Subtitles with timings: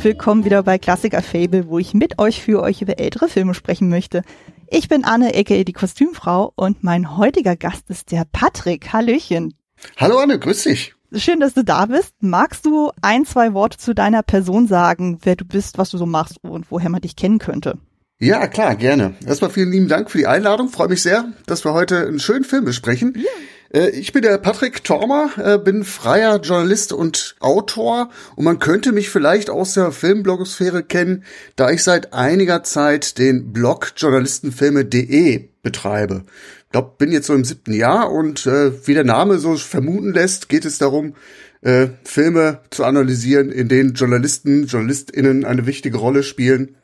[0.00, 3.52] Und willkommen wieder bei Klassiker Fable, wo ich mit euch für euch über ältere Filme
[3.52, 4.22] sprechen möchte.
[4.66, 8.94] Ich bin Anne, aka die Kostümfrau und mein heutiger Gast ist der Patrick.
[8.94, 9.52] Hallöchen.
[9.98, 10.94] Hallo Anne, grüß dich.
[11.12, 12.14] Schön, dass du da bist.
[12.20, 16.06] Magst du ein, zwei Worte zu deiner Person sagen, wer du bist, was du so
[16.06, 17.76] machst und woher man dich kennen könnte?
[18.18, 19.12] Ja, klar, gerne.
[19.26, 20.70] Erstmal vielen lieben Dank für die Einladung.
[20.70, 23.12] Freue mich sehr, dass wir heute einen schönen Film besprechen.
[23.16, 23.28] Ja.
[23.72, 28.92] Äh, ich bin der Patrick Tormer, äh, bin freier Journalist und Autor und man könnte
[28.92, 31.24] mich vielleicht aus der Filmblogosphäre kennen,
[31.56, 36.24] da ich seit einiger Zeit den Blog journalistenfilme.de betreibe.
[36.66, 40.12] Ich glaube, bin jetzt so im siebten Jahr und äh, wie der Name so vermuten
[40.12, 41.14] lässt, geht es darum,
[41.62, 46.76] äh, Filme zu analysieren, in denen Journalisten, JournalistInnen eine wichtige Rolle spielen.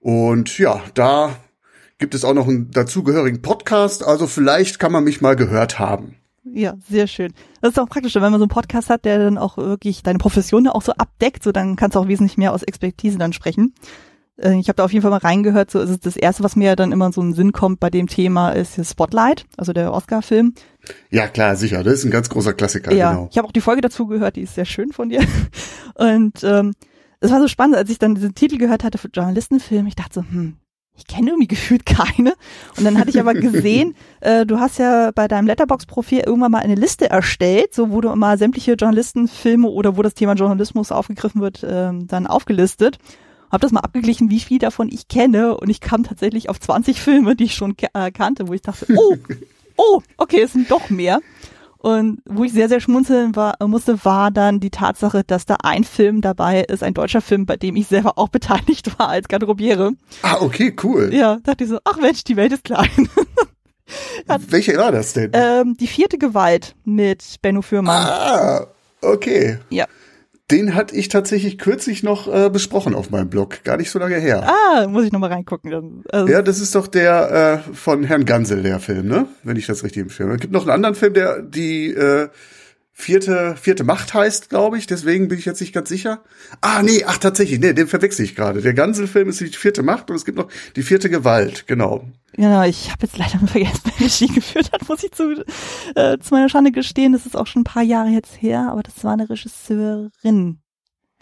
[0.00, 1.36] Und ja, da
[1.98, 6.16] gibt es auch noch einen dazugehörigen Podcast, also vielleicht kann man mich mal gehört haben.
[6.44, 7.32] Ja, sehr schön.
[7.60, 10.18] Das ist auch praktisch, wenn man so einen Podcast hat, der dann auch wirklich deine
[10.18, 13.74] Profession auch so abdeckt, so dann kannst du auch wesentlich mehr aus Expertise dann sprechen.
[14.40, 16.56] Äh, ich habe da auf jeden Fall mal reingehört, so ist es das erste, was
[16.56, 19.72] mir dann immer so in den Sinn kommt bei dem Thema, ist hier Spotlight, also
[19.72, 20.54] der Oscar-Film.
[21.10, 21.84] Ja, klar, sicher.
[21.84, 22.92] Das ist ein ganz großer Klassiker.
[22.92, 23.28] Ja, genau.
[23.30, 25.20] ich habe auch die Folge dazu gehört, die ist sehr schön von dir.
[25.94, 26.72] Und ähm,
[27.20, 29.86] es war so spannend, als ich dann diesen Titel gehört hatte für Journalistenfilm.
[29.86, 30.56] Ich dachte so, hm,
[31.00, 32.34] ich kenne irgendwie gefühlt keine.
[32.76, 36.58] Und dann hatte ich aber gesehen, äh, du hast ja bei deinem Letterbox-Profil irgendwann mal
[36.58, 41.40] eine Liste erstellt, so wo du mal sämtliche Journalistenfilme oder wo das Thema Journalismus aufgegriffen
[41.40, 42.98] wird, ähm, dann aufgelistet.
[43.50, 47.00] Hab das mal abgeglichen, wie viel davon ich kenne und ich kam tatsächlich auf 20
[47.00, 49.16] Filme, die ich schon äh, kannte, wo ich dachte, oh,
[49.76, 51.20] oh, okay, es sind doch mehr.
[51.82, 55.84] Und wo ich sehr, sehr schmunzeln war, musste, war dann die Tatsache, dass da ein
[55.84, 59.92] Film dabei ist, ein deutscher Film, bei dem ich selber auch beteiligt war als Garderobiere.
[60.22, 61.08] Ah, okay, cool.
[61.12, 63.08] Ja, dachte ich so, ach Mensch, die Welt ist klein.
[64.48, 65.30] Welche war das denn?
[65.32, 68.06] Ähm, die vierte Gewalt mit Benno Fürmann.
[68.06, 68.66] Ah,
[69.00, 69.58] okay.
[69.70, 69.86] Ja.
[70.50, 74.16] Den hatte ich tatsächlich kürzlich noch äh, besprochen auf meinem Blog, gar nicht so lange
[74.16, 74.48] her.
[74.48, 76.04] Ah, muss ich noch mal reingucken.
[76.10, 79.26] Also ja, das ist doch der äh, von Herrn Gansel, der Film, ne?
[79.42, 80.30] Wenn ich das richtig im Film.
[80.30, 82.28] Es gibt noch einen anderen Film, der die äh,
[83.00, 84.86] vierte, vierte Macht heißt, glaube ich.
[84.86, 86.22] Deswegen bin ich jetzt nicht ganz sicher.
[86.60, 88.62] Ah, nee, ach tatsächlich, nee, den verwechsel ich gerade.
[88.62, 92.04] Der Gansel-Film ist die vierte Macht und es gibt noch die vierte Gewalt, genau.
[92.32, 95.44] Genau, ich habe jetzt leider vergessen, wer Regie geführt hat, muss ich zu,
[95.94, 97.12] äh, zu meiner Schande gestehen.
[97.12, 100.60] Das ist auch schon ein paar Jahre jetzt her, aber das war eine Regisseurin.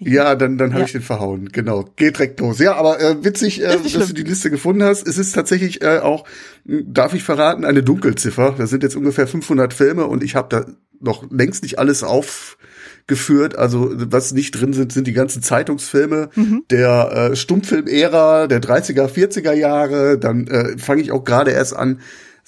[0.00, 0.86] Ja, dann, dann habe ja.
[0.86, 1.48] ich den verhauen.
[1.50, 1.84] Genau.
[1.96, 2.58] Geht direkt los.
[2.60, 5.06] Ja, aber äh, witzig, äh, dass du die Liste gefunden hast.
[5.06, 6.24] Es ist tatsächlich äh, auch,
[6.64, 8.54] darf ich verraten, eine Dunkelziffer.
[8.56, 10.66] Da sind jetzt ungefähr 500 Filme und ich habe da
[11.00, 13.56] noch längst nicht alles aufgeführt.
[13.56, 16.64] Also was nicht drin sind, sind die ganzen Zeitungsfilme mhm.
[16.70, 20.16] der äh, Stummfilm-Ära der 30er, 40er Jahre.
[20.18, 22.00] Dann äh, fange ich auch gerade erst an,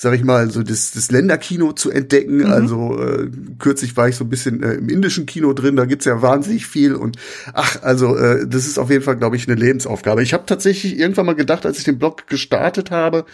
[0.03, 2.39] sag ich mal, so das, das Länderkino zu entdecken.
[2.39, 2.47] Mhm.
[2.47, 6.07] Also äh, kürzlich war ich so ein bisschen äh, im indischen Kino drin, da gibt's
[6.07, 7.19] ja wahnsinnig viel und
[7.53, 10.23] ach, also äh, das ist auf jeden Fall, glaube ich, eine Lebensaufgabe.
[10.23, 13.27] Ich habe tatsächlich irgendwann mal gedacht, als ich den Blog gestartet habe,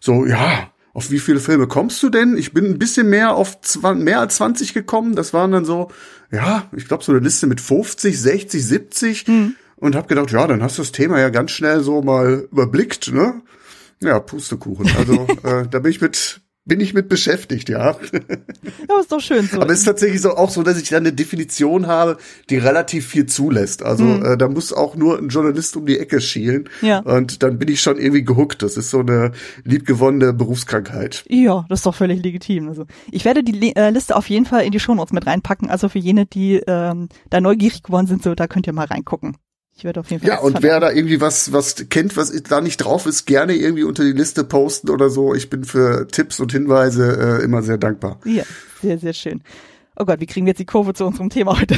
[0.00, 2.38] so ja, auf wie viele Filme kommst du denn?
[2.38, 3.58] Ich bin ein bisschen mehr auf
[3.96, 5.16] mehr als 20 gekommen.
[5.16, 5.90] Das waren dann so,
[6.32, 9.54] ja, ich glaube so eine Liste mit 50, 60, 70 mhm.
[9.76, 13.12] und habe gedacht, ja, dann hast du das Thema ja ganz schnell so mal überblickt,
[13.12, 13.42] ne?
[14.02, 14.90] Ja, Pustekuchen.
[14.96, 17.96] Also äh, da bin ich mit bin ich mit beschäftigt, ja.
[18.88, 19.60] Ja, ist doch schön so.
[19.60, 22.18] Aber es ist tatsächlich so auch so, dass ich dann eine Definition habe,
[22.50, 23.84] die relativ viel zulässt.
[23.84, 24.24] Also mhm.
[24.24, 26.68] äh, da muss auch nur ein Journalist um die Ecke schielen.
[26.82, 26.98] Ja.
[26.98, 28.62] Und dann bin ich schon irgendwie gehuckt.
[28.62, 29.30] Das ist so eine
[29.62, 31.24] liebgewonnene Berufskrankheit.
[31.28, 32.68] Ja, das ist doch völlig legitim.
[32.68, 35.70] Also ich werde die äh, Liste auf jeden Fall in die Shownotes mit reinpacken.
[35.70, 39.36] Also für jene, die ähm, da neugierig geworden sind, so da könnt ihr mal reingucken.
[39.76, 40.30] Ich werde auf jeden Fall.
[40.30, 43.84] Ja, und wer da irgendwie was, was kennt, was da nicht drauf ist, gerne irgendwie
[43.84, 45.34] unter die Liste posten oder so.
[45.34, 48.18] Ich bin für Tipps und Hinweise äh, immer sehr dankbar.
[48.24, 48.44] Ja,
[48.80, 49.42] sehr, sehr schön.
[49.98, 51.76] Oh Gott, wie kriegen wir jetzt die Kurve zu unserem Thema heute?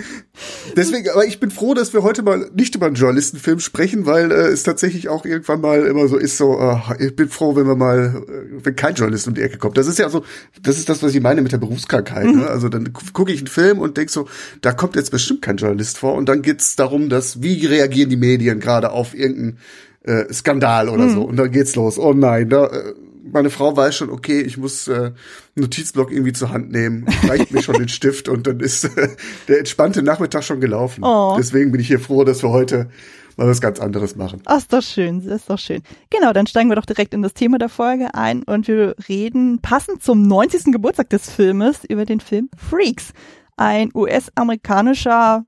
[0.76, 4.30] Deswegen, aber ich bin froh, dass wir heute mal nicht über einen Journalistenfilm sprechen, weil
[4.30, 7.66] äh, es tatsächlich auch irgendwann mal immer so ist, so, äh, ich bin froh, wenn
[7.66, 9.76] wir mal, äh, wenn kein Journalist um die Ecke kommt.
[9.76, 10.24] Das ist ja so,
[10.62, 12.26] das ist das, was ich meine mit der Berufskrankheit.
[12.26, 12.32] Ne?
[12.32, 12.38] Mhm.
[12.38, 12.46] Ne?
[12.46, 14.28] Also dann gucke ich einen Film und denk so,
[14.60, 16.14] da kommt jetzt bestimmt kein Journalist vor.
[16.14, 19.58] Und dann geht's darum, dass, wie reagieren die Medien gerade auf irgendeinen
[20.04, 21.14] äh, Skandal oder mhm.
[21.14, 21.22] so.
[21.22, 21.98] Und dann geht's los.
[21.98, 25.12] Oh nein, da, äh, meine Frau weiß schon, okay, ich muss äh,
[25.54, 29.08] Notizblock irgendwie zur Hand nehmen, reicht mir schon den Stift und dann ist äh,
[29.48, 31.04] der entspannte Nachmittag schon gelaufen.
[31.04, 31.36] Oh.
[31.38, 32.90] Deswegen bin ich hier froh, dass wir heute
[33.36, 34.42] mal was ganz anderes machen.
[34.44, 35.82] Ach, ist doch schön, ist doch schön.
[36.10, 39.60] Genau, dann steigen wir doch direkt in das Thema der Folge ein und wir reden
[39.60, 40.72] passend zum 90.
[40.72, 43.12] Geburtstag des Filmes über den Film Freaks.
[43.56, 45.44] Ein US-amerikanischer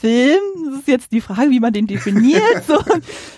[0.00, 0.40] Film.
[0.64, 2.42] Das ist jetzt die Frage, wie man den definiert.
[2.66, 2.78] so,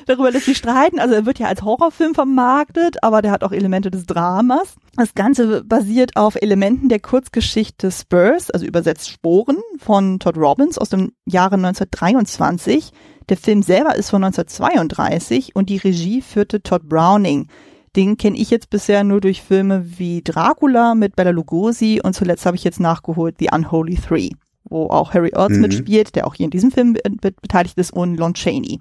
[0.06, 1.00] darüber lässt sich streiten.
[1.00, 4.76] Also er wird ja als Horrorfilm vermarktet, aber der hat auch Elemente des Dramas.
[4.94, 10.90] Das Ganze basiert auf Elementen der Kurzgeschichte Spurs, also übersetzt Sporen von Todd Robbins aus
[10.90, 12.92] dem Jahre 1923.
[13.28, 17.48] Der Film selber ist von 1932 und die Regie führte Todd Browning.
[17.96, 22.46] Den kenne ich jetzt bisher nur durch Filme wie Dracula mit Bela Lugosi und zuletzt
[22.46, 24.30] habe ich jetzt nachgeholt The Unholy Three,
[24.72, 25.62] wo auch Harry Ertz mhm.
[25.62, 28.80] mitspielt, der auch hier in diesem Film beteiligt ist und Lon Chaney.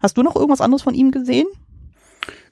[0.00, 1.46] Hast du noch irgendwas anderes von ihm gesehen?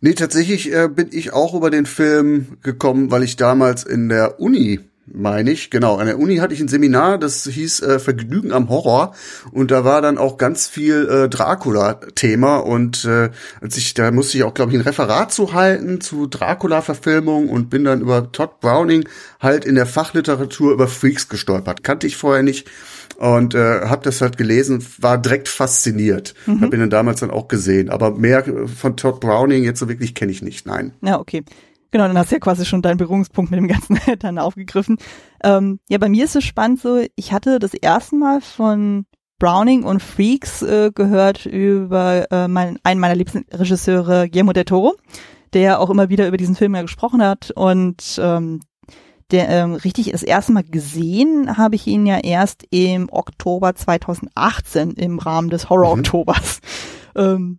[0.00, 4.40] Nee, tatsächlich äh, bin ich auch über den Film gekommen, weil ich damals in der
[4.40, 4.80] Uni
[5.12, 5.70] meine ich.
[5.70, 9.14] Genau, an der Uni hatte ich ein Seminar, das hieß äh, Vergnügen am Horror
[9.52, 13.30] und da war dann auch ganz viel äh, Dracula-Thema und äh,
[13.60, 17.70] als ich da musste ich auch glaube ich ein Referat zu halten zu Dracula-Verfilmung und
[17.70, 19.08] bin dann über Todd Browning
[19.40, 21.84] halt in der Fachliteratur über Freaks gestolpert.
[21.84, 22.68] Kannte ich vorher nicht
[23.16, 26.34] und äh, habe das halt gelesen, war direkt fasziniert.
[26.46, 26.60] Mhm.
[26.60, 30.14] Habe ihn dann damals dann auch gesehen, aber mehr von Todd Browning jetzt so wirklich
[30.14, 30.66] kenne ich nicht.
[30.66, 30.92] Nein.
[31.02, 31.44] Ja, okay.
[31.90, 34.98] Genau, dann hast du ja quasi schon deinen Berührungspunkt mit dem Ganzen dann aufgegriffen.
[35.42, 39.06] Ähm, ja, bei mir ist es spannend so, ich hatte das erste Mal von
[39.38, 44.94] Browning und Freaks äh, gehört über äh, mein, einen meiner liebsten Regisseure, Guillermo del Toro,
[45.52, 48.60] der auch immer wieder über diesen Film ja gesprochen hat und ähm,
[49.30, 54.92] der ähm, richtig das erste Mal gesehen habe ich ihn ja erst im Oktober 2018
[54.92, 56.60] im Rahmen des Horror-Oktobers.
[57.14, 57.20] Mhm.
[57.20, 57.58] Ähm,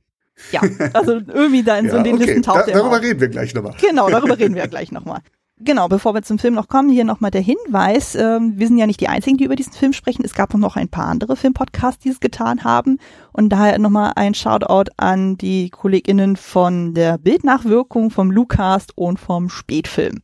[0.51, 0.61] ja,
[0.93, 2.25] also irgendwie da in ja, so den okay.
[2.25, 3.75] Listen taucht da, er Darüber reden wir gleich nochmal.
[3.81, 5.21] Genau, darüber reden wir ja gleich nochmal.
[5.59, 8.13] Genau, bevor wir zum Film noch kommen, hier nochmal der Hinweis.
[8.13, 10.23] Ähm, wir sind ja nicht die Einzigen, die über diesen Film sprechen.
[10.23, 12.99] Es gab noch ein paar andere Filmpodcasts, die es getan haben.
[13.33, 19.49] Und daher nochmal ein Shoutout an die KollegInnen von der Bildnachwirkung, vom Lucast und vom
[19.49, 20.21] Spätfilm.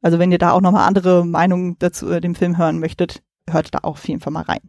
[0.00, 3.20] Also wenn ihr da auch nochmal andere Meinungen dazu äh, dem Film hören möchtet,
[3.50, 4.60] hört da auch auf jeden Fall mal rein.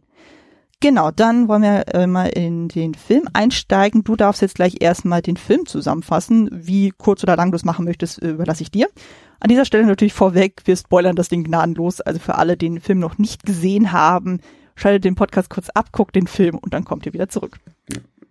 [0.82, 4.02] Genau, dann wollen wir äh, mal in den Film einsteigen.
[4.02, 6.48] Du darfst jetzt gleich erstmal den Film zusammenfassen.
[6.50, 8.88] Wie kurz oder lang du es machen möchtest, äh, überlasse ich dir.
[9.40, 12.00] An dieser Stelle natürlich vorweg, wir spoilern das Ding gnadenlos.
[12.00, 14.40] Also für alle, die den Film noch nicht gesehen haben,
[14.74, 17.58] schaltet den Podcast kurz ab, guckt den Film und dann kommt ihr wieder zurück.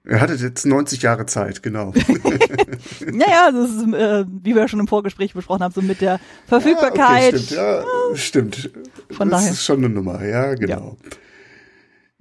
[0.04, 1.94] Er hatte jetzt 90 Jahre Zeit, genau.
[3.06, 7.52] naja, das ist, äh, wie wir schon im Vorgespräch besprochen haben, so mit der Verfügbarkeit.
[7.52, 8.72] Ja, okay, stimmt, ja, stimmt.
[9.12, 9.54] Von das daher.
[9.54, 10.98] ist schon eine Nummer, ja, genau.
[11.04, 11.10] Ja.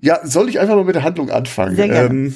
[0.00, 1.76] Ja, soll ich einfach mal mit der Handlung anfangen?
[1.76, 2.08] Sehr gerne.
[2.08, 2.34] Ähm,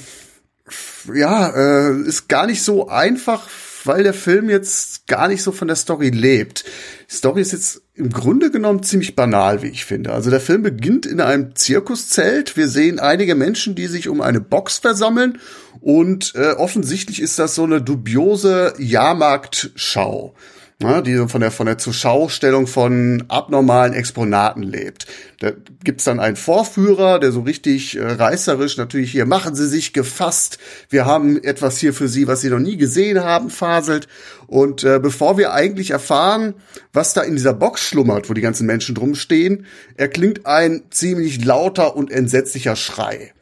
[1.15, 3.49] ja, äh, ist gar nicht so einfach,
[3.85, 6.65] weil der Film jetzt gar nicht so von der Story lebt.
[7.11, 10.13] Die Story ist jetzt im Grunde genommen ziemlich banal, wie ich finde.
[10.13, 12.57] Also der Film beginnt in einem Zirkuszelt.
[12.57, 15.39] Wir sehen einige Menschen, die sich um eine Box versammeln
[15.81, 20.35] und äh, offensichtlich ist das so eine dubiose Jahrmarktschau
[20.83, 25.07] ne, die von der, von der Zuschaustellung von abnormalen Exponaten lebt.
[25.41, 25.53] Da
[25.83, 30.59] gibt's dann einen Vorführer, der so richtig äh, reißerisch natürlich hier, machen Sie sich gefasst,
[30.89, 34.09] wir haben etwas hier für Sie, was Sie noch nie gesehen haben, faselt.
[34.47, 36.55] Und äh, bevor wir eigentlich erfahren,
[36.93, 41.45] was da in dieser Box schlummert, wo die ganzen Menschen drum stehen, erklingt ein ziemlich
[41.45, 43.33] lauter und entsetzlicher Schrei.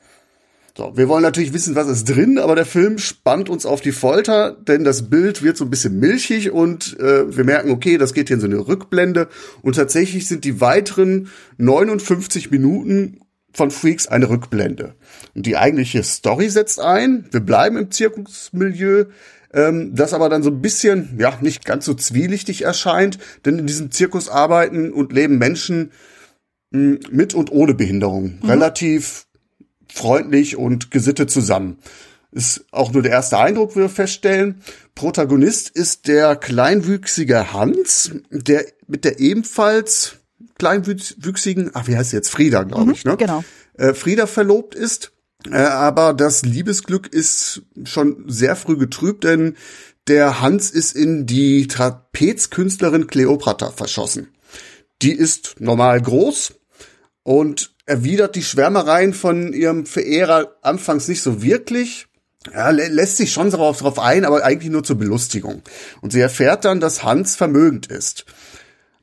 [0.81, 3.93] So, wir wollen natürlich wissen, was ist drin, aber der Film spannt uns auf die
[3.93, 8.15] Folter, denn das Bild wird so ein bisschen milchig und äh, wir merken, okay, das
[8.15, 9.29] geht hier in so eine Rückblende
[9.61, 13.21] und tatsächlich sind die weiteren 59 Minuten
[13.53, 14.95] von Freaks eine Rückblende.
[15.35, 19.05] Und die eigentliche Story setzt ein, wir bleiben im Zirkusmilieu,
[19.53, 23.67] ähm, das aber dann so ein bisschen, ja, nicht ganz so zwielichtig erscheint, denn in
[23.67, 25.91] diesem Zirkus arbeiten und leben Menschen
[26.71, 28.39] mh, hm, mit und ohne Behinderung.
[28.41, 28.49] Mhm.
[28.49, 29.27] Relativ
[29.93, 31.79] freundlich und gesittet zusammen.
[32.33, 34.63] Ist auch nur der erste Eindruck, wir feststellen.
[34.95, 40.17] Protagonist ist der kleinwüchsige Hans, der mit der ebenfalls
[40.59, 42.31] kleinwüchsigen, ach, wie heißt sie jetzt?
[42.31, 43.17] Frieda, glaube mhm, ich, ne?
[43.17, 43.43] Genau.
[43.75, 45.13] Äh, Frieda verlobt ist.
[45.51, 49.57] Äh, aber das Liebesglück ist schon sehr früh getrübt, denn
[50.07, 54.29] der Hans ist in die Trapezkünstlerin Kleopatra verschossen.
[55.03, 56.55] Die ist normal groß
[57.23, 62.07] und erwidert die Schwärmereien von ihrem Verehrer anfangs nicht so wirklich.
[62.53, 65.63] Lä lässt sich schon darauf, darauf ein, aber eigentlich nur zur Belustigung.
[66.01, 68.25] Und sie erfährt dann, dass Hans vermögend ist.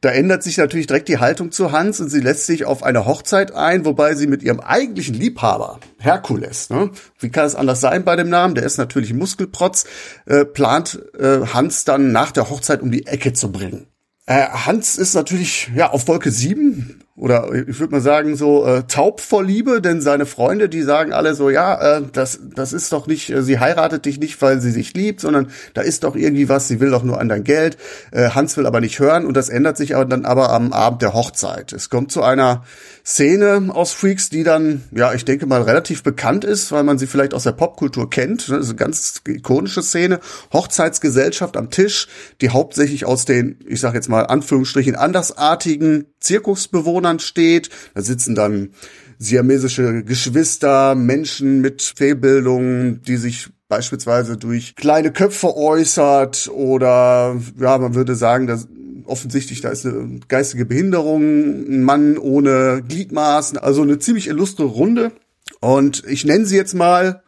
[0.01, 3.05] Da ändert sich natürlich direkt die Haltung zu Hans und sie lässt sich auf eine
[3.05, 8.05] Hochzeit ein, wobei sie mit ihrem eigentlichen Liebhaber, Herkules, ne, wie kann es anders sein
[8.05, 9.86] bei dem Namen, der ist natürlich Muskelprotz,
[10.27, 13.88] äh, plant äh, Hans dann nach der Hochzeit um die Ecke zu bringen.
[14.27, 18.83] Äh, Hans ist natürlich ja auf Wolke 7 oder ich würde mal sagen so äh,
[18.83, 22.93] taub vor Liebe, denn seine Freunde, die sagen alle so, ja, äh, das das ist
[22.93, 26.15] doch nicht, äh, sie heiratet dich nicht, weil sie sich liebt, sondern da ist doch
[26.15, 27.77] irgendwie was, sie will doch nur an dein Geld.
[28.12, 31.01] Äh, Hans will aber nicht hören und das ändert sich aber dann aber am Abend
[31.01, 31.74] der Hochzeit.
[31.74, 32.63] Es kommt zu einer
[33.07, 37.07] Szene aus Freaks, die dann, ja, ich denke mal relativ bekannt ist, weil man sie
[37.07, 38.49] vielleicht aus der Popkultur kennt.
[38.49, 40.19] Das ist eine ganz ikonische Szene.
[40.51, 42.09] Hochzeitsgesellschaft am Tisch,
[42.41, 47.69] die hauptsächlich aus den, ich sag jetzt mal Anführungsstrichen andersartigen Zirkusbewohnern steht.
[47.93, 48.71] Da sitzen dann
[49.17, 57.95] siamesische Geschwister, Menschen mit Fehlbildungen, die sich beispielsweise durch kleine Köpfe äußert oder ja, man
[57.95, 58.67] würde sagen, dass
[59.07, 65.11] offensichtlich da ist eine geistige Behinderung, ein Mann ohne Gliedmaßen, also eine ziemlich illustre Runde.
[65.59, 67.23] Und ich nenne sie jetzt mal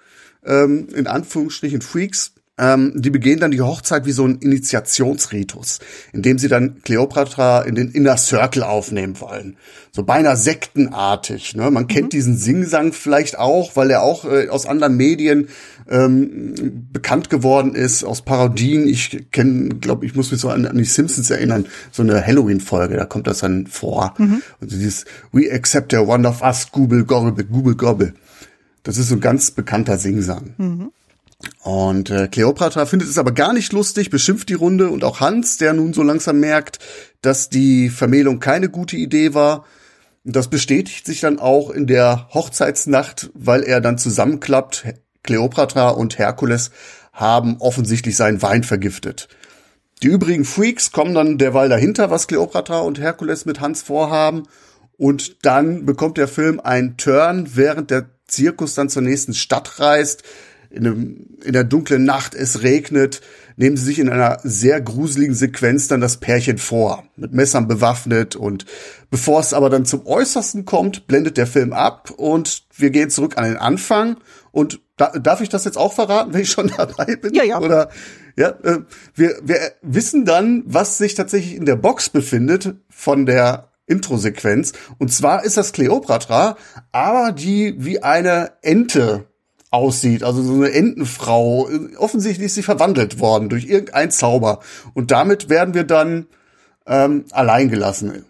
[0.46, 5.80] ähm, in Anführungsstrichen Freaks, ähm, die begehen dann die Hochzeit wie so ein Initiationsritus,
[6.12, 9.56] in dem sie dann Cleopatra in den Inner Circle aufnehmen wollen.
[9.92, 11.56] So beinahe sektenartig.
[11.56, 11.72] Ne?
[11.72, 12.10] Man kennt mhm.
[12.10, 15.48] diesen Singsang vielleicht auch, weil er auch äh, aus anderen Medien
[15.90, 16.54] ähm,
[16.92, 18.88] bekannt geworden ist, aus Parodien.
[18.88, 22.98] Ich kenne, glaube ich, muss mich so an, an die Simpsons erinnern, so eine Halloween-Folge,
[22.98, 24.14] da kommt das dann vor.
[24.18, 24.42] Mhm.
[24.60, 28.14] Und dieses We accept the one of us, Google Gobble, Google Gobble.
[28.84, 30.54] Das ist so ein ganz bekannter Singsang.
[30.58, 30.92] Mhm.
[31.64, 35.58] Und äh, Cleopatra findet es aber gar nicht lustig, beschimpft die Runde und auch Hans,
[35.58, 36.80] der nun so langsam merkt,
[37.22, 39.66] dass die Vermählung keine gute Idee war.
[40.26, 44.86] Das bestätigt sich dann auch in der Hochzeitsnacht, weil er dann zusammenklappt.
[45.24, 46.72] Cleopatra und Herkules
[47.14, 49.28] haben offensichtlich seinen Wein vergiftet.
[50.04, 54.44] Die übrigen Freaks kommen dann derweil dahinter, was Cleopatra und Herkules mit Hans vorhaben.
[54.98, 60.24] Und dann bekommt der Film einen Turn, während der Zirkus dann zur nächsten Stadt reist
[60.70, 63.22] in, einem, in der dunklen Nacht, es regnet,
[63.58, 68.36] nehmen sie sich in einer sehr gruseligen Sequenz dann das Pärchen vor, mit Messern bewaffnet
[68.36, 68.66] und
[69.10, 73.38] bevor es aber dann zum Äußersten kommt, blendet der Film ab und wir gehen zurück
[73.38, 74.18] an den Anfang
[74.52, 77.34] und da, darf ich das jetzt auch verraten, wenn ich schon dabei bin?
[77.34, 77.60] Ja, ja.
[77.60, 77.90] Oder
[78.36, 78.80] ja, äh,
[79.16, 84.74] wir, wir wissen dann, was sich tatsächlich in der Box befindet von der Intro-Sequenz.
[84.98, 86.56] Und zwar ist das Cleopatra,
[86.92, 89.26] aber die wie eine Ente
[89.72, 91.70] aussieht, also so eine Entenfrau.
[91.98, 94.60] Offensichtlich ist sie verwandelt worden durch irgendein Zauber.
[94.94, 96.28] Und damit werden wir dann
[96.88, 98.26] ähm, allein gelassen.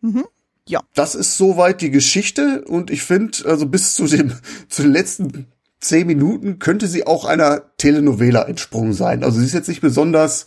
[0.00, 0.24] Mhm.
[0.68, 0.82] Ja.
[0.94, 4.32] Das ist soweit die Geschichte und ich finde, also bis zu dem,
[4.68, 5.46] zu den letzten
[5.80, 9.24] zehn Minuten könnte sie auch einer Telenovela entsprungen sein.
[9.24, 10.46] Also sie ist jetzt nicht besonders,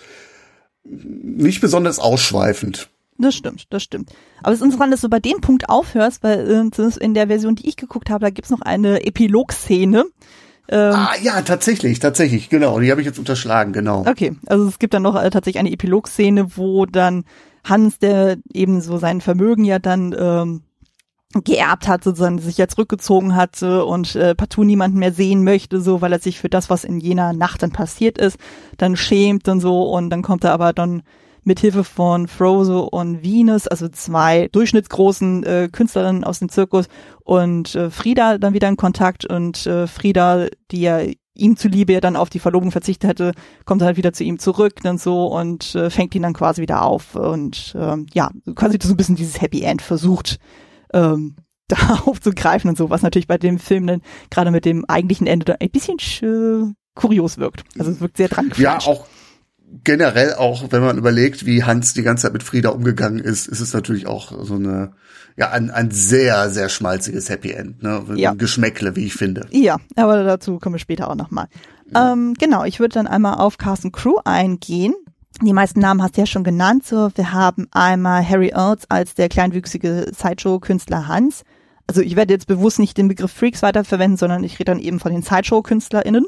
[0.83, 2.89] nicht besonders ausschweifend.
[3.23, 4.11] Das stimmt, das stimmt.
[4.41, 7.55] Aber es ist interessant, dass du bei dem Punkt aufhörst, weil äh, in der Version,
[7.55, 10.03] die ich geguckt habe, da gibt's noch eine Epilog-Szene.
[10.67, 12.81] Ähm, ah ja, tatsächlich, tatsächlich, genau.
[12.81, 14.05] Die habe ich jetzt unterschlagen, genau.
[14.05, 17.23] Okay, also es gibt dann noch äh, tatsächlich eine Epilog-Szene, wo dann
[17.63, 20.63] Hans, der eben so sein Vermögen ja dann ähm,
[21.45, 26.01] geerbt hat, sozusagen sich ja zurückgezogen hatte und äh, partout niemanden mehr sehen möchte, so
[26.01, 28.37] weil er sich für das, was in jener Nacht dann passiert ist,
[28.75, 31.03] dann schämt und so und dann kommt er aber dann
[31.45, 36.87] mithilfe von Frozo und Venus, also zwei durchschnittsgroßen äh, Künstlerinnen aus dem Zirkus
[37.23, 41.01] und äh, Frieda dann wieder in Kontakt und äh, Frieda, die ja
[41.35, 43.31] ihm zuliebe ja dann auf die Verlobung verzichtet hätte,
[43.65, 46.83] kommt halt wieder zu ihm zurück dann so und äh, fängt ihn dann quasi wieder
[46.83, 50.37] auf und ähm, ja, quasi so ein bisschen dieses Happy End versucht
[50.93, 51.35] ähm,
[51.67, 55.45] da aufzugreifen und so, was natürlich bei dem Film dann gerade mit dem eigentlichen Ende
[55.45, 57.63] dann ein bisschen äh, kurios wirkt.
[57.79, 59.07] Also es wirkt sehr dran Ja, auch
[59.83, 63.59] generell auch, wenn man überlegt, wie Hans die ganze Zeit mit Frieda umgegangen ist, ist
[63.59, 64.93] es natürlich auch so eine,
[65.35, 68.03] ja, ein, ein sehr, sehr schmalziges Happy End, ne?
[68.15, 68.33] Ja.
[68.33, 69.47] Geschmäckle, wie ich finde.
[69.51, 71.47] Ja, aber dazu kommen wir später auch nochmal.
[71.93, 72.13] Ja.
[72.13, 74.93] Ähm, genau, ich würde dann einmal auf Carsten Crew eingehen.
[75.41, 76.85] Die meisten Namen hast du ja schon genannt.
[76.85, 81.43] So, wir haben einmal Harry Earls als der kleinwüchsige Sideshow-Künstler Hans.
[81.87, 84.99] Also ich werde jetzt bewusst nicht den Begriff Freaks weiterverwenden, sondern ich rede dann eben
[84.99, 86.25] von den Sideshow-KünstlerInnen.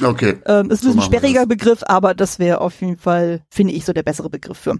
[0.00, 0.36] Okay.
[0.46, 3.92] Ähm, ist so ein sperriger Begriff, aber das wäre auf jeden Fall, finde ich, so
[3.92, 4.76] der bessere Begriff für.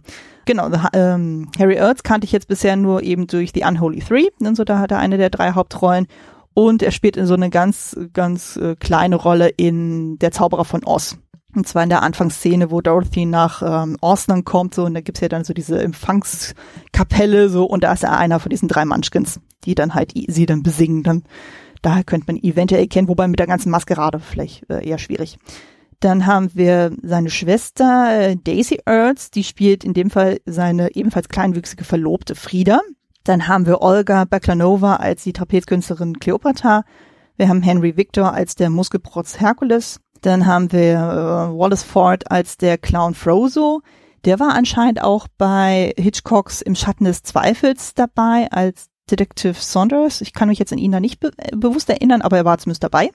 [0.46, 4.56] Genau, ähm, Harry Earls kannte ich jetzt bisher nur eben durch The Unholy Three, und
[4.56, 6.06] so da hat er eine der drei Hauptrollen
[6.54, 10.84] und er spielt in so eine ganz, ganz äh, kleine Rolle in Der Zauberer von
[10.84, 11.18] Oz.
[11.54, 15.20] Und zwar in der Anfangsszene, wo Dorothy nach ähm, Ausland kommt, so, und da gibt's
[15.20, 19.38] ja dann so diese Empfangskapelle, so, und da ist er einer von diesen drei Munchkins,
[19.64, 21.02] die dann halt sie dann besingen.
[21.02, 21.24] Dann
[21.82, 25.38] Daher könnte man eventuell erkennen, wobei mit der ganzen Maskerade vielleicht äh, eher schwierig.
[26.00, 31.28] Dann haben wir seine Schwester äh, Daisy Earls, die spielt in dem Fall seine ebenfalls
[31.28, 32.80] kleinwüchsige Verlobte Frieda.
[33.24, 36.84] Dann haben wir Olga Baklanova als die Trapezkünstlerin Cleopatra.
[37.36, 40.00] Wir haben Henry Victor als der Muskelprotz Herkules.
[40.22, 43.82] Dann haben wir äh, Wallace Ford als der Clown Frozo.
[44.24, 50.20] Der war anscheinend auch bei Hitchcocks Im Schatten des Zweifels dabei als Detective Saunders.
[50.20, 52.58] Ich kann mich jetzt an ihn da nicht be äh, bewusst erinnern, aber er war
[52.58, 53.10] zumindest dabei.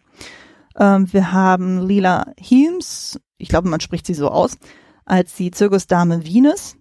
[0.80, 4.58] Ähm, wir haben Lila Heems, ich glaube, man spricht sie so aus,
[5.06, 6.76] als die Zirkusdame Venus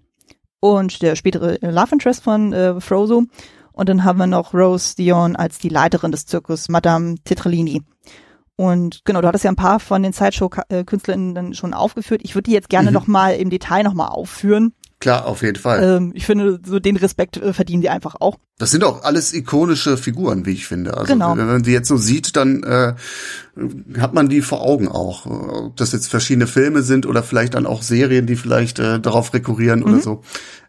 [0.60, 3.24] und der spätere Love Interest von äh, Frozo.
[3.72, 7.82] Und dann haben wir noch Rose Dion als die Leiterin des Zirkus, Madame Tetralini.
[8.56, 12.22] Und genau, du hattest ja ein paar von den Sideshow-KünstlerInnen dann schon aufgeführt.
[12.24, 12.94] Ich würde die jetzt gerne mhm.
[12.94, 14.72] noch mal im Detail noch mal aufführen.
[14.98, 15.82] Klar, auf jeden Fall.
[15.82, 18.38] Ähm, ich finde, so den Respekt äh, verdienen die einfach auch.
[18.58, 20.96] Das sind auch alles ikonische Figuren, wie ich finde.
[20.96, 21.36] Also genau.
[21.36, 22.94] wenn man die jetzt so sieht, dann äh,
[24.00, 25.26] hat man die vor Augen auch.
[25.26, 29.34] Ob das jetzt verschiedene Filme sind oder vielleicht dann auch Serien, die vielleicht äh, darauf
[29.34, 29.84] rekurrieren mhm.
[29.84, 30.22] oder so.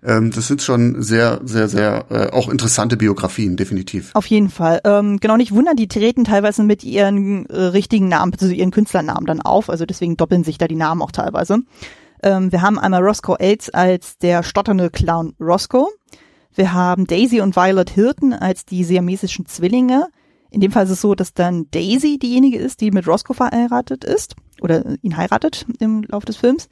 [0.04, 4.12] Ähm, das sind schon sehr, sehr, sehr äh, auch interessante Biografien, definitiv.
[4.14, 4.82] Auf jeden Fall.
[4.84, 9.26] Ähm, genau, nicht wundern, die treten teilweise mit ihren äh, richtigen Namen, also ihren Künstlernamen
[9.26, 9.70] dann auf.
[9.70, 11.60] Also deswegen doppeln sich da die Namen auch teilweise.
[12.24, 15.88] Ähm, wir haben einmal Roscoe Aids als der stotternde Clown Roscoe.
[16.54, 20.08] Wir haben Daisy und Violet Hilton als die siamesischen Zwillinge.
[20.50, 24.04] In dem Fall ist es so, dass dann Daisy diejenige ist, die mit Roscoe verheiratet
[24.04, 26.70] ist oder ihn heiratet im Laufe des Films.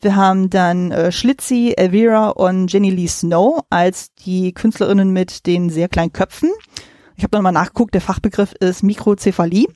[0.00, 5.70] Wir haben dann äh, Schlitzi, Elvira und Jenny Lee Snow als die Künstlerinnen mit den
[5.70, 6.50] sehr kleinen Köpfen.
[7.16, 9.66] Ich habe nochmal nachgeguckt, der Fachbegriff ist Mikrozephalie.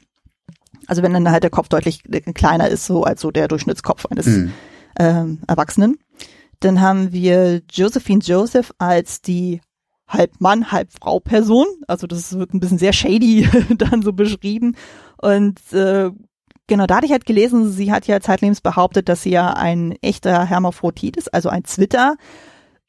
[0.87, 2.03] Also wenn dann halt der Kopf deutlich
[2.35, 4.53] kleiner ist, so als so der Durchschnittskopf eines mhm
[4.99, 5.99] ähm, Erwachsenen.
[6.61, 9.61] Dann haben wir Josephine Joseph als die
[10.09, 11.67] halb Mann, halb Frau Person.
[11.89, 14.77] Also das wird ein bisschen sehr shady dann so beschrieben.
[15.17, 16.11] Und äh,
[16.67, 19.97] genau, da hatte ich halt gelesen, sie hat ja zeitlebens behauptet, dass sie ja ein
[20.03, 22.17] echter Hermaphrodit ist, also ein Zwitter.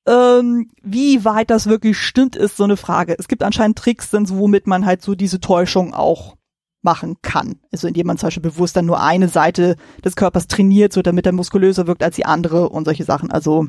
[0.05, 3.15] Ähm, wie weit das wirklich stimmt, ist so eine Frage.
[3.17, 6.35] Es gibt anscheinend Tricks, womit man halt so diese Täuschung auch
[6.83, 7.55] machen kann.
[7.71, 11.25] Also indem man zum Beispiel bewusst dann nur eine Seite des Körpers trainiert, so damit
[11.25, 13.31] er muskulöser wirkt als die andere und solche Sachen.
[13.31, 13.67] Also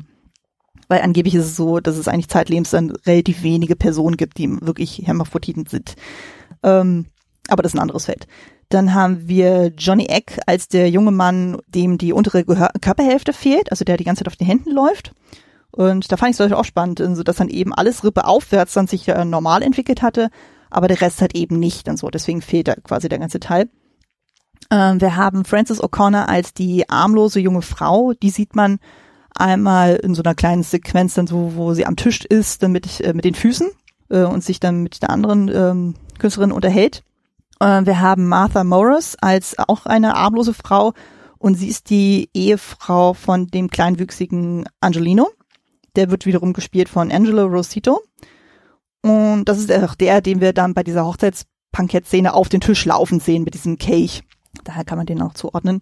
[0.87, 4.49] weil angeblich ist es so, dass es eigentlich zeitlebens dann relativ wenige Personen gibt, die
[4.61, 5.95] wirklich Hermaphroditen sind.
[6.63, 7.07] Ähm,
[7.47, 8.27] aber das ist ein anderes Feld.
[8.69, 13.71] Dann haben wir Johnny Eck als der junge Mann, dem die untere Gehör Körperhälfte fehlt,
[13.71, 15.13] also der die ganze Zeit auf den Händen läuft.
[15.71, 18.87] Und da fand ich es auch spannend, so dass dann eben alles Rippe aufwärts dann
[18.87, 20.29] sich ja normal entwickelt hatte,
[20.75, 22.09] aber der Rest halt eben nicht und so.
[22.09, 23.69] Deswegen fehlt da quasi der ganze Teil.
[24.69, 28.13] Ähm, wir haben Frances O'Connor als die armlose junge Frau.
[28.13, 28.79] Die sieht man
[29.33, 32.99] einmal in so einer kleinen Sequenz dann so, wo sie am Tisch ist, dann mit,
[33.01, 33.69] äh, mit den Füßen
[34.09, 37.03] äh, und sich dann mit der anderen ähm, Künstlerin unterhält.
[37.59, 40.93] Äh, wir haben Martha Morris als auch eine armlose Frau
[41.37, 45.29] und sie ist die Ehefrau von dem kleinwüchsigen Angelino.
[45.95, 48.01] Der wird wiederum gespielt von Angelo Rosito.
[49.05, 53.19] Und das ist auch der, den wir dann bei dieser Hochzeitspankett-Szene auf den Tisch laufen
[53.19, 54.23] sehen mit diesem Kelch.
[54.63, 55.81] Daher kann man den auch zuordnen.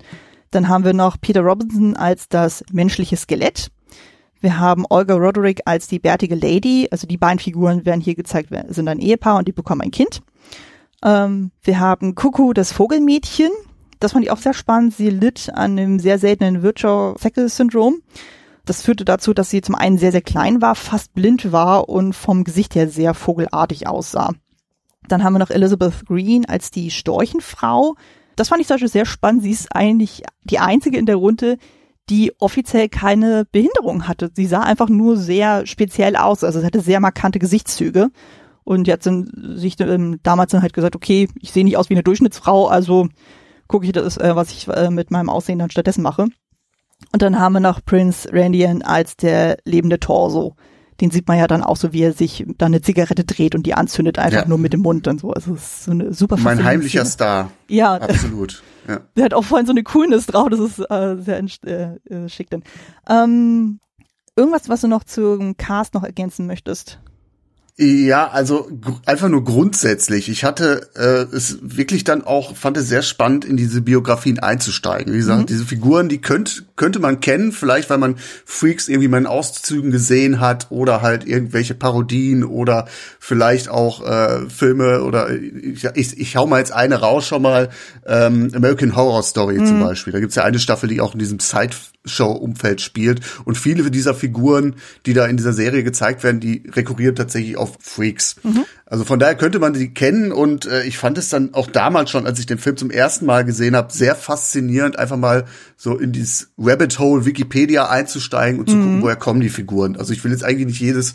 [0.51, 3.71] Dann haben wir noch Peter Robinson als das menschliche Skelett.
[4.41, 6.89] Wir haben Olga Roderick als die bärtige Lady.
[6.91, 10.19] Also die beiden Figuren werden hier gezeigt, sind ein Ehepaar und die bekommen ein Kind.
[11.01, 13.51] Ähm, wir haben Kuku, das Vogelmädchen.
[14.01, 14.95] Das fand ich auch sehr spannend.
[14.97, 18.01] Sie litt an einem sehr seltenen Virchow-Seckel-Syndrom.
[18.65, 22.13] Das führte dazu, dass sie zum einen sehr, sehr klein war, fast blind war und
[22.13, 24.31] vom Gesicht her sehr vogelartig aussah.
[25.09, 27.95] Dann haben wir noch Elizabeth Green als die Storchenfrau.
[28.37, 29.43] Das fand ich zum Beispiel sehr spannend.
[29.43, 31.57] Sie ist eigentlich die einzige in der Runde,
[32.09, 34.31] die offiziell keine Behinderung hatte.
[34.33, 36.43] Sie sah einfach nur sehr speziell aus.
[36.45, 38.11] Also sie hatte sehr markante Gesichtszüge.
[38.63, 41.95] Und jetzt sind sich ähm, damals dann halt gesagt, okay, ich sehe nicht aus wie
[41.95, 43.09] eine Durchschnittsfrau, also
[43.67, 46.27] gucke ich das, äh, was ich äh, mit meinem Aussehen dann stattdessen mache.
[47.13, 50.55] Und dann haben wir noch Prince Randian als der lebende Torso.
[50.99, 53.65] Den sieht man ja dann auch so, wie er sich dann eine Zigarette dreht und
[53.65, 54.47] die anzündet einfach ja.
[54.47, 55.31] nur mit dem Mund und so.
[55.31, 57.11] Also es ist so eine super Mein heimlicher Szene.
[57.11, 57.51] Star.
[57.67, 57.95] Ja.
[57.95, 58.63] Absolut.
[58.87, 59.01] Ja.
[59.15, 62.49] Der hat auch vorhin so eine Coolness drauf, das ist äh, sehr äh, äh, schick
[62.49, 62.63] dann.
[63.07, 63.79] Ähm,
[64.35, 66.99] irgendwas, was du noch zum Cast noch ergänzen möchtest?
[67.75, 68.69] Ja, also
[69.07, 70.29] einfach nur grundsätzlich.
[70.29, 75.11] Ich hatte äh, es wirklich dann auch, fand es sehr spannend, in diese Biografien einzusteigen.
[75.11, 75.45] Wie gesagt, mhm.
[75.47, 79.89] diese Figuren, die könnt, könnte man kennen, vielleicht weil man Freaks irgendwie mal in Auszügen
[79.89, 82.85] gesehen hat oder halt irgendwelche Parodien oder
[83.19, 87.69] vielleicht auch äh, Filme oder ich, ich, ich hau mal jetzt eine raus schon mal,
[88.05, 89.65] ähm, American Horror Story mhm.
[89.65, 90.13] zum Beispiel.
[90.13, 91.71] Da gibt's ja eine Staffel, die auch in diesem Side
[92.05, 93.21] Show-Umfeld spielt.
[93.45, 97.77] Und viele dieser Figuren, die da in dieser Serie gezeigt werden, die rekurrieren tatsächlich auf
[97.79, 98.35] Freaks.
[98.43, 98.65] Mhm.
[98.85, 102.11] Also von daher könnte man die kennen und äh, ich fand es dann auch damals
[102.11, 105.45] schon, als ich den Film zum ersten Mal gesehen habe, sehr faszinierend, einfach mal
[105.77, 108.81] so in dieses Rabbit Hole Wikipedia einzusteigen und zu mhm.
[108.81, 109.95] gucken, woher kommen die Figuren.
[109.95, 111.13] Also ich will jetzt eigentlich nicht jedes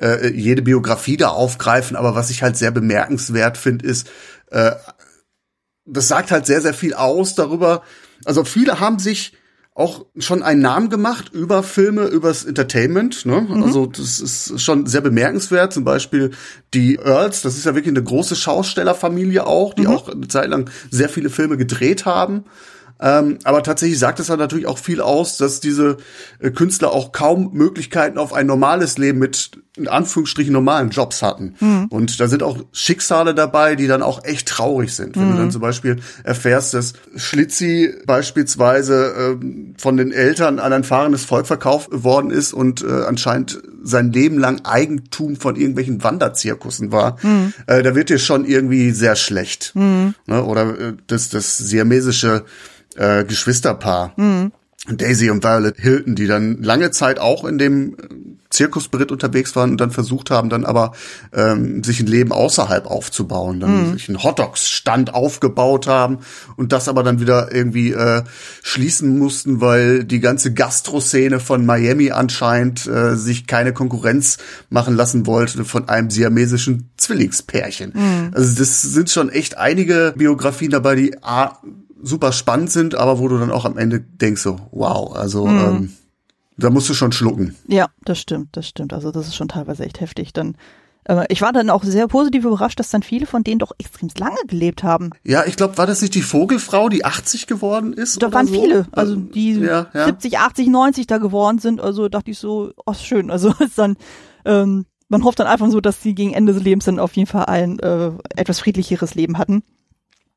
[0.00, 4.08] äh, jede Biografie da aufgreifen, aber was ich halt sehr bemerkenswert finde, ist,
[4.50, 4.72] äh,
[5.84, 7.82] das sagt halt sehr, sehr viel aus darüber.
[8.24, 9.32] Also viele haben sich
[9.78, 13.24] auch schon einen Namen gemacht über Filme, übers Entertainment.
[13.24, 13.42] Ne?
[13.42, 13.62] Mhm.
[13.62, 15.72] Also das ist schon sehr bemerkenswert.
[15.72, 16.32] Zum Beispiel
[16.74, 19.88] die Earls, das ist ja wirklich eine große Schaustellerfamilie auch, die mhm.
[19.88, 22.44] auch eine Zeit lang sehr viele Filme gedreht haben.
[23.00, 25.98] Ähm, aber tatsächlich sagt es dann natürlich auch viel aus, dass diese
[26.40, 31.54] äh, Künstler auch kaum Möglichkeiten auf ein normales Leben mit in Anführungsstrichen normalen Jobs hatten.
[31.60, 31.86] Mhm.
[31.88, 35.16] Und da sind auch Schicksale dabei, die dann auch echt traurig sind.
[35.16, 35.32] Wenn mhm.
[35.32, 41.24] du dann zum Beispiel erfährst, dass Schlitzi beispielsweise äh, von den Eltern an ein fahrendes
[41.24, 47.18] Volk verkauft worden ist und äh, anscheinend sein Leben lang Eigentum von irgendwelchen Wanderzirkussen war,
[47.22, 47.52] mhm.
[47.66, 49.72] äh, da wird dir schon irgendwie sehr schlecht.
[49.74, 50.14] Mhm.
[50.26, 50.44] Ne?
[50.44, 52.44] Oder äh, das, das siamesische
[52.96, 54.12] äh, Geschwisterpaar.
[54.16, 54.52] Mhm.
[54.90, 59.80] Daisy und Violet Hilton, die dann lange Zeit auch in dem Zirkusberitt unterwegs waren und
[59.80, 60.92] dann versucht haben, dann aber
[61.32, 63.92] ähm, sich ein Leben außerhalb aufzubauen, dann mhm.
[63.92, 66.18] sich einen Hotdogs-Stand aufgebaut haben
[66.56, 68.22] und das aber dann wieder irgendwie äh,
[68.62, 74.38] schließen mussten, weil die ganze Gastroszene von Miami anscheinend äh, sich keine Konkurrenz
[74.70, 77.92] machen lassen wollte von einem siamesischen Zwillingspärchen.
[77.94, 78.30] Mhm.
[78.34, 81.58] Also das sind schon echt einige Biografien dabei, die A,
[82.02, 85.58] super spannend sind, aber wo du dann auch am Ende denkst so, wow, also mhm.
[85.58, 85.92] ähm,
[86.58, 87.56] da musst du schon schlucken.
[87.66, 88.92] Ja, das stimmt, das stimmt.
[88.92, 90.32] Also das ist schon teilweise echt heftig.
[90.32, 90.56] Dann
[91.04, 94.10] äh, ich war dann auch sehr positiv überrascht, dass dann viele von denen doch extrem
[94.18, 95.10] lange gelebt haben.
[95.24, 98.22] Ja, ich glaube, war das nicht die Vogelfrau, die 80 geworden ist?
[98.22, 98.60] Da waren so?
[98.60, 100.04] viele, also die ja, ja.
[100.06, 101.80] 70, 80, 90 da geworden sind.
[101.80, 103.30] Also dachte ich so, oh schön.
[103.30, 103.96] Also ist dann
[104.44, 107.28] ähm, man hofft dann einfach so, dass sie gegen Ende des Lebens dann auf jeden
[107.28, 109.62] Fall ein äh, etwas friedlicheres Leben hatten.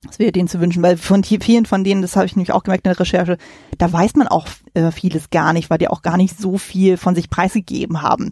[0.04, 2.64] Das wäre denen zu wünschen, weil von vielen von denen, das habe ich nämlich auch
[2.64, 3.38] gemerkt in der Recherche,
[3.78, 6.98] da weiß man auch äh, vieles gar nicht, weil die auch gar nicht so viel
[6.98, 8.32] von sich preisgegeben haben.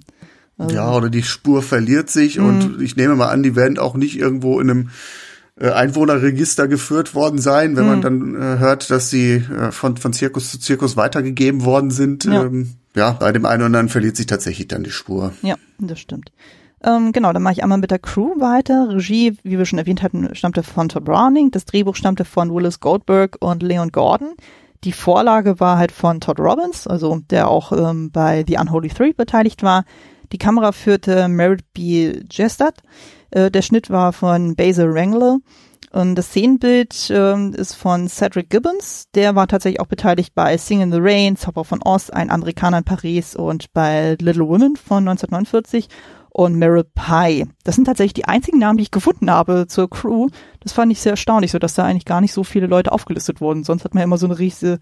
[0.58, 2.84] Also, ja, oder die Spur verliert sich und mhm.
[2.84, 4.90] ich nehme mal an, die werden auch nicht irgendwo in einem
[5.60, 8.02] äh, Einwohnerregister geführt worden sein, wenn man mhm.
[8.02, 12.26] dann äh, hört, dass sie äh, von, von Zirkus zu Zirkus weitergegeben worden sind.
[12.26, 12.46] Ja.
[12.46, 15.34] Ähm, ja, bei dem einen oder anderen verliert sich tatsächlich dann die Spur.
[15.44, 16.32] Ja, das stimmt.
[16.84, 18.90] Ähm, genau, dann mache ich einmal mit der Crew weiter.
[18.90, 21.52] Regie, wie wir schon erwähnt hatten, stammte von Todd Browning.
[21.52, 24.36] Das Drehbuch stammte von Willis Goldberg und Leon Gordon.
[24.86, 29.12] Die Vorlage war halt von Todd Robbins, also der auch ähm, bei The Unholy Three
[29.12, 29.84] beteiligt war.
[30.32, 32.22] Die Kamera führte Merritt B.
[32.32, 32.76] Jestad.
[33.32, 35.40] Äh, der Schnitt war von Basil Wrangler.
[35.92, 39.08] Und das Szenenbild ähm, ist von Cedric Gibbons.
[39.16, 42.78] Der war tatsächlich auch beteiligt bei Sing in the Rain, Zauber von Oz, Ein Amerikaner
[42.78, 45.90] in Paris und bei Little Women von 1949
[46.32, 47.46] und Meryl Pie.
[47.64, 50.30] Das sind tatsächlich die einzigen Namen, die ich gefunden habe zur Crew.
[50.60, 53.42] Das fand ich sehr erstaunlich, so dass da eigentlich gar nicht so viele Leute aufgelistet
[53.42, 53.64] wurden.
[53.64, 54.80] Sonst hat man ja immer so eine riesige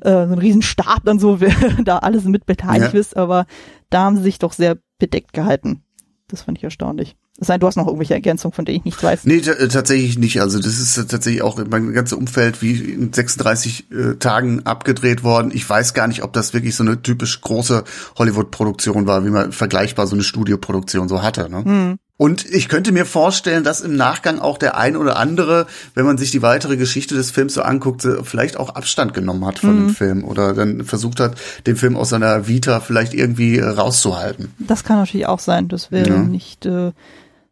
[0.00, 3.00] äh, so einen riesen Stab dann so, wer da alles mit beteiligt ja.
[3.00, 3.46] ist, aber
[3.90, 5.84] da haben sie sich doch sehr bedeckt gehalten.
[6.28, 7.16] Das fand ich erstaunlich.
[7.40, 9.24] Es sei, du hast noch irgendwelche Ergänzungen, von denen ich nichts weiß.
[9.24, 10.40] Nee, tatsächlich nicht.
[10.40, 15.50] Also das ist tatsächlich auch mein ganzes Umfeld wie in 36 äh, Tagen abgedreht worden.
[15.54, 17.84] Ich weiß gar nicht, ob das wirklich so eine typisch große
[18.18, 21.48] Hollywood-Produktion war, wie man vergleichbar so eine Studioproduktion so hatte.
[21.48, 21.64] Ne?
[21.64, 21.98] Hm.
[22.18, 26.18] Und ich könnte mir vorstellen, dass im Nachgang auch der ein oder andere, wenn man
[26.18, 29.86] sich die weitere Geschichte des Films so anguckt, vielleicht auch Abstand genommen hat von mhm.
[29.86, 34.52] dem Film oder dann versucht hat, den Film aus seiner Vita vielleicht irgendwie rauszuhalten.
[34.58, 35.68] Das kann natürlich auch sein.
[35.68, 36.18] Das wäre ja.
[36.18, 36.90] nicht äh,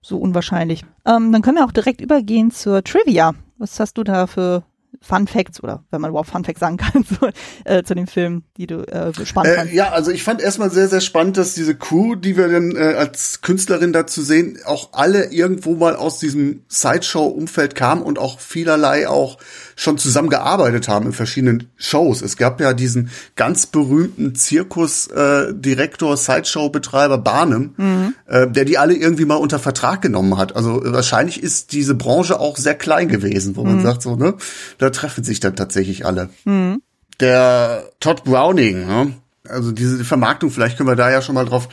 [0.02, 0.82] so unwahrscheinlich.
[1.06, 3.34] Ähm, dann können wir auch direkt übergehen zur Trivia.
[3.58, 4.64] Was hast du da für
[5.00, 7.30] Fun Facts oder wenn man überhaupt Fun Facts sagen kann zu,
[7.64, 9.74] äh, zu dem Film, die du äh, spannend äh, fandst.
[9.74, 12.94] Ja, also ich fand erstmal sehr, sehr spannend, dass diese Crew, die wir dann äh,
[12.96, 19.08] als Künstlerin dazu sehen, auch alle irgendwo mal aus diesem Sideshow-Umfeld kamen und auch vielerlei
[19.08, 19.38] auch
[19.76, 22.22] schon zusammengearbeitet haben in verschiedenen Shows.
[22.22, 28.14] Es gab ja diesen ganz berühmten Zirkusdirektor, äh, Sideshow-Betreiber Barnum, mhm.
[28.26, 30.56] äh, der die alle irgendwie mal unter Vertrag genommen hat.
[30.56, 33.82] Also wahrscheinlich ist diese Branche auch sehr klein gewesen, wo man mhm.
[33.82, 34.34] sagt so, ne,
[34.78, 36.30] da treffen sich dann tatsächlich alle.
[36.44, 36.82] Mhm.
[37.20, 39.12] Der Todd Browning, ne?
[39.48, 41.68] also diese Vermarktung, vielleicht können wir da ja schon mal drauf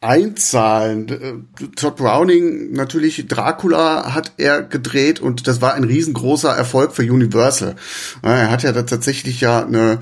[0.00, 1.08] einzahlen.
[1.08, 7.02] Äh, Todd Browning, natürlich Dracula hat er gedreht und das war ein riesengroßer Erfolg für
[7.02, 7.76] Universal.
[8.22, 10.00] Er hat ja da tatsächlich ja eine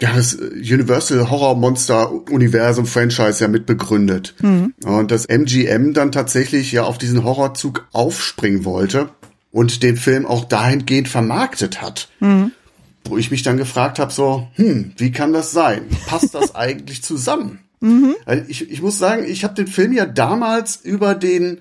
[0.00, 4.34] ja, das Universal Horror Monster Universum Franchise ja mit begründet.
[4.40, 4.74] Mhm.
[4.84, 9.10] Und das MGM dann tatsächlich ja auf diesen Horrorzug aufspringen wollte
[9.54, 12.08] und den Film auch dahingehend vermarktet hat.
[12.18, 12.50] Mhm.
[13.04, 15.82] Wo ich mich dann gefragt habe, so, hm, wie kann das sein?
[16.06, 17.60] Passt das eigentlich zusammen?
[17.78, 18.16] Mhm.
[18.48, 21.60] Ich, ich muss sagen, ich habe den Film ja damals über den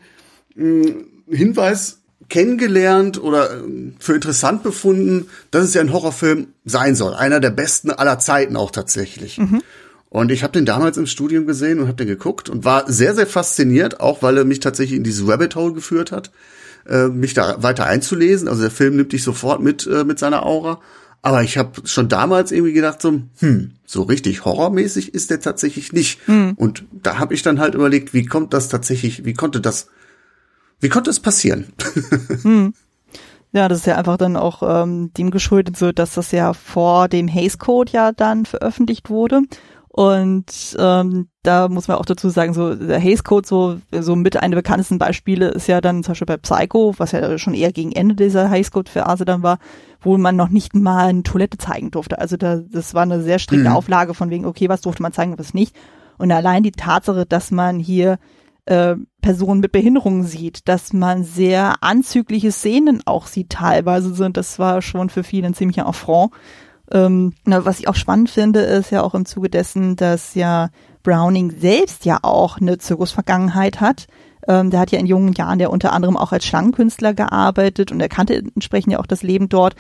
[0.56, 6.96] mh, hm, Hinweis kennengelernt oder äh, für interessant befunden, dass es ja ein Horrorfilm sein
[6.96, 7.14] soll.
[7.14, 9.38] Einer der besten aller Zeiten auch tatsächlich.
[9.38, 9.62] Mhm.
[10.10, 13.14] Und ich habe den damals im Studium gesehen und habe den geguckt und war sehr,
[13.14, 16.32] sehr fasziniert, auch weil er mich tatsächlich in dieses Rabbit Hole geführt hat,
[16.88, 18.48] äh, mich da weiter einzulesen.
[18.48, 20.80] Also der Film nimmt dich sofort mit, äh, mit seiner Aura.
[21.22, 25.94] Aber ich habe schon damals irgendwie gedacht, so, hm, so richtig horrormäßig ist der tatsächlich
[25.94, 26.20] nicht.
[26.28, 26.54] Hm.
[26.58, 29.88] Und da habe ich dann halt überlegt, wie kommt das tatsächlich, wie konnte das,
[30.82, 31.68] wie konnte es passieren?
[32.44, 32.74] Hm.
[33.56, 37.08] Ja, das ist ja einfach dann auch ähm, dem geschuldet, so dass das ja vor
[37.08, 39.44] dem Haze Code ja dann veröffentlicht wurde.
[39.96, 44.36] Und ähm, da muss man auch dazu sagen, so der Haze Code, so, so mit
[44.36, 47.72] einer der bekanntesten Beispiele ist ja dann zum Beispiel bei Psycho, was ja schon eher
[47.72, 49.60] gegen Ende dieser Haze Code Phase dann war,
[50.02, 52.18] wo man noch nicht mal eine Toilette zeigen durfte.
[52.18, 53.76] Also da, das war eine sehr strikte mhm.
[53.76, 55.76] Auflage von wegen, okay, was durfte man zeigen, was nicht.
[56.18, 58.18] Und allein die Tatsache, dass man hier
[58.66, 64.58] äh, Personen mit Behinderungen sieht, dass man sehr anzügliche Szenen auch sieht teilweise sind, das
[64.58, 66.32] war schon für viele ein ziemlicher Affront.
[66.92, 70.70] Ähm, na, was ich auch spannend finde, ist ja auch im Zuge dessen, dass ja
[71.02, 74.08] Browning selbst ja auch eine Zirkusvergangenheit hat.
[74.48, 78.02] Ähm, der hat ja in jungen Jahren ja unter anderem auch als Schlangenkünstler gearbeitet und
[78.02, 79.76] er kannte entsprechend ja auch das Leben dort.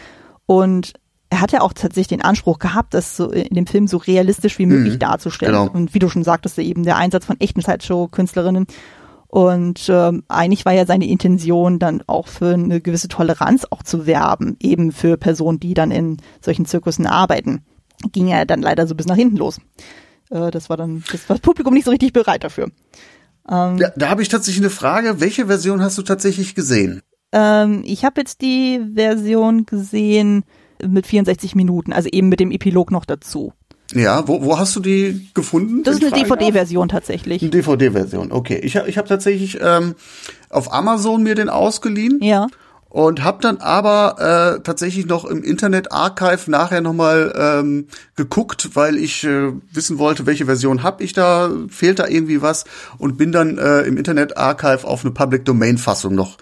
[0.45, 0.93] Und
[1.29, 4.59] er hat ja auch tatsächlich den Anspruch gehabt, das so in dem Film so realistisch
[4.59, 5.53] wie möglich mhm, darzustellen.
[5.53, 5.71] Genau.
[5.71, 8.67] Und wie du schon sagtest, eben der Einsatz von echten Sideshow-Künstlerinnen.
[9.33, 14.05] Und ähm, eigentlich war ja seine Intention dann auch für eine gewisse Toleranz auch zu
[14.05, 17.65] werben, eben für Personen, die dann in solchen Zirkussen arbeiten.
[18.11, 19.59] Ging ja dann leider so bis nach hinten los.
[20.29, 22.65] Äh, das war dann, das war das Publikum nicht so richtig bereit dafür.
[23.49, 25.19] Ähm, da da habe ich tatsächlich eine Frage.
[25.19, 27.01] Welche Version hast du tatsächlich gesehen?
[27.31, 30.43] Ähm, ich habe jetzt die Version gesehen
[30.87, 33.53] mit 64 Minuten, also eben mit dem Epilog noch dazu.
[33.93, 35.83] Ja, wo, wo hast du die gefunden?
[35.83, 37.41] Das ist eine DVD-Version tatsächlich.
[37.41, 38.59] Eine DVD-Version, okay.
[38.63, 39.95] Ich habe ich hab tatsächlich ähm,
[40.49, 42.19] auf Amazon mir den ausgeliehen.
[42.21, 42.47] Ja.
[42.89, 48.97] Und habe dann aber äh, tatsächlich noch im Internet Archive nachher nochmal ähm, geguckt, weil
[48.97, 52.65] ich äh, wissen wollte, welche Version hab ich da, fehlt da irgendwie was
[52.99, 56.37] und bin dann äh, im Internet Archive auf eine Public Domain Fassung noch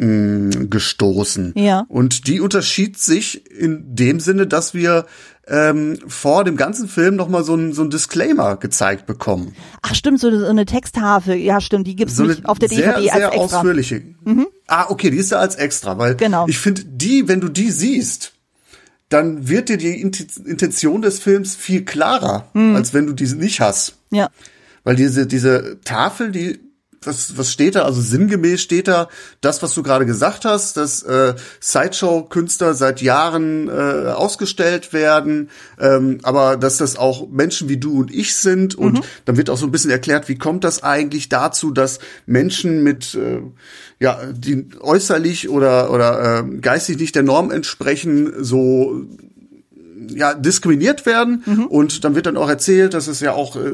[0.00, 1.52] mh, gestoßen.
[1.56, 1.84] Ja.
[1.88, 5.06] Und die unterschied sich in dem Sinne, dass wir
[5.46, 9.54] ähm, vor dem ganzen Film noch mal so ein, so ein Disclaimer gezeigt bekommen.
[9.82, 11.34] Ach stimmt, so eine Texttafel.
[11.34, 13.58] Ja, stimmt, die gibt's so nicht auf der DVD sehr, als sehr extra.
[13.58, 14.02] ausführliche.
[14.24, 14.46] Mhm.
[14.66, 16.46] Ah, okay, die ist da als extra, weil genau.
[16.46, 18.32] ich finde, die, wenn du die siehst,
[19.08, 22.76] dann wird dir die Intention des Films viel klarer, mhm.
[22.76, 23.96] als wenn du diese nicht hast.
[24.10, 24.30] Ja.
[24.84, 26.60] Weil diese, diese Tafel, die
[27.02, 27.84] was, was steht da?
[27.84, 29.08] Also sinngemäß steht da
[29.40, 36.18] das, was du gerade gesagt hast, dass äh, Sideshow-Künstler seit Jahren äh, ausgestellt werden, ähm,
[36.22, 38.74] aber dass das auch Menschen wie du und ich sind.
[38.74, 39.04] Und mhm.
[39.24, 43.14] dann wird auch so ein bisschen erklärt, wie kommt das eigentlich dazu, dass Menschen mit
[43.14, 43.40] äh,
[43.98, 49.06] ja, die äußerlich oder oder äh, geistig nicht der Norm entsprechen, so
[50.08, 51.66] ja diskriminiert werden mhm.
[51.66, 53.72] und dann wird dann auch erzählt, dass es ja auch äh,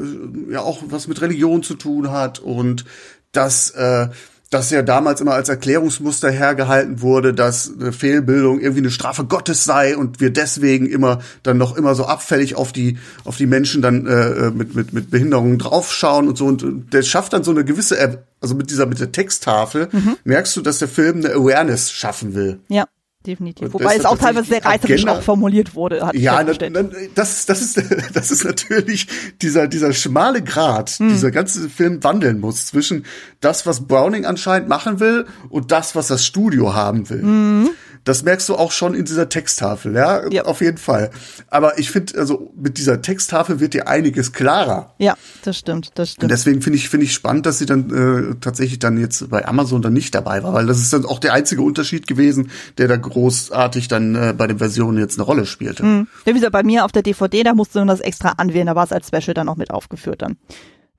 [0.51, 2.85] ja auch was mit Religion zu tun hat und
[3.33, 4.09] dass äh,
[4.51, 9.65] das ja damals immer als Erklärungsmuster hergehalten wurde, dass eine Fehlbildung irgendwie eine Strafe Gottes
[9.65, 13.83] sei und wir deswegen immer dann noch immer so abfällig auf die auf die Menschen
[13.83, 17.65] dann äh, mit mit mit Behinderungen draufschauen und so und der schafft dann so eine
[17.65, 20.17] gewisse also mit dieser mit der Texttafel mhm.
[20.25, 22.61] merkst du, dass der Film eine Awareness schaffen will.
[22.69, 22.85] Ja
[23.27, 23.73] definitiv.
[23.73, 26.11] Wobei es auch teilweise sehr reißerisch auch formuliert wurde.
[26.15, 26.83] Ja, na, na,
[27.15, 27.83] das, das, ist,
[28.15, 29.09] das ist natürlich
[29.43, 31.09] dieser, dieser schmale Grat, hm.
[31.09, 33.05] dieser ganze Film wandeln muss zwischen
[33.41, 37.23] das, was Browning anscheinend machen will und das, was das Studio haben will.
[37.23, 37.71] Hm.
[38.07, 40.45] Das merkst du auch schon in dieser Texttafel, ja, ja.
[40.45, 41.11] auf jeden Fall.
[41.49, 44.95] Aber ich finde, also mit dieser Texttafel wird dir einiges klarer.
[44.99, 46.23] Ja, das stimmt, das stimmt.
[46.23, 49.45] Und deswegen finde ich finde ich spannend, dass sie dann äh, tatsächlich dann jetzt bei
[49.45, 52.87] Amazon dann nicht dabei war, weil das ist dann auch der einzige Unterschied gewesen, der
[52.87, 55.85] da großartig dann äh, bei den Versionen jetzt eine Rolle spielte.
[55.85, 56.07] Mhm.
[56.27, 58.77] Ja, wie gesagt, bei mir auf der DVD, da musste man das extra anwählen, da
[58.77, 60.37] war es als Special dann auch mit aufgeführt dann.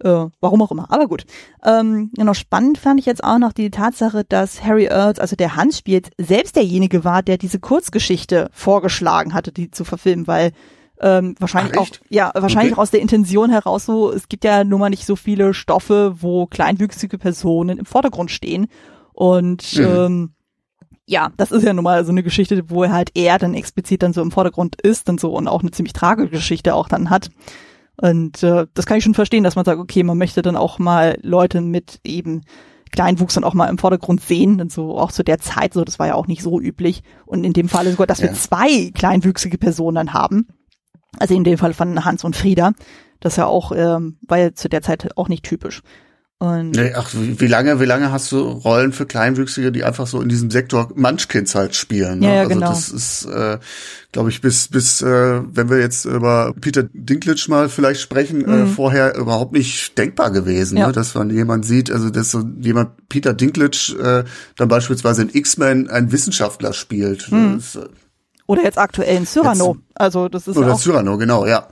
[0.04, 1.26] Äh, warum auch immer, aber gut.
[1.66, 5.56] Ähm, genau, spannend fand ich jetzt auch noch die Tatsache, dass Harry Earls, also der
[5.56, 10.52] Hans spielt, selbst derjenige war, der diese Kurzgeschichte vorgeschlagen hatte, die zu verfilmen, weil
[11.00, 12.82] ähm, wahrscheinlich Ach, auch, ja, wahrscheinlich okay.
[12.82, 16.48] aus der Intention heraus so, es gibt ja nun mal nicht so viele Stoffe, wo
[16.48, 18.68] kleinwüchsige Personen im Vordergrund stehen.
[19.14, 19.86] Und mhm.
[19.86, 20.34] ähm,
[21.06, 24.04] ja, das ist ja nun mal so eine Geschichte, wo er halt eher dann explizit
[24.04, 27.10] dann so im Vordergrund ist und so und auch eine ziemlich tragische Geschichte auch dann
[27.10, 27.30] hat.
[28.00, 30.80] Und äh, das kann ich schon verstehen, dass man sagt, okay, man möchte dann auch
[30.80, 32.44] mal Leute mit eben
[32.92, 34.62] Kleinwuchs dann auch mal im Vordergrund sehen.
[34.62, 37.04] Und so auch zu der Zeit, so das war ja auch nicht so üblich.
[37.26, 38.28] Und in dem Fall sogar, dass ja.
[38.28, 40.48] wir zwei kleinwüchsige Personen haben.
[41.18, 42.74] Also in dem Fall von Hans und Frieda.
[43.20, 45.82] Das ja auch, ähm, war ja zu der Zeit auch nicht typisch.
[46.40, 50.22] Und nee, ach, wie lange, wie lange hast du Rollen für Kleinwüchsige, die einfach so
[50.22, 52.20] in diesem Sektor Munchkins halt spielen?
[52.20, 52.28] Ne?
[52.28, 52.70] Ja, ja, also genau.
[52.70, 53.58] das ist, äh,
[54.12, 58.50] glaube ich, bis, bis, äh, wenn wir jetzt über Peter Dinklage mal vielleicht sprechen, äh,
[58.50, 58.64] mhm.
[58.64, 60.88] äh, vorher überhaupt nicht denkbar gewesen, ja.
[60.88, 60.94] ne?
[60.94, 65.90] dass man jemand sieht, also dass so jemand Peter Dinklage äh, dann beispielsweise in X-Men
[65.90, 67.32] ein Wissenschaftler spielt.
[67.32, 67.56] Mhm.
[67.56, 67.90] Das, äh,
[68.46, 69.78] Oder jetzt aktuell in Cyrano.
[69.80, 71.68] Jetzt, also das ist oder ja auch, Cyrano, genau, ja.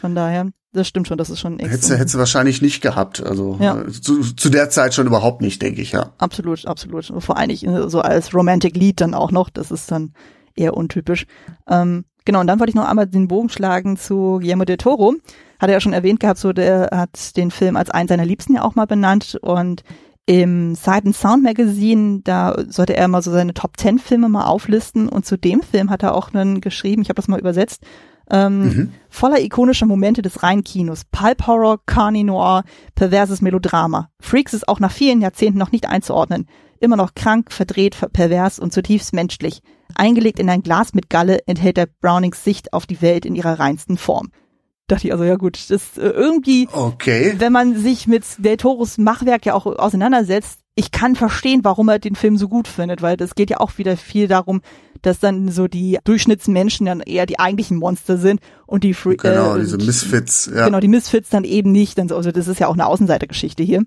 [0.00, 1.94] Von daher, das stimmt schon, das ist schon extra.
[1.94, 3.22] Hätte, hätte wahrscheinlich nicht gehabt.
[3.22, 3.82] Also ja.
[3.82, 6.12] äh, zu, zu der Zeit schon überhaupt nicht, denke ich, ja.
[6.18, 7.12] Absolut, absolut.
[7.18, 10.12] Vor allem äh, so als Romantic Lied dann auch noch, das ist dann
[10.56, 11.26] eher untypisch.
[11.68, 15.14] Ähm, genau, und dann wollte ich noch einmal den Bogen schlagen zu Guillermo del Toro.
[15.58, 18.54] Hat er ja schon erwähnt gehabt, so der hat den Film als einen seiner Liebsten
[18.54, 19.82] ja auch mal benannt und
[20.30, 24.44] im Sight and Sound Magazine, da sollte er mal so seine Top Ten Filme mal
[24.44, 27.82] auflisten und zu dem Film hat er auch einen geschrieben, ich habe das mal übersetzt,
[28.30, 28.92] ähm, mhm.
[29.08, 31.02] voller ikonischer Momente des Rheinkinos.
[31.10, 32.62] Pulp Horror, Carney Noir,
[32.94, 34.08] perverses Melodrama.
[34.20, 36.46] Freaks ist auch nach vielen Jahrzehnten noch nicht einzuordnen.
[36.78, 39.62] Immer noch krank, verdreht, pervers und zutiefst menschlich.
[39.96, 43.58] Eingelegt in ein Glas mit Galle enthält er Brownings Sicht auf die Welt in ihrer
[43.58, 44.28] reinsten Form
[44.90, 47.34] dachte ich also, ja gut, das äh, irgendwie, okay.
[47.38, 51.98] wenn man sich mit Del Toros Machwerk ja auch auseinandersetzt, ich kann verstehen, warum er
[51.98, 54.62] den Film so gut findet, weil das geht ja auch wieder viel darum,
[55.02, 59.56] dass dann so die Durchschnittsmenschen dann eher die eigentlichen Monster sind und die Free Genau,
[59.56, 60.66] äh, diese Misfits, ja.
[60.66, 61.98] Genau, die Misfits dann eben nicht.
[61.98, 63.82] Also das ist ja auch eine Außenseitergeschichte hier.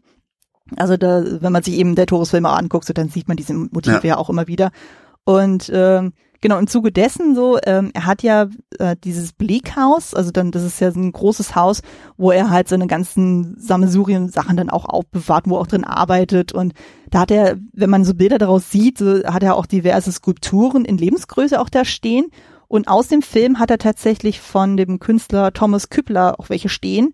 [0.76, 3.54] Also da, wenn man sich eben der Toros Filme anguckt, so, dann sieht man diese
[3.54, 4.16] Motive ja.
[4.16, 4.72] ja auch immer wieder.
[5.24, 10.14] Und ähm, Genau, im Zuge dessen so, ähm, er hat ja äh, dieses Bleak House,
[10.14, 11.82] also dann, das ist ja so ein großes Haus,
[12.18, 16.52] wo er halt seine ganzen Sammesurien-Sachen dann auch aufbewahrt, wo er auch drin arbeitet.
[16.52, 16.74] Und
[17.10, 20.84] da hat er, wenn man so Bilder daraus sieht, so, hat er auch diverse Skulpturen
[20.84, 22.26] in Lebensgröße auch da stehen.
[22.68, 27.14] Und aus dem Film hat er tatsächlich von dem Künstler Thomas Küppler auch welche stehen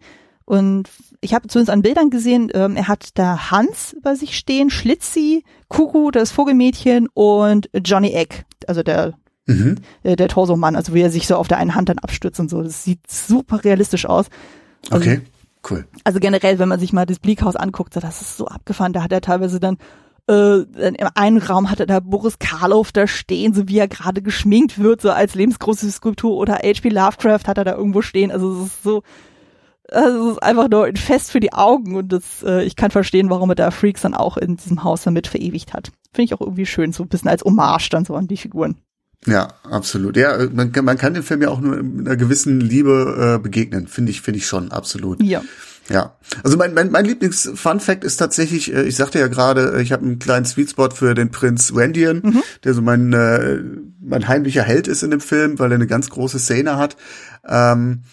[0.50, 0.90] und
[1.22, 5.44] ich habe zumindest an Bildern gesehen, ähm, er hat da Hans bei sich stehen, Schlitzi,
[5.68, 9.14] Kuku, das Vogelmädchen und Johnny Egg, also der
[9.46, 9.76] mhm.
[10.02, 12.50] äh, der Torso-Mann, also wie er sich so auf der einen Hand dann abstützt und
[12.50, 12.64] so.
[12.64, 14.26] Das sieht super realistisch aus.
[14.90, 15.22] Also, okay,
[15.70, 15.86] cool.
[16.04, 18.92] Also generell, wenn man sich mal das Bleakhaus anguckt, so, das ist so abgefahren.
[18.92, 19.78] Da hat er teilweise dann
[20.28, 24.24] äh, im einen Raum hat er da Boris Karloff da stehen, so wie er gerade
[24.24, 26.90] geschminkt wird, so als lebensgroße Skulptur oder H.P.
[26.90, 28.32] Lovecraft hat er da irgendwo stehen.
[28.32, 29.04] Also es ist so
[29.92, 32.92] also es ist einfach nur ein Fest für die Augen und das, äh, ich kann
[32.92, 35.92] verstehen, warum er da Freaks dann auch in diesem Haus damit verewigt hat.
[36.14, 38.76] Finde ich auch irgendwie schön, so ein bisschen als Hommage dann so an die Figuren.
[39.26, 40.16] Ja, absolut.
[40.16, 43.88] Ja, man, man kann dem Film ja auch nur mit einer gewissen Liebe äh, begegnen,
[43.88, 45.22] finde ich, finde ich schon, absolut.
[45.22, 45.42] Ja.
[45.90, 49.92] Ja, also mein, mein, mein Lieblings-Fun-Fact ist tatsächlich, äh, ich sagte ja gerade, äh, ich
[49.92, 52.44] habe einen kleinen Sweetspot für den Prinz Wendian, mhm.
[52.64, 53.60] der so mein, äh,
[54.00, 56.96] mein heimlicher Held ist in dem Film, weil er eine ganz große Szene hat.
[57.44, 58.04] Ähm,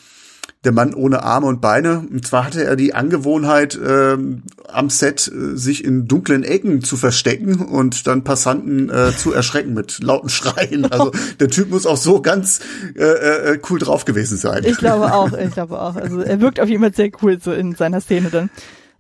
[0.67, 2.01] der Mann ohne Arme und Beine.
[2.11, 6.97] Und zwar hatte er die Angewohnheit, ähm, am Set äh, sich in dunklen Ecken zu
[6.97, 10.91] verstecken und dann Passanten äh, zu erschrecken mit lauten Schreien.
[10.91, 12.61] Also der Typ muss auch so ganz
[12.97, 14.65] äh, äh, cool drauf gewesen sein.
[14.67, 15.97] Ich glaube auch, ich glaube auch.
[15.97, 18.51] Also er wirkt auf jeden Fall sehr cool so in seiner Szene dann.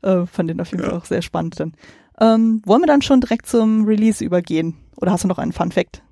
[0.02, 1.72] Äh, fand den auf jeden Fall auch sehr spannend dann.
[2.20, 4.76] Ähm, wollen wir dann schon direkt zum Release übergehen?
[4.96, 6.02] Oder hast du noch einen Fun Fact?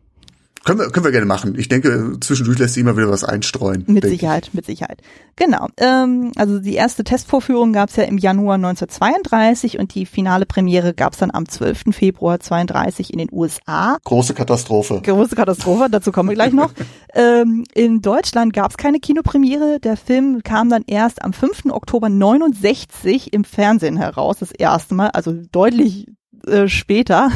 [0.65, 1.59] Können wir, können wir gerne machen.
[1.59, 3.85] Ich denke, zwischendurch lässt sich immer wieder was einstreuen.
[3.87, 4.55] Mit Sicherheit, ich.
[4.55, 5.03] mit Sicherheit.
[5.37, 5.69] Genau.
[5.77, 10.95] Ähm, also die erste Testvorführung gab es ja im Januar 1932 und die finale Premiere
[10.95, 11.85] gab es dann am 12.
[11.95, 13.99] Februar 32 in den USA.
[14.05, 15.03] Große Katastrophe.
[15.05, 16.73] Große Katastrophe, dazu kommen wir gleich noch.
[17.15, 19.81] ähm, in Deutschland gab es keine Kinopremiere.
[19.81, 21.67] Der Film kam dann erst am 5.
[21.67, 26.07] Oktober 69 im Fernsehen heraus, das erste Mal, also deutlich
[26.47, 27.31] äh, später,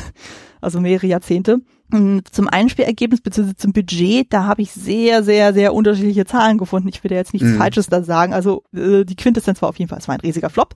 [0.63, 1.61] also mehrere Jahrzehnte.
[1.91, 3.55] Zum Einspielergebnis bzw.
[3.57, 6.89] zum Budget, da habe ich sehr, sehr, sehr unterschiedliche Zahlen gefunden.
[6.89, 7.57] Ich will ja jetzt nichts mhm.
[7.57, 8.35] Falsches da sagen.
[8.35, 10.75] Also äh, die Quintessenz war auf jeden Fall, es war ein riesiger Flop.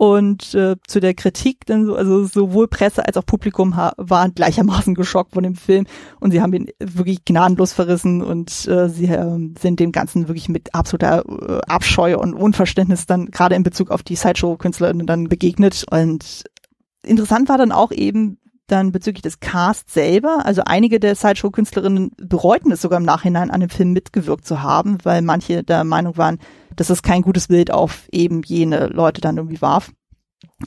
[0.00, 4.94] Und äh, zu der Kritik, dann so, also sowohl Presse als auch Publikum waren gleichermaßen
[4.94, 5.84] geschockt von dem Film
[6.20, 10.48] und sie haben ihn wirklich gnadenlos verrissen und äh, sie äh, sind dem Ganzen wirklich
[10.48, 15.84] mit absoluter äh, Abscheu und Unverständnis dann gerade in Bezug auf die Sideshow-Künstlerinnen dann begegnet.
[15.90, 16.44] Und
[17.02, 18.38] interessant war dann auch eben,
[18.70, 23.60] dann bezüglich des Casts selber, also einige der Sideshow-Künstlerinnen bereuten es sogar im Nachhinein an
[23.60, 26.38] dem Film mitgewirkt zu haben, weil manche der Meinung waren,
[26.76, 29.90] dass es kein gutes Bild auf eben jene Leute dann irgendwie warf.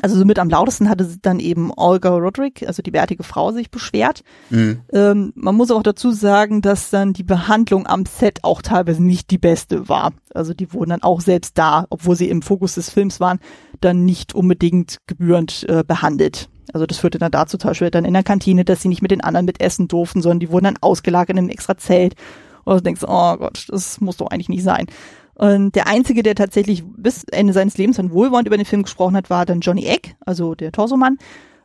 [0.01, 4.23] Also somit am lautesten hatte dann eben Olga Roderick, also die bärtige Frau, sich beschwert.
[4.49, 4.81] Mhm.
[4.91, 9.29] Ähm, man muss auch dazu sagen, dass dann die Behandlung am Set auch teilweise nicht
[9.29, 10.13] die beste war.
[10.33, 13.39] Also die wurden dann auch selbst da, obwohl sie im Fokus des Films waren,
[13.81, 16.49] dann nicht unbedingt gebührend äh, behandelt.
[16.73, 19.11] Also das führte dann dazu zum Beispiel dann in der Kantine, dass sie nicht mit
[19.11, 22.15] den anderen mit essen durften, sondern die wurden dann ausgelagert in einem extra Zelt.
[22.63, 24.87] Und du denkst, oh Gott, das muss doch eigentlich nicht sein.
[25.35, 29.15] Und der Einzige, der tatsächlich bis Ende seines Lebens dann wohlwollend über den Film gesprochen
[29.15, 31.17] hat, war dann Johnny Egg, also der Torsomann.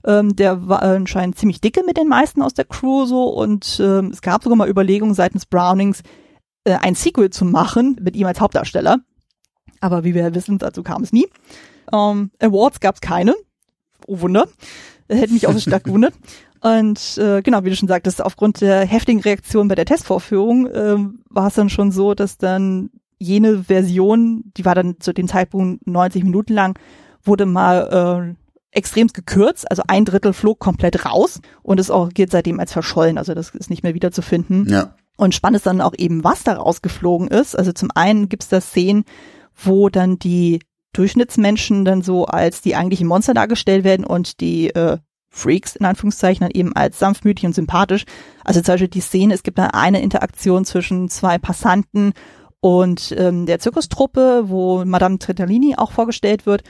[0.06, 4.10] Ähm, der war anscheinend ziemlich dicke mit den meisten aus der Crew so und ähm,
[4.12, 6.02] es gab sogar mal Überlegungen seitens Brownings,
[6.64, 8.98] äh, ein Sequel zu machen mit ihm als Hauptdarsteller.
[9.80, 11.26] Aber wie wir wissen, dazu kam es nie.
[11.92, 13.34] Ähm, Awards gab es keine.
[14.06, 14.48] Oh Wunder.
[15.08, 16.14] Hätte mich auch so stark gewundert.
[16.60, 20.96] Und äh, genau, wie du schon sagtest, aufgrund der heftigen Reaktion bei der Testvorführung äh,
[21.28, 25.86] war es dann schon so, dass dann jene Version, die war dann zu dem Zeitpunkt
[25.86, 26.78] 90 Minuten lang,
[27.22, 32.30] wurde mal äh, extrem gekürzt, also ein Drittel flog komplett raus und es auch gilt
[32.30, 34.68] seitdem als verschollen, also das ist nicht mehr wiederzufinden.
[34.68, 34.94] Ja.
[35.16, 37.58] Und spannend ist dann auch eben, was da rausgeflogen ist.
[37.58, 39.04] Also zum einen gibt es da Szenen,
[39.56, 40.60] wo dann die
[40.92, 44.98] Durchschnittsmenschen dann so als die eigentlichen Monster dargestellt werden und die äh,
[45.28, 48.04] Freaks in Anführungszeichen dann eben als sanftmütig und sympathisch.
[48.44, 52.12] Also zum Beispiel die Szene, es gibt da eine Interaktion zwischen zwei Passanten
[52.60, 56.62] und ähm, der Zirkustruppe, wo Madame Tretalini auch vorgestellt wird.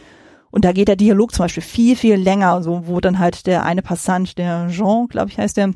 [0.51, 3.65] Und da geht der Dialog zum Beispiel viel, viel länger, so wo dann halt der
[3.65, 5.73] eine Passant, der Jean, glaube ich, heißt der,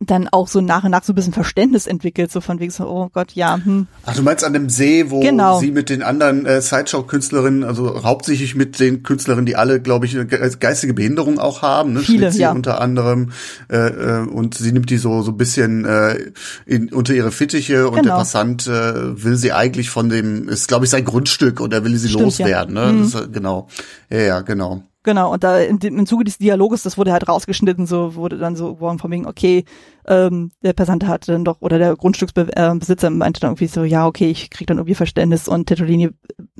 [0.00, 2.84] dann auch so nach und nach so ein bisschen Verständnis entwickelt, so von wegen so,
[2.88, 3.58] oh Gott, ja.
[3.62, 3.86] Hm.
[4.04, 5.58] Ach, du meinst an dem See, wo Genau.
[5.60, 10.12] sie mit den anderen äh, Sideshow-Künstlerinnen, also hauptsächlich mit den Künstlerinnen, die alle, glaube ich,
[10.12, 12.00] ge- geistige Behinderung auch haben, ne?
[12.00, 12.52] Viele, Schlitzi ja.
[12.52, 13.30] unter anderem,
[13.70, 16.18] äh, äh, und sie nimmt die so so ein bisschen äh,
[16.66, 18.16] in, unter ihre Fittiche und der Genau.
[18.18, 21.96] Passant äh, will sie eigentlich von dem, ist glaube ich sein Grundstück und er will
[21.96, 22.86] sie Stimmt, loswerden, ja.
[22.86, 22.92] ne?
[22.92, 23.10] Mhm.
[23.12, 23.68] Das, äh, genau,
[24.10, 24.82] ja, ja, genau.
[25.04, 28.80] Genau, und da im Zuge des Dialoges, das wurde halt rausgeschnitten, so wurde dann so
[28.80, 29.64] worden von wegen, okay,
[30.06, 34.06] ähm, der Passant hat dann doch, oder der Grundstücksbesitzer Besitzer meinte dann irgendwie so, ja,
[34.06, 36.10] okay, ich krieg dann irgendwie Verständnis und Tetrolini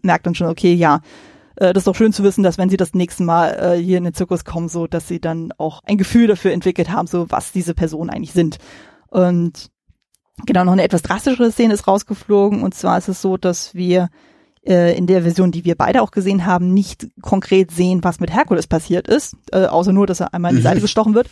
[0.03, 1.01] merkt dann schon, okay, ja,
[1.57, 3.99] äh, das ist doch schön zu wissen, dass wenn sie das nächste Mal äh, hier
[3.99, 7.27] in den Zirkus kommen, so, dass sie dann auch ein Gefühl dafür entwickelt haben, so,
[7.31, 8.59] was diese Personen eigentlich sind.
[9.09, 9.71] Und
[10.47, 14.09] genau, noch eine etwas drastischere Szene ist rausgeflogen, und zwar ist es so, dass wir
[14.69, 18.33] äh, in der Version, die wir beide auch gesehen haben, nicht konkret sehen, was mit
[18.33, 20.69] Herkules passiert ist, äh, außer nur, dass er einmal in die Mhm.
[20.69, 21.29] Seite gestochen wird.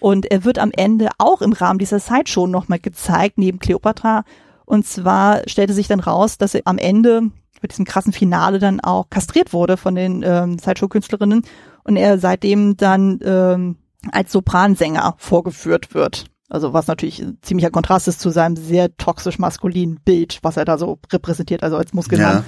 [0.00, 4.24] Und er wird am Ende auch im Rahmen dieser Sideshow nochmal gezeigt, neben Cleopatra.
[4.64, 7.30] Und zwar stellte sich dann raus, dass er am Ende
[7.62, 11.42] mit diesem krassen Finale dann auch kastriert wurde von den ähm, Sideshow-Künstlerinnen
[11.84, 13.76] und er seitdem dann ähm,
[14.10, 16.24] als Sopransänger vorgeführt wird.
[16.48, 20.64] Also was natürlich ein ziemlicher Kontrast ist zu seinem sehr toxisch maskulinen Bild, was er
[20.64, 22.38] da so repräsentiert, also als Muskelmann.
[22.38, 22.44] Ja.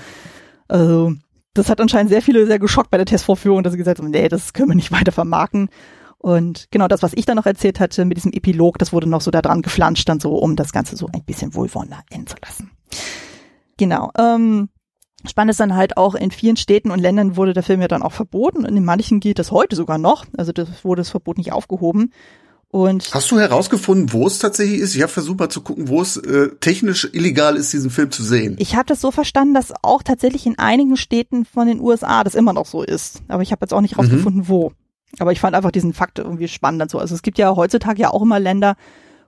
[0.73, 1.12] Also
[1.53, 4.29] das hat anscheinend sehr viele sehr geschockt bei der Testvorführung, dass sie gesagt haben, nee,
[4.29, 5.68] das können wir nicht weiter vermarkten.
[6.16, 9.20] Und genau das, was ich dann noch erzählt hatte mit diesem Epilog, das wurde noch
[9.20, 12.37] so da dran geflanscht, dann so, um das Ganze so ein bisschen wohlwollender enden zu
[12.43, 12.70] lassen.
[13.77, 14.11] Genau.
[14.16, 14.70] Ähm,
[15.29, 18.03] spannend ist dann halt auch, in vielen Städten und Ländern wurde der Film ja dann
[18.03, 20.25] auch verboten und in manchen geht das heute sogar noch.
[20.39, 22.12] Also das wurde das Verbot nicht aufgehoben.
[22.73, 24.97] Und Hast du herausgefunden, wo es tatsächlich ist?
[24.97, 28.23] Ich habe versucht mal zu gucken, wo es äh, technisch illegal ist, diesen Film zu
[28.23, 28.57] sehen.
[28.59, 32.35] Ich habe das so verstanden, dass auch tatsächlich in einigen Städten von den USA das
[32.35, 33.20] immer noch so ist.
[33.29, 34.73] Aber ich habe jetzt auch nicht rausgefunden, wo.
[35.18, 36.99] Aber ich fand einfach diesen Fakt irgendwie spannend dazu.
[36.99, 38.77] Also es gibt ja heutzutage ja auch immer Länder,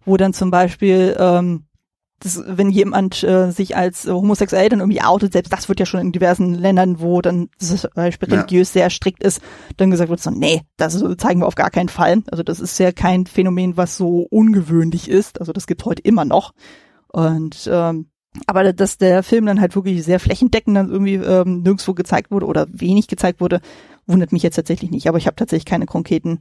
[0.07, 1.65] wo dann zum Beispiel, ähm,
[2.25, 5.87] das, wenn jemand äh, sich als äh, homosexuell dann irgendwie outet, selbst das wird ja
[5.87, 8.37] schon in diversen Ländern, wo dann zum Beispiel Ja.
[8.37, 9.41] religiös sehr strikt ist,
[9.77, 12.23] dann gesagt wird so, nee, das zeigen wir auf gar keinen Fall.
[12.31, 15.39] Also das ist ja kein Phänomen, was so ungewöhnlich ist.
[15.41, 16.53] Also das gibt heute immer noch.
[17.09, 18.07] Und ähm,
[18.47, 22.47] aber dass der Film dann halt wirklich sehr flächendeckend dann irgendwie ähm, nirgendwo gezeigt wurde
[22.47, 23.61] oder wenig gezeigt wurde,
[24.07, 25.07] wundert mich jetzt tatsächlich nicht.
[25.09, 26.41] Aber ich habe tatsächlich keine konkreten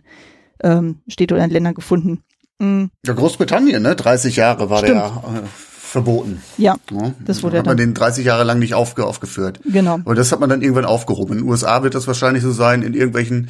[0.63, 2.23] ähm, Städte oder Länder gefunden.
[2.59, 3.95] Mm, Ja, Großbritannien, ne?
[3.95, 4.95] 30 Jahre war Stimmt.
[4.95, 5.47] der äh,
[5.93, 6.41] verboten.
[6.57, 9.59] ja, Ja, Das wurde hat ja man den 30 Jahre lang nicht aufge aufgeführt.
[9.63, 9.95] genau.
[10.03, 11.33] Aber das hat man dann irgendwann aufgehoben.
[11.33, 13.49] In den USA wird das wahrscheinlich so sein, in irgendwelchen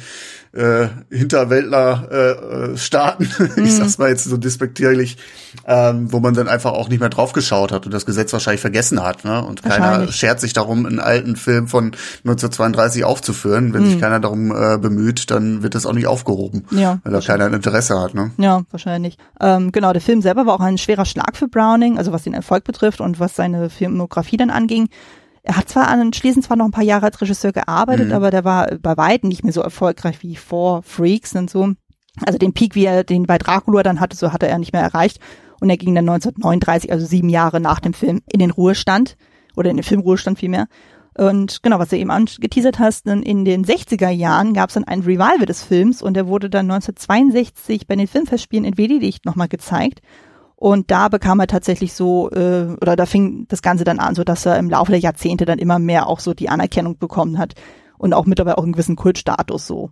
[0.52, 3.64] äh, Hinterwäldler-Staaten, äh, Staaten, Mhm.
[3.64, 5.16] ich sag's mal jetzt so despektierlich,
[5.66, 8.60] ähm, wo man dann einfach auch nicht mehr drauf geschaut hat und das Gesetz wahrscheinlich
[8.60, 9.24] vergessen hat.
[9.24, 9.42] Ne?
[9.44, 11.86] Und keiner schert sich darum, einen alten Film von
[12.24, 13.72] 1932 aufzuführen.
[13.74, 13.86] Wenn Mhm.
[13.90, 17.46] sich keiner darum äh, bemüht, dann wird das auch nicht aufgehoben, Ja, weil da keiner
[17.46, 18.14] ein Interesse hat.
[18.14, 18.30] Ne?
[18.36, 19.16] Ja, wahrscheinlich.
[19.40, 22.33] Ähm, genau, der Film selber war auch ein schwerer Schlag für Browning, also was den
[22.34, 24.88] Erfolg betrifft und was seine Filmografie dann anging.
[25.42, 28.14] Er hat zwar anschließend zwar noch ein paar Jahre als Regisseur gearbeitet, Mhm.
[28.14, 31.72] aber der war bei weitem nicht mehr so erfolgreich wie vor Freaks und so.
[32.24, 34.82] Also den Peak, wie er den bei Dracula dann hatte, so hatte er nicht mehr
[34.82, 35.18] erreicht.
[35.60, 39.16] Und er ging dann 1939, also sieben Jahre nach dem Film, in den Ruhestand
[39.56, 40.66] oder in den Filmruhestand vielmehr.
[41.16, 45.00] Und genau, was du eben angeteasert hast, in den 60er Jahren gab es dann ein
[45.00, 50.00] Revival des Films und der wurde dann 1962 bei den Filmfestspielen in Venedig nochmal gezeigt.
[50.64, 54.24] Und da bekam er tatsächlich so, äh, oder da fing das Ganze dann an, so
[54.24, 57.52] dass er im Laufe der Jahrzehnte dann immer mehr auch so die Anerkennung bekommen hat
[57.98, 59.90] und auch mittlerweile auch einen gewissen Kultstatus so.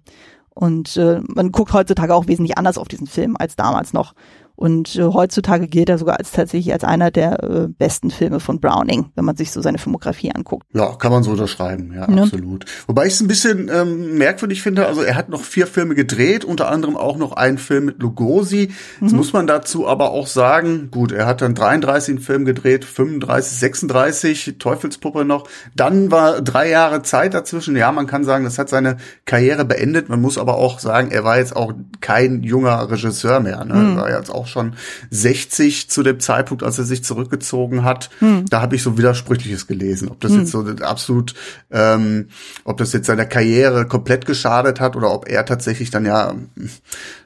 [0.49, 4.15] Und äh, man guckt heutzutage auch wesentlich anders auf diesen Film als damals noch.
[4.55, 8.61] Und äh, heutzutage gilt er sogar als tatsächlich als einer der äh, besten Filme von
[8.61, 10.67] Browning, wenn man sich so seine Filmografie anguckt.
[10.73, 12.23] Ja, kann man so unterschreiben, ja, ja.
[12.23, 12.67] absolut.
[12.87, 16.45] Wobei ich es ein bisschen ähm, merkwürdig finde, also er hat noch vier Filme gedreht,
[16.45, 18.71] unter anderem auch noch einen Film mit Lugosi.
[19.01, 19.17] Jetzt mhm.
[19.17, 24.57] muss man dazu aber auch sagen, gut, er hat dann 33 Film gedreht, 35, 36,
[24.59, 25.49] Teufelspuppe noch.
[25.75, 27.77] Dann war drei Jahre Zeit dazwischen.
[27.77, 30.09] Ja, man kann sagen, das hat seine Karriere beendet.
[30.09, 33.65] Man muss aber auch sagen, er war jetzt auch kein junger Regisseur mehr.
[33.65, 33.75] Ne?
[33.75, 33.91] Mhm.
[33.91, 34.75] Er war jetzt auch schon
[35.11, 38.11] 60 zu dem Zeitpunkt, als er sich zurückgezogen hat.
[38.19, 38.45] Hm.
[38.49, 40.09] Da habe ich so Widersprüchliches gelesen.
[40.09, 40.41] Ob das hm.
[40.41, 41.35] jetzt so absolut,
[41.71, 42.29] ähm,
[42.65, 46.35] ob das jetzt seiner Karriere komplett geschadet hat oder ob er tatsächlich dann ja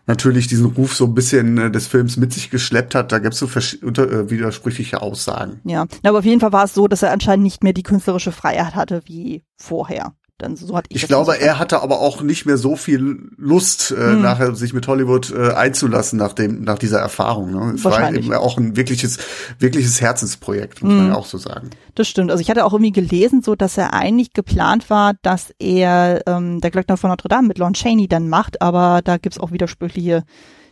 [0.06, 3.12] natürlich diesen Ruf so ein bisschen äh, des Films mit sich geschleppt hat.
[3.12, 3.48] Da gibt es so
[3.82, 5.60] unter, äh, widersprüchliche Aussagen.
[5.64, 8.32] Ja, aber auf jeden Fall war es so, dass er anscheinend nicht mehr die künstlerische
[8.32, 10.14] Freiheit hatte wie vorher.
[10.38, 11.02] Dann so hatte ich.
[11.02, 14.20] Ich glaube, er hatte aber auch nicht mehr so viel Lust, äh, hm.
[14.20, 17.52] nachher sich mit Hollywood äh, einzulassen nach dem, nach dieser Erfahrung.
[17.52, 17.74] Ne?
[17.74, 19.18] Es war eben auch ein wirkliches,
[19.58, 20.98] wirkliches Herzensprojekt, muss hm.
[20.98, 21.70] man ja auch so sagen.
[21.94, 22.30] Das stimmt.
[22.30, 26.60] Also ich hatte auch irgendwie gelesen, so dass er eigentlich geplant war, dass er ähm,
[26.60, 30.22] der Glöckner von Notre Dame mit Lon Chaney dann macht, aber da gibt's auch widersprüchliche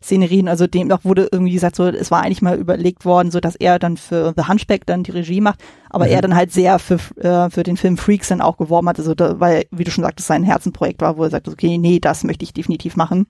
[0.04, 3.56] Szenerien, also demnach wurde irgendwie gesagt, so, es war eigentlich mal überlegt worden, so dass
[3.56, 6.10] er dann für The Hunchback dann die Regie macht, aber mhm.
[6.12, 9.14] er dann halt sehr für, äh, für den Film Freaks dann auch geworben hat, also
[9.14, 12.24] da, weil, wie du schon sagtest, sein Herzenprojekt war, wo er sagt, okay, nee, das
[12.24, 13.26] möchte ich definitiv machen.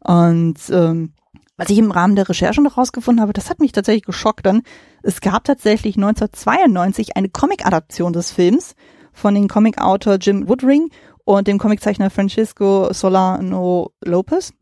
[0.00, 1.12] Und ähm,
[1.58, 4.62] was ich im Rahmen der Recherche noch rausgefunden habe, das hat mich tatsächlich geschockt dann.
[5.02, 8.74] Es gab tatsächlich 1992 eine Comic-Adaption des Films
[9.12, 10.90] von dem Comic-Autor Jim Woodring
[11.24, 14.54] und dem Comiczeichner Francisco Solano Lopez.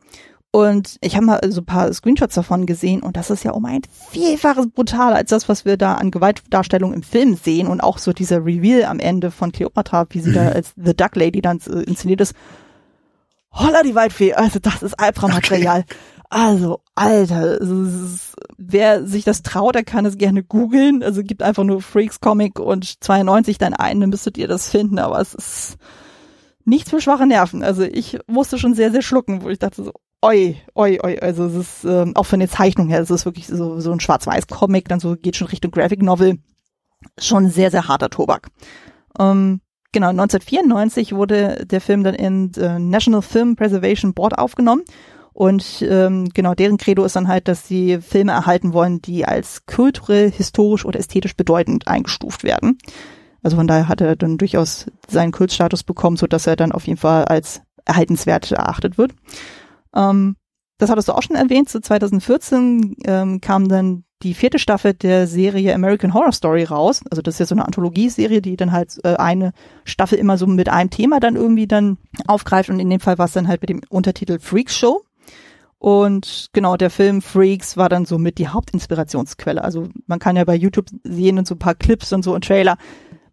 [0.56, 3.66] Und ich habe mal so ein paar Screenshots davon gesehen und das ist ja um
[3.66, 7.98] ein Vielfaches brutaler als das, was wir da an Gewaltdarstellung im Film sehen und auch
[7.98, 10.52] so dieser Reveal am Ende von Cleopatra, wie sie da mhm.
[10.54, 12.34] als The Duck Lady dann äh, inszeniert ist.
[13.52, 15.80] Holla die Waldfee, also das ist Albtraummaterial.
[15.80, 15.94] Okay.
[16.30, 21.02] Also, Alter, ist, wer sich das traut, der kann es gerne googeln.
[21.02, 24.98] Also gibt einfach nur Freaks Comic und 92 dann ein, dann müsstet ihr das finden,
[25.00, 25.76] aber es ist
[26.64, 27.62] nichts für schwache Nerven.
[27.62, 29.92] Also ich musste schon sehr, sehr schlucken, wo ich dachte so,
[30.26, 31.18] oi, oi, oi.
[31.20, 34.00] Also es ist ähm, auch von der Zeichnung her, es ist wirklich so, so ein
[34.00, 36.38] Schwarz-Weiß-Comic, dann so geht schon Richtung Graphic Novel.
[37.18, 38.48] Schon sehr, sehr harter Tobak.
[39.18, 39.60] Ähm,
[39.92, 44.82] genau, 1994 wurde der Film dann in äh, National Film Preservation Board aufgenommen.
[45.32, 49.66] Und ähm, genau, deren Credo ist dann halt, dass sie Filme erhalten wollen, die als
[49.66, 52.78] kulturell, historisch oder ästhetisch bedeutend eingestuft werden.
[53.42, 56.86] Also von daher hat er dann durchaus seinen Kultstatus bekommen, so dass er dann auf
[56.86, 59.12] jeden Fall als erhaltenswert erachtet wird.
[59.96, 60.36] Ähm,
[60.78, 61.68] das hattest du auch schon erwähnt.
[61.68, 67.02] Zu 2014 ähm, kam dann die vierte Staffel der Serie American Horror Story raus.
[67.10, 69.52] Also das ist ja so eine Anthologieserie, die dann halt äh, eine
[69.84, 72.70] Staffel immer so mit einem Thema dann irgendwie dann aufgreift.
[72.70, 75.02] Und in dem Fall war es dann halt mit dem Untertitel Freaks Show.
[75.78, 79.62] Und genau, der Film Freaks war dann so mit die Hauptinspirationsquelle.
[79.62, 82.44] Also man kann ja bei YouTube sehen und so ein paar Clips und so und
[82.44, 82.78] Trailer.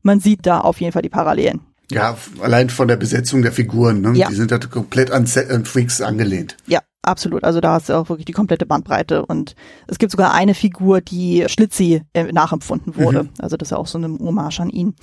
[0.01, 1.61] Man sieht da auf jeden Fall die Parallelen.
[1.91, 4.13] Ja, allein von der Besetzung der Figuren, ne?
[4.13, 4.29] Ja.
[4.29, 6.57] Die sind halt komplett an, an Freaks angelehnt.
[6.65, 7.43] Ja, absolut.
[7.43, 9.25] Also da hast du auch wirklich die komplette Bandbreite.
[9.25, 9.55] Und
[9.87, 13.23] es gibt sogar eine Figur, die Schlitzi äh, nachempfunden wurde.
[13.23, 13.29] Mhm.
[13.39, 14.95] Also das ist ja auch so eine Hommage an ihn.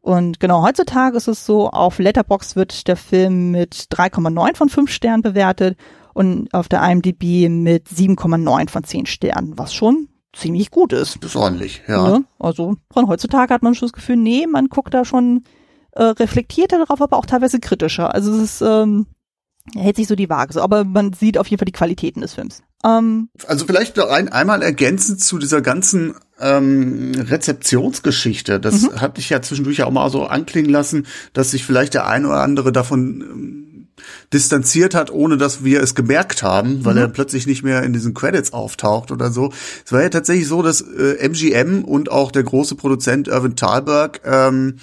[0.00, 4.90] Und genau, heutzutage ist es so, auf Letterbox wird der Film mit 3,9 von 5
[4.90, 5.78] Sternen bewertet
[6.12, 11.18] und auf der IMDb mit 7,9 von 10 Sternen, was schon ziemlich gut ist.
[11.22, 12.18] Das ist ordentlich, ja.
[12.18, 12.24] Ne?
[12.40, 15.44] Also von heutzutage hat man schon das Gefühl, nee, man guckt da schon
[15.92, 18.14] äh, reflektierter darauf, aber auch teilweise kritischer.
[18.14, 19.06] Also es ist, ähm,
[19.74, 20.54] hält sich so die Waage.
[20.54, 22.62] So, aber man sieht auf jeden Fall die Qualitäten des Films.
[22.84, 28.58] Ähm, also vielleicht noch ein, einmal ergänzend zu dieser ganzen ähm, Rezeptionsgeschichte.
[28.58, 29.00] Das mhm.
[29.00, 32.42] hatte ich ja zwischendurch auch mal so anklingen lassen, dass sich vielleicht der eine oder
[32.42, 33.88] andere davon ähm,
[34.32, 37.00] distanziert hat, ohne dass wir es gemerkt haben, weil mhm.
[37.00, 39.52] er plötzlich nicht mehr in diesen Credits auftaucht oder so.
[39.84, 44.20] Es war ja tatsächlich so, dass äh, MGM und auch der große Produzent Irvin Thalberg
[44.24, 44.78] ähm,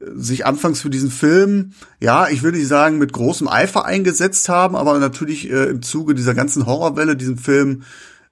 [0.00, 4.76] sich anfangs für diesen Film, ja, ich würde nicht sagen mit großem Eifer eingesetzt haben,
[4.76, 7.82] aber natürlich äh, im Zuge dieser ganzen Horrorwelle diesen Film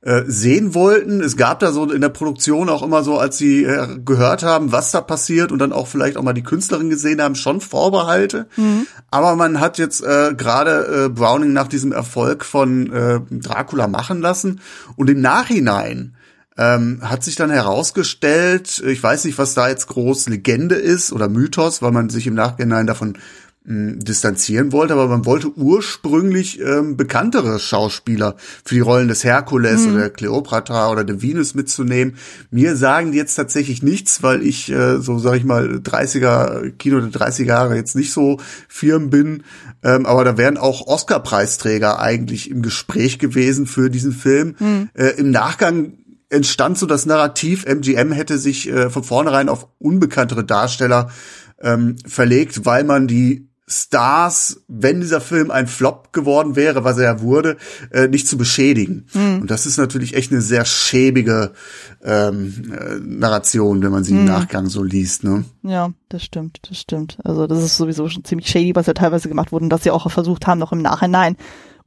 [0.03, 1.21] äh, sehen wollten.
[1.21, 4.71] Es gab da so in der Produktion auch immer so, als sie äh, gehört haben,
[4.71, 8.47] was da passiert und dann auch vielleicht auch mal die Künstlerin gesehen haben, schon Vorbehalte.
[8.57, 8.87] Mhm.
[9.11, 14.21] Aber man hat jetzt äh, gerade äh, Browning nach diesem Erfolg von äh, Dracula machen
[14.21, 14.61] lassen
[14.95, 16.16] und im Nachhinein
[16.59, 21.29] ähm, hat sich dann herausgestellt, ich weiß nicht, was da jetzt groß Legende ist oder
[21.29, 23.19] Mythos, weil man sich im Nachhinein davon
[23.65, 29.87] mh, distanzieren wollte, aber man wollte ursprünglich ähm, bekanntere Schauspieler für die Rollen des Herkules
[29.87, 29.95] mhm.
[29.95, 32.17] oder Cleopatra oder der Venus mitzunehmen.
[32.51, 37.01] Mir sagen die jetzt tatsächlich nichts, weil ich äh, so sag ich mal 30er Kino
[37.01, 39.43] der 30er Jahre jetzt nicht so firm bin,
[39.83, 44.57] ähm, aber da wären auch Oscar-Preisträger eigentlich im Gespräch gewesen für diesen Film.
[44.59, 44.89] Mhm.
[44.95, 45.93] Äh, Im Nachgang
[46.31, 51.11] entstand so das Narrativ, MGM hätte sich äh, von vornherein auf unbekanntere Darsteller
[51.61, 57.05] ähm, verlegt, weil man die Stars, wenn dieser Film ein Flop geworden wäre, was er
[57.05, 57.57] ja wurde,
[57.91, 59.07] äh, nicht zu beschädigen.
[59.13, 59.41] Mhm.
[59.41, 61.53] Und das ist natürlich echt eine sehr schäbige
[62.05, 64.21] ähm, äh, Narration, wenn man sie mhm.
[64.21, 65.25] im Nachgang so liest.
[65.25, 65.45] Ne?
[65.65, 67.19] Ja, das stimmt, das stimmt.
[67.25, 69.91] Also das ist sowieso schon ziemlich shady, was ja teilweise gemacht wurde und dass sie
[69.91, 71.37] auch versucht haben, noch im Nachhinein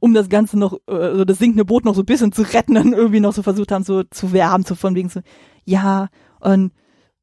[0.00, 2.74] um das Ganze noch, äh, also das sinkende Boot noch so ein bisschen zu retten,
[2.74, 5.20] dann irgendwie noch so versucht haben, so zu werben, so von wegen so,
[5.64, 6.08] ja,
[6.40, 6.72] und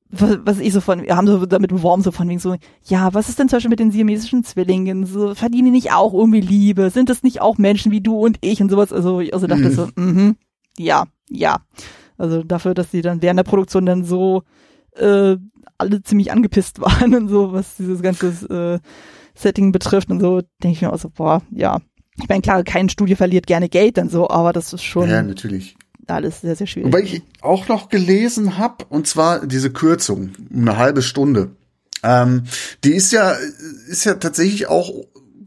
[0.09, 3.13] was, was ich so von, wir haben so damit beworben, so von wegen so, ja,
[3.13, 5.05] was ist denn zum Beispiel mit den siamesischen Zwillingen?
[5.05, 6.89] So, verdienen die nicht auch irgendwie Liebe?
[6.91, 8.93] Sind das nicht auch Menschen wie du und ich und sowas?
[8.93, 9.71] Also, ich also dachte mhm.
[9.71, 10.35] so, mhm,
[10.77, 11.57] ja, ja.
[12.17, 14.43] Also dafür, dass die dann während der Produktion dann so
[14.95, 15.35] äh,
[15.77, 18.79] alle ziemlich angepisst waren und so, was dieses ganze äh,
[19.35, 21.79] Setting betrifft und so, denke ich mir auch so, boah, ja.
[22.19, 25.09] Ich meine, klar, kein Studio verliert gerne Geld dann so, aber das ist schon.
[25.09, 25.77] Ja, natürlich
[26.09, 26.87] alles sehr, sehr schwierig.
[26.87, 31.51] Wobei ich auch noch gelesen habe, und zwar diese Kürzung, um eine halbe Stunde.
[32.03, 32.43] Ähm,
[32.83, 33.35] die ist ja,
[33.87, 34.91] ist ja tatsächlich auch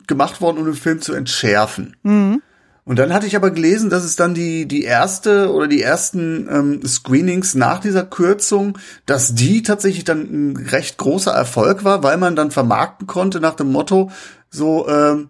[0.06, 1.96] gemacht worden, um den Film zu entschärfen.
[2.02, 2.42] Mhm.
[2.84, 6.48] Und dann hatte ich aber gelesen, dass es dann die, die erste oder die ersten
[6.50, 12.16] ähm, Screenings nach dieser Kürzung, dass die tatsächlich dann ein recht großer Erfolg war, weil
[12.16, 14.10] man dann vermarkten konnte nach dem Motto,
[14.50, 15.28] so, ähm,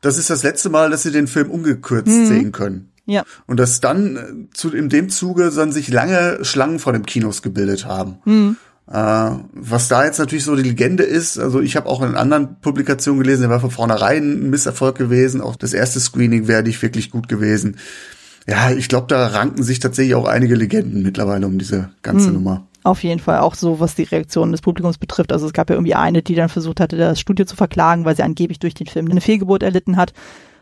[0.00, 2.26] das ist das letzte Mal, dass sie den Film ungekürzt mhm.
[2.26, 2.90] sehen können.
[3.06, 3.24] Ja.
[3.46, 7.42] Und dass dann äh, zu, in dem Zuge dann sich lange Schlangen vor dem Kinos
[7.42, 8.18] gebildet haben.
[8.24, 8.56] Mhm.
[8.90, 12.60] Äh, was da jetzt natürlich so die Legende ist, also ich habe auch in anderen
[12.60, 15.40] Publikationen gelesen, der war von vornherein ein Misserfolg gewesen.
[15.40, 17.76] Auch das erste Screening wäre nicht wirklich gut gewesen.
[18.48, 22.34] Ja, ich glaube, da ranken sich tatsächlich auch einige Legenden mittlerweile um diese ganze mhm.
[22.34, 22.66] Nummer.
[22.82, 25.32] Auf jeden Fall auch so, was die Reaktion des Publikums betrifft.
[25.32, 28.16] Also es gab ja irgendwie eine, die dann versucht hatte, das Studio zu verklagen, weil
[28.16, 30.14] sie angeblich durch den Film eine Fehlgeburt erlitten hat.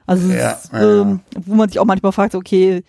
[0.07, 1.03] Also ja, ist, ja.
[1.03, 2.83] Ähm, wo man sich auch manchmal fragt, okay,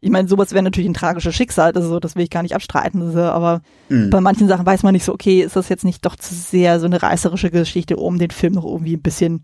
[0.00, 3.02] ich meine, sowas wäre natürlich ein tragisches Schicksal, also das will ich gar nicht abstreiten,
[3.02, 4.10] also, aber mhm.
[4.10, 6.78] bei manchen Sachen weiß man nicht so, okay, ist das jetzt nicht doch zu sehr
[6.78, 9.42] so eine reißerische Geschichte, um den Film noch irgendwie ein bisschen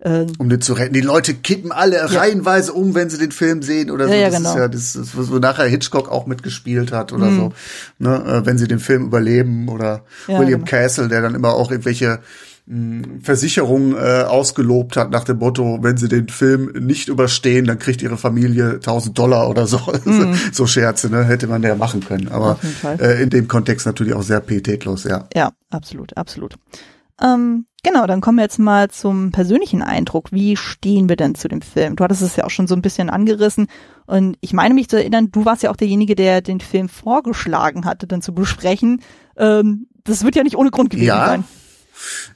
[0.00, 0.92] um den zu retten.
[0.92, 2.06] Die Leute kippen alle ja.
[2.06, 4.12] reihenweise um, wenn sie den Film sehen oder so.
[4.12, 4.50] Ja, ja, das genau.
[4.50, 7.36] ist ja das ist, wo nachher Hitchcock auch mitgespielt hat oder mhm.
[7.36, 7.52] so.
[7.98, 10.70] Ne, äh, wenn sie den Film überleben oder William genau.
[10.70, 12.20] Castle, der dann immer auch irgendwelche
[13.22, 18.00] Versicherung äh, ausgelobt hat nach dem Motto, wenn sie den Film nicht überstehen, dann kriegt
[18.00, 19.80] ihre Familie 1000 Dollar oder so.
[20.04, 20.34] Mhm.
[20.50, 21.24] so Scherze, ne?
[21.24, 22.28] Hätte man ja machen können.
[22.28, 22.58] Aber
[22.98, 25.28] äh, in dem Kontext natürlich auch sehr pietätlos, ja.
[25.34, 26.54] Ja, absolut, absolut.
[27.20, 30.32] Ähm, genau, dann kommen wir jetzt mal zum persönlichen Eindruck.
[30.32, 31.94] Wie stehen wir denn zu dem Film?
[31.94, 33.68] Du hattest es ja auch schon so ein bisschen angerissen.
[34.06, 37.84] Und ich meine mich zu erinnern, du warst ja auch derjenige, der den Film vorgeschlagen
[37.84, 39.00] hatte, dann zu besprechen.
[39.36, 41.26] Ähm, das wird ja nicht ohne Grund gewesen ja.
[41.26, 41.44] sein.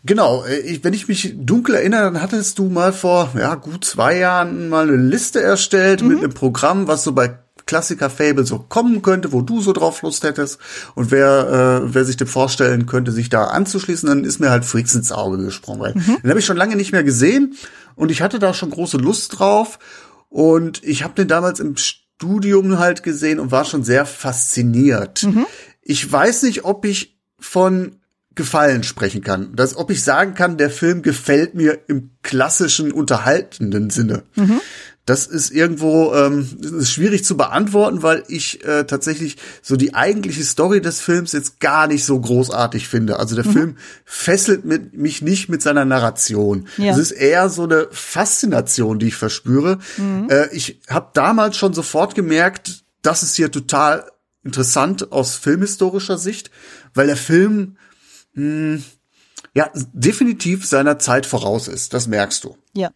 [0.04, 3.84] Genau, äh, ich, wenn ich mich dunkel erinnere, dann hattest du mal vor ja, gut
[3.84, 6.08] zwei Jahren mal eine Liste erstellt mhm.
[6.08, 7.38] mit einem Programm, was so bei
[7.68, 10.58] Klassiker Fable so kommen könnte, wo du so drauf Lust hättest
[10.94, 14.64] und wer äh, wer sich dem vorstellen könnte, sich da anzuschließen, dann ist mir halt
[14.64, 16.16] Freaks ins Auge gesprungen, weil mhm.
[16.22, 17.54] den habe ich schon lange nicht mehr gesehen
[17.94, 19.78] und ich hatte da schon große Lust drauf
[20.30, 25.22] und ich habe den damals im Studium halt gesehen und war schon sehr fasziniert.
[25.24, 25.46] Mhm.
[25.82, 27.96] Ich weiß nicht, ob ich von
[28.38, 29.56] Gefallen sprechen kann.
[29.56, 34.22] Dass, ob ich sagen kann, der Film gefällt mir im klassischen unterhaltenden Sinne.
[34.36, 34.60] Mhm.
[35.08, 40.44] Das ist irgendwo ähm, ist schwierig zu beantworten, weil ich äh, tatsächlich so die eigentliche
[40.44, 43.18] Story des Films jetzt gar nicht so großartig finde.
[43.18, 43.52] Also der mhm.
[43.52, 46.68] Film fesselt mit, mich nicht mit seiner Narration.
[46.76, 46.92] Ja.
[46.92, 49.78] Es ist eher so eine Faszination, die ich verspüre.
[49.96, 50.28] Mhm.
[50.28, 54.10] Äh, ich habe damals schon sofort gemerkt, das ist hier total
[54.44, 56.50] interessant aus filmhistorischer Sicht,
[56.92, 57.78] weil der Film
[58.34, 58.84] mh, hm,
[59.54, 61.94] ja, definitiv seiner Zeit voraus ist.
[61.94, 62.58] Das merkst du.
[62.74, 62.90] Ja.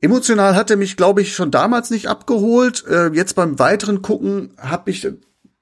[0.00, 2.84] Emotional hat er mich, glaube ich, schon damals nicht abgeholt.
[2.86, 5.06] Äh, jetzt beim weiteren Gucken habe ich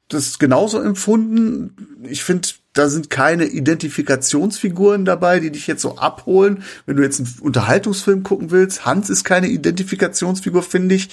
[0.09, 1.99] das genauso empfunden.
[2.09, 6.63] Ich finde, da sind keine Identifikationsfiguren dabei, die dich jetzt so abholen.
[6.87, 11.11] Wenn du jetzt einen Unterhaltungsfilm gucken willst, Hans ist keine Identifikationsfigur, finde ich.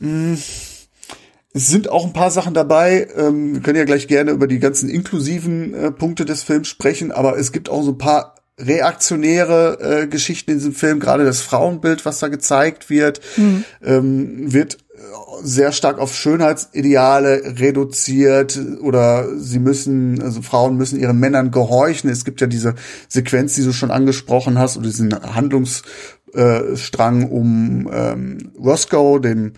[0.00, 0.38] Hm
[1.58, 3.08] es sind auch ein paar Sachen dabei.
[3.16, 7.10] Ähm, wir können ja gleich gerne über die ganzen inklusiven äh, Punkte des Films sprechen,
[7.10, 11.00] aber es gibt auch so ein paar reaktionäre äh, Geschichten in diesem Film.
[11.00, 13.64] Gerade das Frauenbild, was da gezeigt wird, mhm.
[13.82, 14.78] ähm, wird
[15.42, 22.10] sehr stark auf Schönheitsideale reduziert oder sie müssen, also Frauen müssen ihren Männern gehorchen.
[22.10, 22.74] Es gibt ja diese
[23.08, 29.52] Sequenz, die du schon angesprochen hast, oder diesen Handlungsstrang um ähm, Roscoe, dem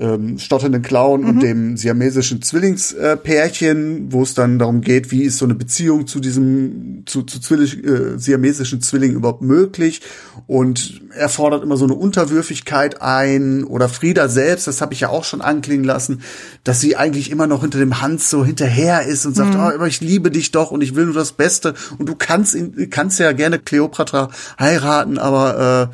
[0.00, 1.28] ähm, stotternden Clown mhm.
[1.28, 6.20] und dem siamesischen Zwillingspärchen, wo es dann darum geht, wie ist so eine Beziehung zu
[6.20, 10.00] diesem zu, zu Zwilling, äh, siamesischen Zwilling überhaupt möglich
[10.46, 15.08] und er fordert immer so eine Unterwürfigkeit ein oder Frieda selbst, das habe ich ja
[15.08, 16.22] auch schon anklingen lassen,
[16.64, 19.60] dass sie eigentlich immer noch hinter dem Hans so hinterher ist und sagt, mhm.
[19.60, 22.54] oh, aber ich liebe dich doch und ich will nur das Beste und du kannst
[22.54, 25.90] ihn kannst ja gerne Cleopatra heiraten, aber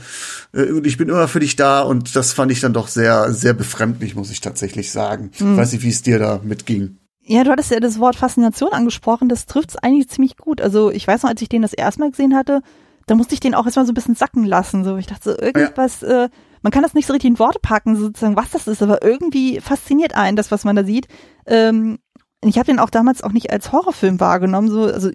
[0.54, 3.32] äh, äh ich bin immer für dich da und das fand ich dann doch sehr
[3.32, 5.30] sehr befremdlich muss ich tatsächlich sagen.
[5.38, 5.52] Mhm.
[5.52, 6.98] Ich weiß nicht, wie es dir da mitging.
[7.28, 10.60] Ja, du hattest ja das Wort Faszination angesprochen, das trifft es eigentlich ziemlich gut.
[10.60, 12.60] Also ich weiß noch, als ich den das erste Mal gesehen hatte,
[13.06, 14.84] da musste ich den auch erstmal so ein bisschen sacken lassen.
[14.84, 16.24] So, ich dachte so, irgendwas, ja.
[16.24, 16.28] äh,
[16.62, 19.60] man kann das nicht so richtig in Worte packen, sozusagen, was das ist, aber irgendwie
[19.60, 21.06] fasziniert einen das, was man da sieht.
[21.46, 21.98] Ähm,
[22.44, 24.68] ich habe den auch damals auch nicht als Horrorfilm wahrgenommen.
[24.68, 25.10] So, also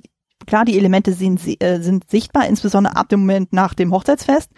[0.48, 4.50] klar, die Elemente sind, äh, sind sichtbar, insbesondere ab dem Moment nach dem Hochzeitsfest.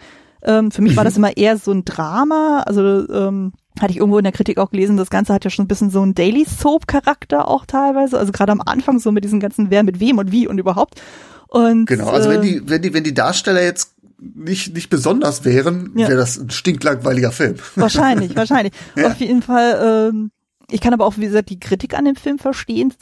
[0.42, 4.18] Ähm, für mich war das immer eher so ein Drama, also ähm, hatte ich irgendwo
[4.18, 6.44] in der Kritik auch gelesen, das Ganze hat ja schon ein bisschen so einen Daily
[6.44, 10.18] Soap Charakter auch teilweise, also gerade am Anfang so mit diesen ganzen wer mit wem
[10.18, 11.00] und wie und überhaupt.
[11.48, 15.44] Und genau, also äh, wenn die wenn die wenn die Darsteller jetzt nicht nicht besonders
[15.44, 16.08] wären, ja.
[16.08, 17.56] wäre das ein stinklangweiliger Film.
[17.74, 18.72] Wahrscheinlich, wahrscheinlich.
[18.96, 19.08] ja.
[19.08, 20.30] Auf jeden Fall ähm,
[20.70, 22.92] ich kann aber auch, wie gesagt, die Kritik an dem Film verstehen.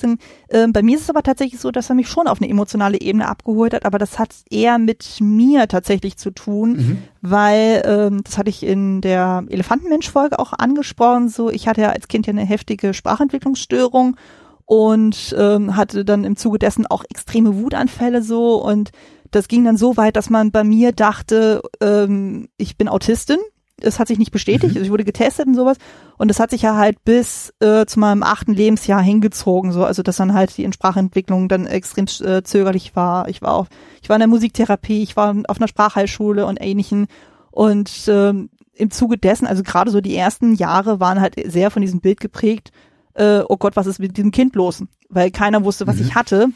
[0.48, 3.00] Äh, bei mir ist es aber tatsächlich so, dass er mich schon auf eine emotionale
[3.00, 6.98] Ebene abgeholt hat, aber das hat eher mit mir tatsächlich zu tun, mhm.
[7.20, 12.08] weil, ähm, das hatte ich in der Elefantenmensch-Folge auch angesprochen, so ich hatte ja als
[12.08, 14.16] Kind ja eine heftige Sprachentwicklungsstörung
[14.64, 18.90] und ähm, hatte dann im Zuge dessen auch extreme Wutanfälle so und
[19.30, 23.38] das ging dann so weit, dass man bei mir dachte, ähm, ich bin Autistin
[23.82, 24.78] es hat sich nicht bestätigt, mhm.
[24.78, 25.76] also ich wurde getestet und sowas.
[26.18, 30.02] Und es hat sich ja halt bis äh, zu meinem achten Lebensjahr hingezogen, so, also
[30.02, 33.28] dass dann halt die Sprachentwicklung dann extrem äh, zögerlich war.
[33.28, 33.68] Ich war auf,
[34.02, 37.06] ich war in der Musiktherapie, ich war auf einer Sprachheilschule und ähnlichen.
[37.50, 41.82] Und ähm, im Zuge dessen, also gerade so die ersten Jahre waren halt sehr von
[41.82, 42.72] diesem Bild geprägt,
[43.14, 44.82] äh, oh Gott, was ist mit diesem Kind los?
[45.08, 46.02] Weil keiner wusste, was mhm.
[46.02, 46.48] ich hatte,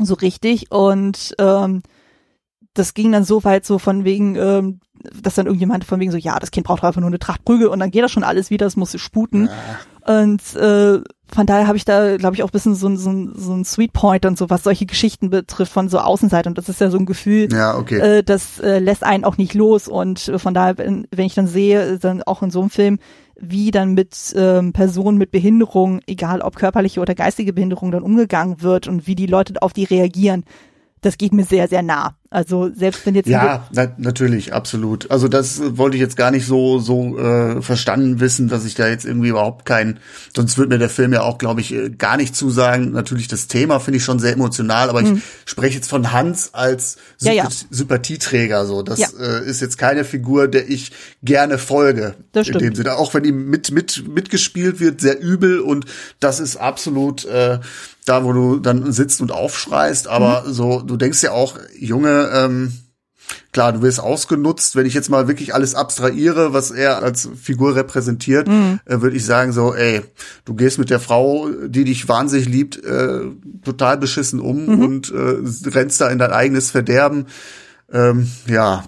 [0.00, 0.70] so richtig.
[0.72, 1.82] Und ähm,
[2.74, 4.80] das ging dann so weit so von wegen, ähm,
[5.20, 7.68] dass dann irgendjemand von wegen so, ja, das Kind braucht einfach nur eine Tracht Prügel
[7.68, 9.48] und dann geht das schon alles wieder, das muss sputen.
[10.06, 10.22] Ja.
[10.24, 11.00] Und äh,
[11.34, 13.92] von daher habe ich da, glaube ich, auch ein bisschen so, so, so ein Sweet
[13.92, 16.48] Point und so, was solche Geschichten betrifft von so Außenseite.
[16.48, 17.98] Und das ist ja so ein Gefühl, ja, okay.
[17.98, 19.88] äh, das äh, lässt einen auch nicht los.
[19.88, 22.98] Und äh, von daher, wenn, wenn ich dann sehe, dann auch in so einem Film,
[23.40, 28.60] wie dann mit ähm, Personen mit Behinderung, egal ob körperliche oder geistige Behinderung, dann umgegangen
[28.60, 30.44] wird und wie die Leute auf die reagieren,
[31.02, 32.16] das geht mir sehr, sehr nah.
[32.30, 35.10] Also selbst wenn jetzt ja na, natürlich absolut.
[35.10, 38.88] Also das wollte ich jetzt gar nicht so so äh, verstanden wissen, dass ich da
[38.88, 39.98] jetzt irgendwie überhaupt kein.
[40.34, 42.92] Sonst würde mir der Film ja auch, glaube ich, äh, gar nicht zusagen.
[42.92, 45.16] Natürlich das Thema finde ich schon sehr emotional, aber mhm.
[45.16, 47.48] ich spreche jetzt von Hans als Sy ja, ja.
[47.68, 48.64] Sympathieträger.
[48.64, 49.08] So, das ja.
[49.20, 50.92] äh, ist jetzt keine Figur, der ich
[51.22, 52.14] gerne folge.
[52.30, 52.62] Das stimmt.
[52.62, 55.84] In dem Sinne, auch wenn ihm mit mit mitgespielt wird, sehr übel und
[56.20, 57.26] das ist absolut.
[57.26, 57.58] Äh,
[58.04, 60.52] da, wo du dann sitzt und aufschreist, aber mhm.
[60.52, 62.72] so, du denkst ja auch, Junge, ähm,
[63.52, 64.76] klar, du wirst ausgenutzt.
[64.76, 68.80] Wenn ich jetzt mal wirklich alles abstrahiere, was er als Figur repräsentiert, mhm.
[68.84, 70.02] äh, würde ich sagen so, ey,
[70.44, 73.20] du gehst mit der Frau, die dich wahnsinnig liebt, äh,
[73.64, 74.82] total beschissen um mhm.
[74.82, 77.26] und äh, rennst da in dein eigenes Verderben.
[77.92, 78.84] Ähm, ja,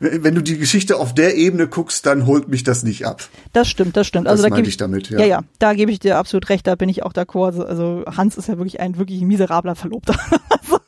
[0.00, 3.28] wenn du die Geschichte auf der Ebene guckst, dann holt mich das nicht ab.
[3.52, 4.28] Das stimmt, das stimmt.
[4.28, 5.18] Also das da gebe ich damit, ja.
[5.20, 7.64] Ja, ja, da gebe ich dir absolut recht, da bin ich auch d'accord.
[7.64, 10.14] Also Hans ist ja wirklich ein wirklich miserabler Verlobter.
[10.48, 10.78] also,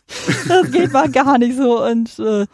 [0.49, 2.47] das geht mal gar nicht so und äh,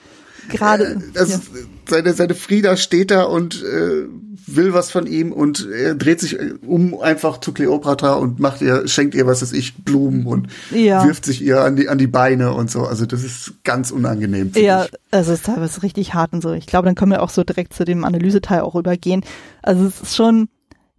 [0.48, 1.00] gerade.
[1.14, 1.40] Äh, ja.
[1.88, 4.06] seine, seine Frieda steht da und äh,
[4.46, 8.62] will was von ihm und er dreht sich äh, um einfach zu Cleopatra und macht
[8.62, 11.04] ihr, schenkt ihr, was weiß ich, Blumen und ja.
[11.04, 12.82] wirft sich ihr an die, an die Beine und so.
[12.82, 14.52] Also das ist ganz unangenehm.
[14.54, 14.92] Ja, ich.
[15.10, 16.52] also es ist teilweise richtig hart und so.
[16.52, 19.24] Ich glaube, dann können wir auch so direkt zu dem Analyseteil auch übergehen.
[19.62, 20.48] Also es ist schon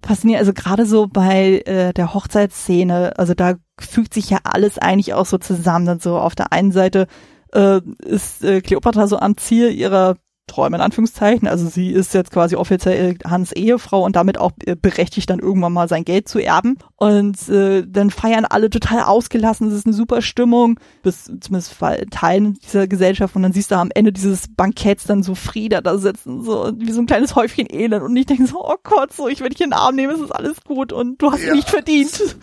[0.06, 5.14] faszinierend, also gerade so bei äh, der Hochzeitsszene, also da fügt sich ja alles eigentlich
[5.14, 5.88] auch so zusammen.
[5.88, 7.08] Und so auf der einen Seite
[7.54, 10.16] äh, ist äh, Cleopatra so am Ziel ihrer
[10.48, 11.48] Träume in Anführungszeichen.
[11.48, 15.74] Also sie ist jetzt quasi offiziell Hans Ehefrau und damit auch äh, berechtigt, dann irgendwann
[15.74, 16.78] mal sein Geld zu erben.
[16.96, 19.68] Und äh, dann feiern alle total ausgelassen.
[19.68, 21.76] Es ist eine super Stimmung, bis zumindest
[22.12, 23.36] Teilen dieser Gesellschaft.
[23.36, 26.92] Und dann siehst du am Ende dieses Banketts dann so Frieda da sitzen, so wie
[26.92, 28.04] so ein kleines Häufchen Elend.
[28.04, 30.22] Und ich denke so, oh Gott, so ich will dich in den Arm nehmen, es
[30.22, 31.54] ist alles gut und du hast ja.
[31.54, 32.38] nicht verdient.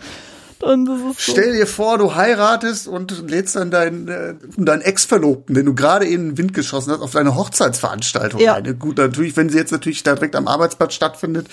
[0.61, 1.31] Und das ist so.
[1.33, 6.05] Stell dir vor, du heiratest und lädst dann deinen, äh, deinen Ex-Verlobten, den du gerade
[6.05, 8.55] in den Wind geschossen hast, auf deine Hochzeitsveranstaltung ja.
[8.55, 8.79] ein.
[8.79, 11.47] Gut, natürlich, wenn sie jetzt natürlich da direkt am Arbeitsplatz stattfindet,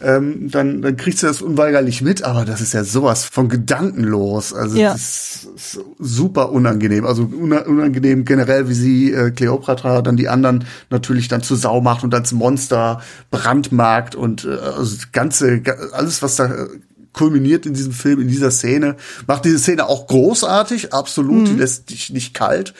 [0.00, 4.52] ähm, dann, dann kriegst du das unweigerlich mit, aber das ist ja sowas von gedankenlos.
[4.52, 4.92] Also ja.
[4.92, 7.06] das ist super unangenehm.
[7.06, 12.04] Also unangenehm generell, wie sie äh, Cleopatra dann die anderen natürlich dann zu Sau macht
[12.04, 16.68] und als Monster brandmarkt und äh, also das ganze, alles, was da äh,
[17.16, 18.96] kulminiert in diesem Film, in dieser Szene.
[19.26, 21.44] Macht diese Szene auch großartig, absolut, mhm.
[21.46, 22.74] die lässt dich nicht kalt,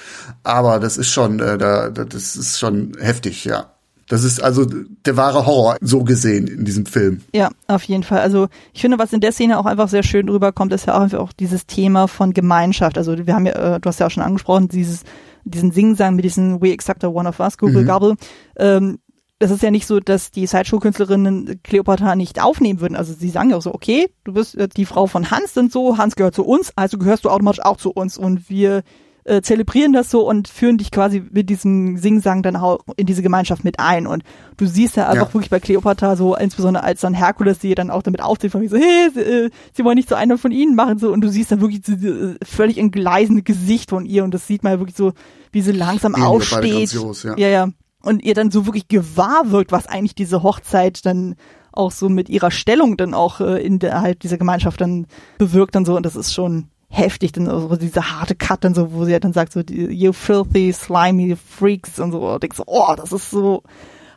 [0.45, 3.73] aber das ist schon, äh, da, das ist schon heftig, ja.
[4.09, 7.23] Das ist also der wahre Horror, so gesehen in diesem Film.
[7.35, 8.21] Ja, auf jeden Fall.
[8.21, 11.01] Also ich finde, was in der Szene auch einfach sehr schön rüberkommt, ist ja auch
[11.01, 12.99] einfach auch dieses Thema von Gemeinschaft.
[12.99, 15.03] Also wir haben ja, äh, du hast ja auch schon angesprochen, dieses,
[15.45, 17.87] diesen Singsang mit diesen We Accept a One of Us, Google mhm.
[17.87, 18.15] Gabel.
[18.57, 18.99] Ähm,
[19.39, 22.97] das ist ja nicht so, dass die Sideshow-Künstlerinnen Cleopatra nicht aufnehmen würden.
[22.97, 25.99] Also sie sagen ja auch so, okay, du bist die Frau von Hans und so,
[25.99, 28.83] Hans gehört zu uns, also gehörst du automatisch auch zu uns und wir
[29.25, 33.23] äh, zelebrieren das so und führen dich quasi mit diesem Singsang dann auch in diese
[33.23, 34.07] Gemeinschaft mit ein.
[34.07, 34.23] Und
[34.57, 35.35] du siehst ja einfach ja.
[35.35, 38.69] wirklich bei Cleopatra so, insbesondere als dann Herkules sie dann auch damit aufzieht, von wie
[38.69, 41.29] so, hey, sie, äh, sie wollen nicht so einer von ihnen machen, so, und du
[41.29, 44.79] siehst dann wirklich so, äh, völlig entgleisende Gesicht von ihr und das sieht man ja
[44.79, 45.13] wirklich so,
[45.53, 46.93] wie sie langsam Ähnlich aufsteht.
[47.25, 47.37] Ja.
[47.37, 47.69] ja, ja
[48.03, 51.37] und ihr dann so wirklich gewahr wird, was eigentlich diese Hochzeit dann
[51.73, 55.07] auch so mit ihrer Stellung dann auch äh, in der halt dieser Gemeinschaft dann
[55.39, 55.97] bewirkt und so.
[55.97, 59.25] Und das ist schon heftig, dann so diese harte Cut dann so, wo sie halt
[59.25, 63.31] dann sagt so, you filthy, slimy freaks und so, und denkst so, oh, das ist
[63.31, 63.63] so,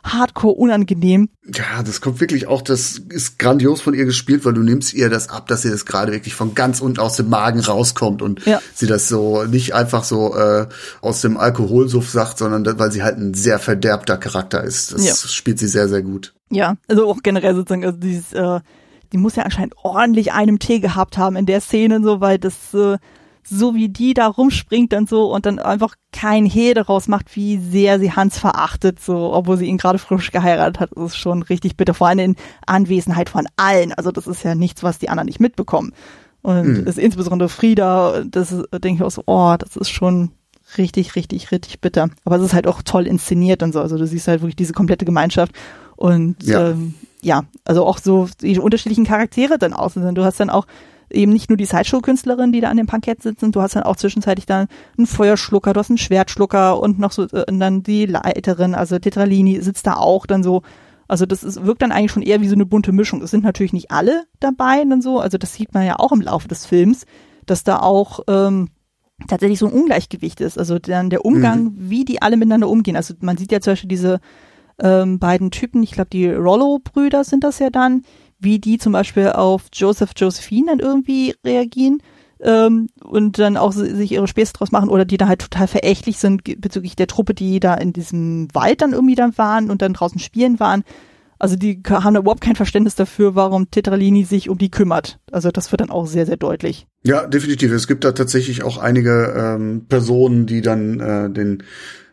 [0.02, 1.28] hardcore unangenehm.
[1.54, 5.10] Ja, das kommt wirklich auch, das ist grandios von ihr gespielt, weil du nimmst ihr
[5.10, 8.44] das ab, dass sie das gerade wirklich von ganz unten aus dem Magen rauskommt und
[8.46, 8.60] ja.
[8.74, 10.68] sie das so nicht einfach so äh,
[11.00, 14.92] aus dem Alkoholsuff sagt, sondern weil sie halt ein sehr verderbter Charakter ist.
[14.92, 15.14] Das ja.
[15.28, 16.34] spielt sie sehr, sehr gut.
[16.50, 18.60] Ja, also auch generell sozusagen, also dieses, äh,
[19.12, 22.74] die muss ja anscheinend ordentlich einem Tee gehabt haben in der Szene, so, weil das
[22.74, 22.98] äh,
[23.42, 27.58] so wie die da rumspringt dann so und dann einfach kein Hehl daraus macht, wie
[27.58, 31.42] sehr sie Hans verachtet, so, obwohl sie ihn gerade frisch geheiratet hat, das ist schon
[31.42, 32.36] richtig bitter, vor allem in
[32.66, 33.92] Anwesenheit von allen.
[33.92, 35.92] Also das ist ja nichts, was die anderen nicht mitbekommen.
[36.42, 36.86] Und mhm.
[36.86, 40.30] ist insbesondere Frieda, das denke ich auch so, oh, das ist schon
[40.78, 42.10] richtig, richtig, richtig bitter.
[42.24, 43.80] Aber es ist halt auch toll inszeniert und so.
[43.80, 45.52] Also du siehst halt wirklich diese komplette Gemeinschaft
[45.96, 49.94] und ja, ähm, ja also auch so die unterschiedlichen Charaktere dann aus.
[49.94, 50.66] Du hast dann auch
[51.10, 53.96] eben nicht nur die Sideshow-Künstlerin, die da an dem Parkett sitzen, du hast dann auch
[53.96, 58.06] zwischenzeitlich dann einen Feuerschlucker, du hast einen Schwertschlucker und noch so, äh, und dann die
[58.06, 60.62] Leiterin, also Tetralini sitzt da auch dann so.
[61.08, 63.20] Also das ist, wirkt dann eigentlich schon eher wie so eine bunte Mischung.
[63.20, 66.20] Es sind natürlich nicht alle dabei dann so, also das sieht man ja auch im
[66.20, 67.04] Laufe des Films,
[67.46, 68.68] dass da auch ähm,
[69.26, 70.56] tatsächlich so ein Ungleichgewicht ist.
[70.56, 71.72] Also dann der Umgang, mhm.
[71.90, 72.94] wie die alle miteinander umgehen.
[72.94, 74.20] Also man sieht ja zum Beispiel diese
[74.80, 78.02] ähm, beiden Typen, ich glaube die Rollo-Brüder sind das ja dann,
[78.40, 82.02] wie die zum Beispiel auf Joseph Josephine dann irgendwie reagieren
[82.40, 86.18] ähm, und dann auch sich ihre Späße draus machen oder die da halt total verächtlich
[86.18, 89.92] sind bezüglich der Truppe, die da in diesem Wald dann irgendwie dann waren und dann
[89.92, 90.84] draußen spielen waren.
[91.38, 95.18] Also die haben überhaupt kein Verständnis dafür, warum Tetralini sich um die kümmert.
[95.32, 96.86] Also das wird dann auch sehr, sehr deutlich.
[97.02, 97.72] Ja, definitiv.
[97.72, 101.62] Es gibt da tatsächlich auch einige ähm, Personen, die dann äh, den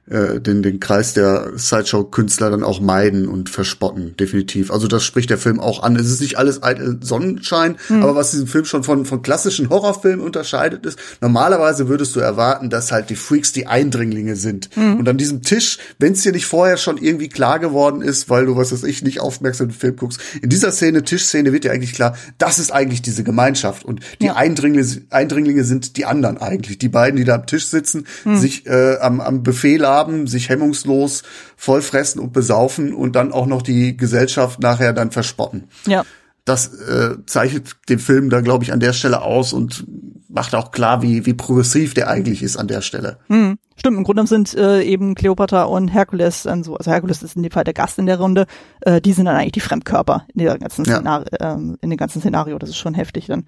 [0.09, 4.71] äh, den, den Kreis der Sideshow-Künstler dann auch meiden und verspotten, definitiv.
[4.71, 5.95] Also das spricht der Film auch an.
[5.95, 8.03] Es ist nicht alles eitel Sonnenschein, mhm.
[8.03, 12.69] aber was diesen Film schon von, von klassischen Horrorfilmen unterscheidet ist, normalerweise würdest du erwarten,
[12.69, 14.75] dass halt die Freaks die Eindringlinge sind.
[14.77, 14.97] Mhm.
[14.97, 18.45] Und an diesem Tisch, wenn es dir nicht vorher schon irgendwie klar geworden ist, weil
[18.45, 21.71] du, was weiß ich, nicht aufmerksam den Film guckst, in dieser Szene, Tischszene, wird dir
[21.71, 23.83] eigentlich klar, das ist eigentlich diese Gemeinschaft.
[23.83, 24.35] Und die ja.
[24.35, 26.77] Eindringlinge, Eindringlinge sind die anderen eigentlich.
[26.77, 28.37] Die beiden, die da am Tisch sitzen, mhm.
[28.37, 31.23] sich äh, am, am Befehl haben, sich hemmungslos
[31.55, 35.69] vollfressen und besaufen und dann auch noch die Gesellschaft nachher dann verspotten.
[35.87, 36.03] Ja.
[36.45, 39.85] Das äh, zeichnet den Film da, glaube ich, an der Stelle aus und
[40.29, 43.17] macht auch klar, wie, wie progressiv der eigentlich ist an der Stelle.
[43.27, 47.35] Hm, stimmt, im Grunde sind äh, eben Cleopatra und Herkules dann so, also Herkules ist
[47.35, 48.45] in dem Fall der Gast in der Runde,
[48.81, 50.95] äh, die sind dann eigentlich die Fremdkörper in, der ganzen ja.
[50.95, 52.57] Szenario, äh, in dem ganzen Szenario.
[52.59, 53.45] Das ist schon heftig dann.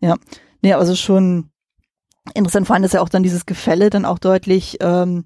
[0.00, 0.16] Ja.
[0.62, 1.50] Nee, also schon
[2.34, 5.24] interessant, vor allem ist ja auch dann dieses Gefälle dann auch deutlich, ähm,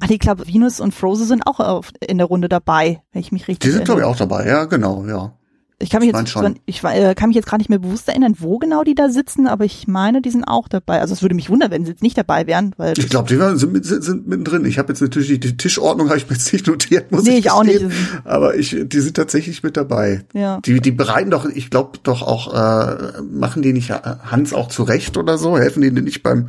[0.00, 3.32] Ah, ich glaube, Venus und Frozen sind auch auf, in der Runde dabei, wenn ich
[3.32, 5.32] mich richtig Die sind, glaube ich, auch dabei, ja, genau, ja.
[5.80, 6.60] Ich kann mich ich jetzt, schon.
[6.66, 9.48] ich äh, kann mich jetzt gar nicht mehr bewusst erinnern, wo genau die da sitzen,
[9.48, 11.00] aber ich meine, die sind auch dabei.
[11.00, 13.38] Also es würde mich wundern, wenn sie jetzt nicht dabei wären, weil ich glaube, die
[13.40, 14.64] waren, sind, sind, sind mittendrin.
[14.66, 17.32] Ich habe jetzt natürlich die, die Tischordnung habe ich mir jetzt nicht notiert, muss nee,
[17.32, 17.84] ich, ich auch nicht.
[18.24, 20.24] Aber ich, die sind tatsächlich mit dabei.
[20.32, 20.60] Ja.
[20.64, 25.16] Die, die bereiten doch, ich glaube doch auch, äh, machen die nicht Hans auch zurecht
[25.16, 25.58] oder so?
[25.58, 26.48] Helfen die nicht beim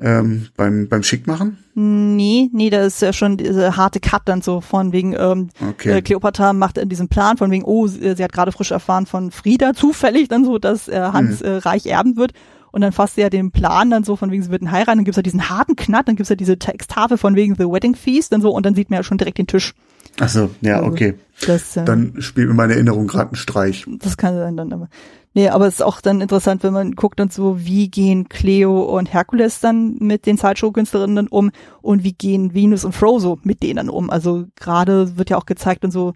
[0.00, 1.58] ähm, beim beim Schickmachen?
[1.74, 5.98] Nee, nee, da ist ja schon diese harte Cut dann so von wegen, ähm, okay.
[5.98, 9.06] äh, Cleopatra macht in diesem Plan von wegen, oh, sie, sie hat gerade frisch erfahren
[9.06, 11.46] von Frieda zufällig dann so, dass äh, Hans mhm.
[11.46, 12.32] äh, reich erben wird.
[12.72, 14.98] Und dann fasst sie ja den Plan dann so von wegen, sie wird ein heiraten,
[14.98, 17.96] dann gibt's ja diesen harten Knat, dann gibt's ja diese Texttafel von wegen The Wedding
[17.96, 19.74] Feast und so und dann sieht man ja schon direkt den Tisch.
[20.20, 21.14] Ach so, ja, also, okay.
[21.46, 23.86] Das, äh, dann spielt mir meine Erinnerung gerade einen Streich.
[23.98, 24.88] Das kann sein dann aber.
[25.32, 28.82] Nee, aber es ist auch dann interessant, wenn man guckt und so, wie gehen Cleo
[28.82, 31.52] und Herkules dann mit den Sideshow-Künstlerinnen um
[31.82, 34.10] und wie gehen Venus und Frozo mit denen um.
[34.10, 36.14] Also gerade wird ja auch gezeigt und so,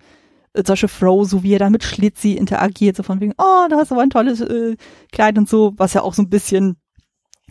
[0.53, 3.93] äh, solche Frozo, wie er da mit Schlitzi interagiert, so von wegen, oh, da hast
[3.93, 4.77] du aber ein tolles äh,
[5.13, 6.77] Kleid und so, was ja auch so ein bisschen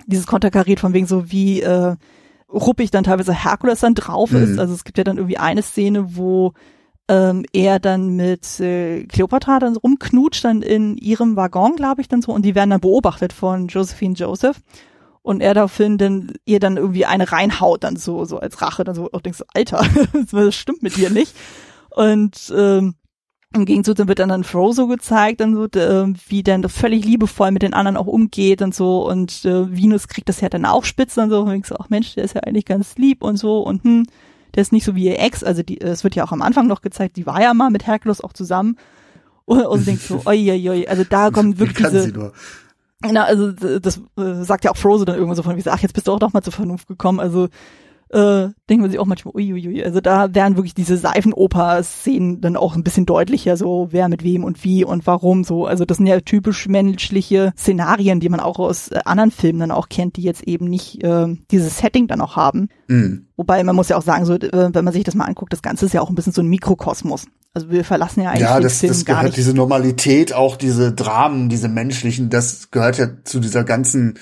[0.05, 1.95] dieses konterkariert von wegen so, wie äh,
[2.51, 4.43] ruppig dann teilweise Herkules dann drauf mhm.
[4.43, 4.59] ist.
[4.59, 6.53] Also es gibt ja dann irgendwie eine Szene, wo
[7.13, 12.23] ähm, er dann mit äh, Cleopatra dann rumknutscht, dann in ihrem Waggon, glaube ich, dann
[12.23, 14.57] so, und die werden dann beobachtet von Josephine Joseph.
[15.21, 18.95] Und er daraufhin dann ihr dann irgendwie eine reinhaut, dann so, so als Rache, dann
[18.95, 19.85] so, auch denkst du, Alter,
[20.31, 21.33] das stimmt mit dir nicht.
[21.91, 22.95] Und ähm,
[23.53, 27.51] im Gegenzug dann wird dann dann Frozo gezeigt, dann so, äh, wie dann völlig liebevoll
[27.51, 29.07] mit den anderen auch umgeht und so.
[29.07, 31.41] Und äh, Venus kriegt das ja dann auch spitz und so.
[31.41, 33.61] Und denkst du, ach Mensch, der ist ja eigentlich ganz lieb und so.
[33.61, 34.07] Und hm,
[34.55, 36.67] der ist nicht so wie ihr Ex, also die, es wird ja auch am Anfang
[36.67, 38.77] noch gezeigt, die war ja mal mit Herkules auch zusammen.
[39.45, 42.31] Und, und denkst so, oi, oi, oi, also da kommen wirklich diese,
[43.11, 45.93] na, also das äh, sagt ja auch Frozen dann irgendwann so von wie ach, jetzt
[45.93, 47.19] bist du auch noch mal zur Vernunft gekommen.
[47.19, 47.49] Also
[48.13, 52.75] äh, denkt man sich auch manchmal, uiuiui, also da wären wirklich diese Seifenoper-Szenen dann auch
[52.75, 55.65] ein bisschen deutlicher, so wer mit wem und wie und warum so.
[55.65, 59.71] Also das sind ja typisch menschliche Szenarien, die man auch aus äh, anderen Filmen dann
[59.71, 62.69] auch kennt, die jetzt eben nicht äh, dieses Setting dann auch haben.
[62.87, 63.27] Mhm.
[63.35, 65.61] Wobei man muss ja auch sagen, so äh, wenn man sich das mal anguckt, das
[65.61, 67.25] Ganze ist ja auch ein bisschen so ein Mikrokosmos.
[67.55, 70.91] Also wir verlassen ja eigentlich ja, das, den Film das gehört, diese Normalität, auch diese
[70.91, 74.17] Dramen, diese menschlichen, das gehört ja zu dieser ganzen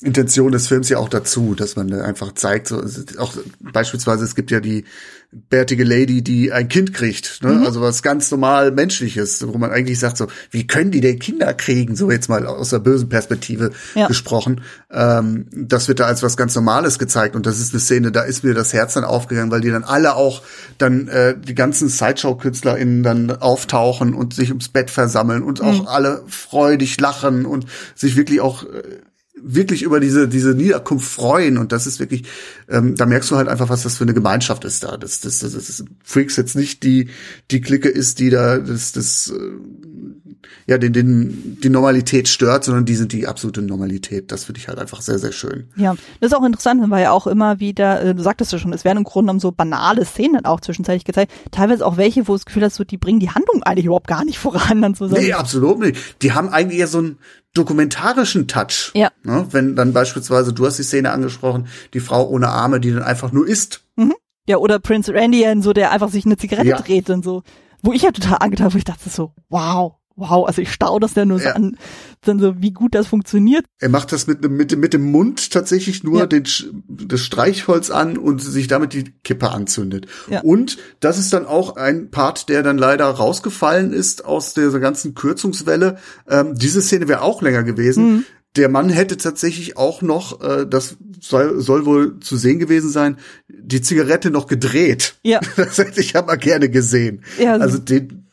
[0.00, 2.80] Intention des Films ja auch dazu, dass man einfach zeigt, so,
[3.18, 4.84] auch beispielsweise, es gibt ja die
[5.30, 7.52] bärtige Lady, die ein Kind kriegt, ne?
[7.52, 7.66] Mhm.
[7.66, 11.52] also was ganz normal menschliches, wo man eigentlich sagt so, wie können die denn Kinder
[11.52, 14.06] kriegen, so jetzt mal aus der bösen Perspektive ja.
[14.06, 14.62] gesprochen.
[14.90, 18.22] Ähm, das wird da als was ganz Normales gezeigt und das ist eine Szene, da
[18.22, 20.42] ist mir das Herz dann aufgegangen, weil die dann alle auch
[20.78, 25.88] dann äh, die ganzen Sideshow-KünstlerInnen dann auftauchen und sich ums Bett versammeln und auch mhm.
[25.88, 28.82] alle freudig lachen und sich wirklich auch äh,
[29.42, 32.24] wirklich über diese diese Niederkunft freuen und das ist wirklich
[32.68, 35.40] ähm, da merkst du halt einfach was das für eine Gemeinschaft ist da das das
[35.40, 37.08] das, das Freaks jetzt nicht die
[37.50, 39.50] die Clique ist die da das das äh,
[40.66, 44.68] ja den den die Normalität stört sondern die sind die absolute Normalität das finde ich
[44.68, 48.02] halt einfach sehr sehr schön ja das ist auch interessant weil ja auch immer wieder
[48.02, 51.04] äh, du sagtest ja schon es werden im Grunde genommen so banale Szenen auch zwischenzeitlich
[51.04, 53.86] gezeigt teilweise auch welche wo es das Gefühl hast so die bringen die Handlung eigentlich
[53.86, 57.18] überhaupt gar nicht voran dann so nee absolut nicht die haben eigentlich eher so ein
[57.54, 58.92] dokumentarischen Touch.
[58.94, 59.10] Ja.
[59.22, 59.46] Ne?
[59.50, 63.32] Wenn dann beispielsweise, du hast die Szene angesprochen, die Frau ohne Arme, die dann einfach
[63.32, 63.82] nur isst.
[63.96, 64.14] Mhm.
[64.46, 66.80] Ja, oder Prince Randy, so der einfach sich eine Zigarette ja.
[66.80, 67.42] dreht und so.
[67.82, 71.14] Wo ich ja total angetan, wo ich dachte so, wow, wow, also ich stau das
[71.14, 71.76] ja nur so an,
[72.22, 73.64] dann so, wie gut das funktioniert.
[73.78, 76.26] Er macht das mit, mit, mit dem Mund tatsächlich nur ja.
[76.26, 76.44] den,
[76.88, 80.06] das Streichholz an und sich damit die Kippe anzündet.
[80.28, 80.40] Ja.
[80.40, 85.14] Und das ist dann auch ein Part, der dann leider rausgefallen ist aus dieser ganzen
[85.14, 85.98] Kürzungswelle.
[86.28, 88.12] Ähm, diese Szene wäre auch länger gewesen.
[88.12, 88.24] Mhm
[88.56, 93.16] der Mann hätte tatsächlich auch noch, äh, das soll, soll wohl zu sehen gewesen sein,
[93.48, 95.16] die Zigarette noch gedreht.
[95.22, 95.40] Ja.
[95.56, 97.24] Das hätte ich aber gerne gesehen.
[97.38, 98.26] Ja, also den,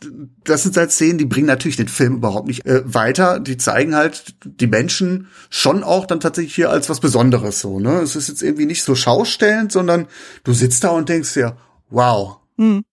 [0.43, 3.39] das sind halt Szenen, die bringen natürlich den Film überhaupt nicht äh, weiter.
[3.39, 7.79] Die zeigen halt die Menschen schon auch dann tatsächlich hier als was Besonderes so.
[7.79, 10.07] Ne, es ist jetzt irgendwie nicht so schaustellend, sondern
[10.43, 11.57] du sitzt da und denkst dir,
[11.89, 12.37] wow.
[12.57, 12.83] Hm.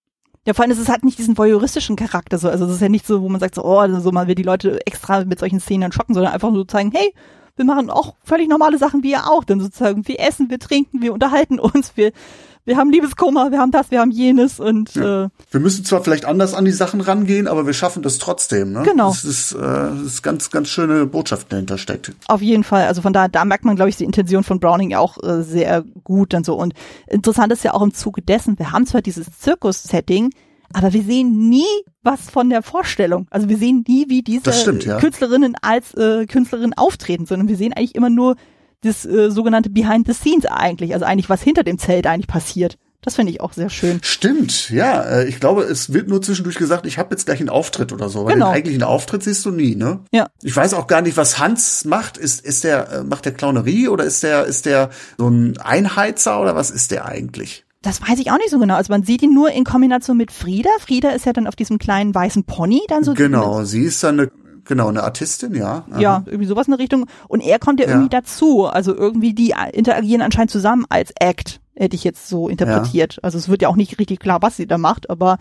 [0.46, 2.48] Ja, vor allem ist es halt nicht diesen voyeuristischen Charakter so.
[2.48, 4.42] Also es ist ja nicht so, wo man sagt so, oh, so man will die
[4.42, 7.14] Leute extra mit solchen Szenen schocken, sondern einfach nur zeigen, hey,
[7.56, 9.44] wir machen auch völlig normale Sachen wie ihr auch.
[9.44, 12.12] Denn sozusagen, wir essen, wir trinken, wir unterhalten uns, wir
[12.64, 15.24] wir haben Liebeskummer, wir haben das, wir haben jenes und ja.
[15.24, 18.72] äh, wir müssen zwar vielleicht anders an die Sachen rangehen, aber wir schaffen das trotzdem.
[18.72, 18.82] Ne?
[18.84, 19.08] Genau.
[19.08, 22.12] Das ist, äh, das ist ganz, ganz schöne Botschaft dahinter steckt.
[22.28, 22.86] Auf jeden Fall.
[22.86, 25.42] Also von da, da merkt man, glaube ich, die Intention von Browning ja auch äh,
[25.42, 26.54] sehr gut und so.
[26.54, 26.74] Und
[27.08, 30.30] interessant ist ja auch im Zuge dessen, wir haben zwar dieses Zirkus-Setting,
[30.72, 31.66] aber wir sehen nie
[32.02, 33.26] was von der Vorstellung.
[33.30, 34.98] Also wir sehen nie, wie diese stimmt, ja.
[34.98, 38.36] Künstlerinnen als äh, Künstlerinnen auftreten, sondern wir sehen eigentlich immer nur
[38.82, 42.78] das äh, sogenannte Behind the Scenes eigentlich, also eigentlich was hinter dem Zelt eigentlich passiert.
[43.04, 43.98] Das finde ich auch sehr schön.
[44.02, 45.02] Stimmt, ja.
[45.02, 48.08] Äh, ich glaube, es wird nur zwischendurch gesagt, ich habe jetzt gleich einen Auftritt oder
[48.08, 48.24] so.
[48.24, 48.50] Weil genau.
[48.50, 50.00] den eigentlichen Auftritt siehst du nie, ne?
[50.12, 50.28] Ja.
[50.40, 52.16] Ich weiß auch gar nicht, was Hans macht.
[52.16, 56.40] Ist, ist der, äh, macht der Clownerie oder ist der, ist der so ein Einheizer
[56.40, 57.64] oder was ist der eigentlich?
[57.82, 58.76] Das weiß ich auch nicht so genau.
[58.76, 60.70] Also man sieht ihn nur in Kombination mit Frieda.
[60.78, 63.14] Frieda ist ja dann auf diesem kleinen weißen Pony dann so.
[63.14, 64.30] Genau, sie ist dann eine
[64.64, 65.84] Genau, eine Artistin, ja.
[65.90, 66.00] Aha.
[66.00, 67.06] Ja, irgendwie sowas in der Richtung.
[67.28, 68.66] Und er kommt ja, ja, irgendwie dazu.
[68.66, 71.60] Also irgendwie die interagieren anscheinend zusammen als Act.
[71.74, 73.14] hätte ich jetzt so interpretiert.
[73.14, 73.20] Ja.
[73.22, 75.38] Also es wird ja auch nicht richtig klar, was sie da macht, aber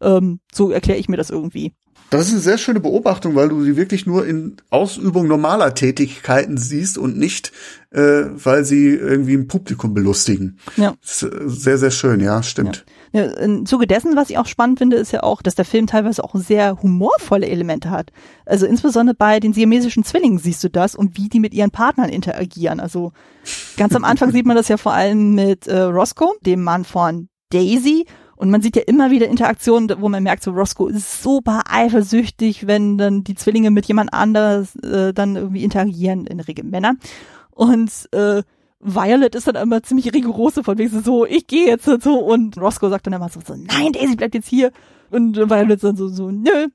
[0.00, 1.72] ähm, so erkläre ich mir das irgendwie.
[2.10, 6.58] Das ist eine sehr schöne Beobachtung, weil du sie wirklich nur in Ausübung normaler Tätigkeiten
[6.58, 7.52] siehst und nicht,
[7.90, 10.58] äh, weil sie irgendwie ein Publikum belustigen.
[10.76, 10.94] Ja.
[11.00, 12.84] Sehr, sehr schön, ja, stimmt.
[12.86, 13.01] Ja.
[13.12, 13.24] Ja.
[13.24, 16.24] Im Zuge dessen, was ich auch spannend finde, ist ja auch, dass der Film teilweise
[16.24, 18.10] auch sehr humorvolle Elemente hat.
[18.46, 22.08] Also insbesondere bei den siamesischen Zwillingen siehst du das und wie die mit ihren Partnern
[22.08, 22.80] interagieren.
[22.80, 23.12] Also
[23.76, 27.28] ganz am Anfang sieht man das ja vor allem mit äh, Roscoe, dem Mann von
[27.50, 28.06] Daisy
[28.42, 32.66] und man sieht ja immer wieder Interaktionen, wo man merkt, so Roscoe ist super eifersüchtig,
[32.66, 36.94] wenn dann die Zwillinge mit jemand anders äh, dann irgendwie interagieren, in der Regel Männer.
[37.50, 38.42] Und äh,
[38.82, 42.18] Violet ist dann immer ziemlich rigoros von wegen so, ich gehe jetzt und so.
[42.18, 44.72] Und Roscoe sagt dann immer so, so, nein, Daisy bleibt jetzt hier.
[45.10, 46.68] Und Violet dann so, so, nö,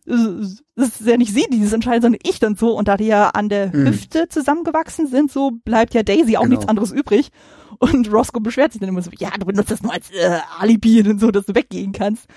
[0.76, 2.78] das ist ja nicht sie, die das entscheidet, sondern ich dann so.
[2.78, 3.88] Und da die ja an der mhm.
[3.88, 6.56] Hüfte zusammengewachsen sind, so bleibt ja Daisy auch genau.
[6.56, 7.30] nichts anderes übrig.
[7.80, 11.02] Und Roscoe beschwert sich dann immer so, ja, du benutzt das nur als äh, Alibi
[11.02, 12.28] und so, dass du weggehen kannst.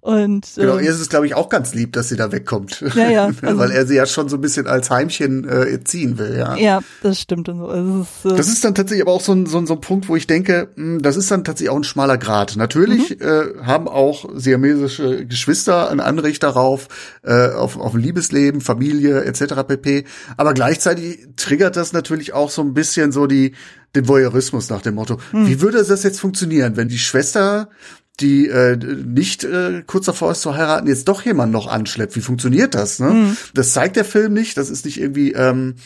[0.00, 2.82] Und, genau, ähm, ihr ist es, glaube ich, auch ganz lieb, dass sie da wegkommt.
[2.94, 3.30] Ja, ja.
[3.42, 6.56] Also, Weil er sie ja schon so ein bisschen als Heimchen äh, ziehen will, ja.
[6.56, 7.48] Ja, das stimmt.
[7.48, 7.66] Und so.
[7.66, 9.80] Also ist, äh, das ist dann tatsächlich aber auch so ein, so, ein, so ein
[9.80, 12.56] Punkt, wo ich denke, mh, hm, das ist dann tatsächlich auch ein schmaler Grad.
[12.56, 13.26] Natürlich mhm.
[13.26, 16.88] äh, haben auch siamesische Geschwister ein Anrecht darauf,
[17.22, 19.54] äh, auf, auf ein Liebesleben, Familie etc.
[19.66, 20.04] pp.
[20.36, 23.52] Aber gleichzeitig triggert das natürlich auch so ein bisschen so die
[23.96, 25.18] den Voyeurismus nach dem Motto.
[25.32, 25.48] Hm.
[25.48, 27.70] Wie würde das jetzt funktionieren, wenn die Schwester
[28.18, 32.16] die äh, nicht äh, kurz davor ist zu heiraten, jetzt doch jemand noch anschleppt.
[32.16, 32.98] Wie funktioniert das?
[32.98, 33.10] Ne?
[33.10, 33.36] Mhm.
[33.54, 34.56] Das zeigt der Film nicht.
[34.56, 35.76] Das ist nicht irgendwie ähm,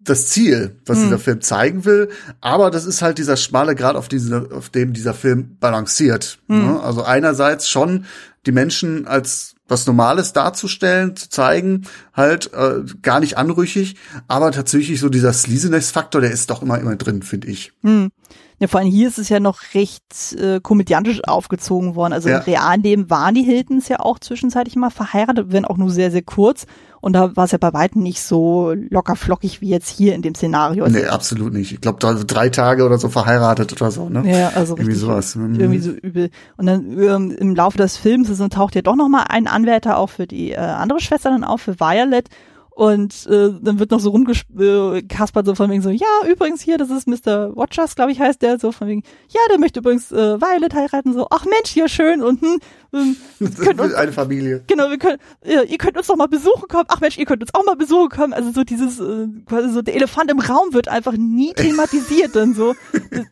[0.00, 1.02] das Ziel, was mhm.
[1.04, 2.10] dieser Film zeigen will.
[2.40, 6.38] Aber das ist halt dieser schmale Grad, auf, diese, auf dem dieser Film balanciert.
[6.48, 6.66] Mhm.
[6.66, 6.80] Ne?
[6.80, 8.04] Also einerseits schon
[8.46, 13.96] die Menschen als was Normales darzustellen, zu zeigen, halt äh, gar nicht anrüchig,
[14.28, 17.72] aber tatsächlich so dieser Sleasiness-Faktor, der ist doch immer immer drin, finde ich.
[17.82, 18.10] Hm.
[18.58, 22.14] Ja, vor allem hier ist es ja noch recht äh, komödiantisch aufgezogen worden.
[22.14, 22.38] Also ja.
[22.38, 26.10] im realen Leben waren die Hiltons ja auch zwischenzeitlich mal verheiratet, wenn auch nur sehr,
[26.10, 26.66] sehr kurz.
[27.02, 30.22] Und da war es ja bei weitem nicht so locker flockig wie jetzt hier in
[30.22, 30.84] dem Szenario.
[30.84, 31.70] Also, nee, absolut nicht.
[31.72, 34.22] Ich glaube, drei Tage oder so verheiratet oder so, ne?
[34.26, 35.36] Ja, also irgendwie sowas.
[35.36, 35.60] Mhm.
[35.60, 36.30] Irgendwie so übel.
[36.56, 39.98] Und dann ähm, im Laufe des Films ist, taucht ja doch noch mal ein Anwärter
[39.98, 42.28] auch für die äh, andere Schwester dann auf, für Violet.
[42.76, 46.90] Und äh, dann wird noch so rumgekaspert, so von wegen so, ja, übrigens hier, das
[46.90, 47.56] ist Mr.
[47.56, 51.14] Watchers, glaube ich, heißt der, so von wegen, ja, der möchte übrigens äh, Violet heiraten,
[51.14, 52.58] so, ach Mensch, hier schön und hm,
[52.92, 53.16] ähm,
[53.56, 54.62] könnt uns, eine Familie.
[54.66, 57.40] Genau, wir können, ja, ihr könnt uns doch mal besuchen kommen, ach Mensch, ihr könnt
[57.40, 58.34] uns auch mal besuchen kommen.
[58.34, 62.52] Also so dieses, äh, quasi so, der Elefant im Raum wird einfach nie thematisiert dann
[62.52, 62.74] so.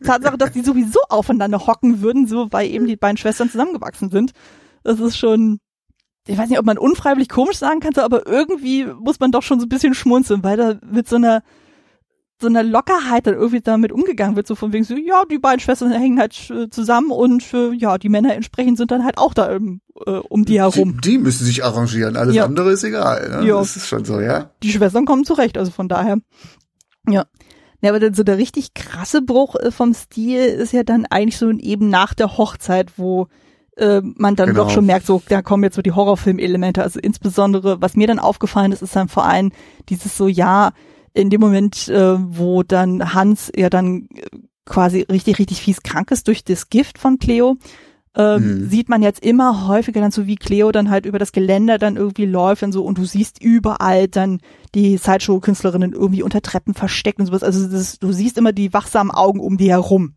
[0.03, 4.31] Tatsache, dass die sowieso aufeinander hocken würden, so, weil eben die beiden Schwestern zusammengewachsen sind.
[4.83, 5.59] Das ist schon,
[6.27, 9.59] ich weiß nicht, ob man unfreiwillig komisch sagen kann, aber irgendwie muss man doch schon
[9.59, 11.43] so ein bisschen schmunzeln, weil da mit so einer
[12.41, 15.61] so einer Lockerheit dann irgendwie damit umgegangen wird, so von wegen so, ja, die beiden
[15.61, 19.33] Schwestern hängen halt äh, zusammen und äh, ja, die Männer entsprechend sind dann halt auch
[19.33, 20.99] da um, äh, um die herum.
[21.01, 22.43] Die, die, müssen sich arrangieren, alles ja.
[22.43, 23.29] andere ist egal.
[23.29, 23.47] Ne?
[23.47, 23.57] Ja.
[23.57, 24.51] Das ist schon so, ja.
[24.63, 26.17] Die Schwestern kommen zurecht, also von daher.
[27.07, 27.25] Ja.
[27.81, 31.37] Ja, aber dann so der richtig krasse Bruch äh, vom Stil ist ja dann eigentlich
[31.37, 33.27] so eben nach der Hochzeit, wo
[33.77, 34.63] äh, man dann genau.
[34.63, 36.81] doch schon merkt, so da kommen jetzt so die Horrorfilm-Elemente.
[36.81, 39.51] Also insbesondere, was mir dann aufgefallen ist, ist dann vor allem
[39.89, 40.71] dieses so, ja,
[41.13, 46.11] in dem Moment, äh, wo dann Hans ja dann äh, quasi richtig, richtig fies krank
[46.11, 47.57] ist durch das Gift von Cleo,
[48.15, 48.69] äh, mhm.
[48.69, 51.97] sieht man jetzt immer häufiger dann so wie Cleo dann halt über das Geländer dann
[51.97, 54.39] irgendwie läuft und so und du siehst überall dann
[54.73, 57.43] die Sideshow-Künstlerinnen irgendwie unter Treppen versteckt und sowas.
[57.43, 60.13] Also das, du siehst immer die wachsamen Augen um die herum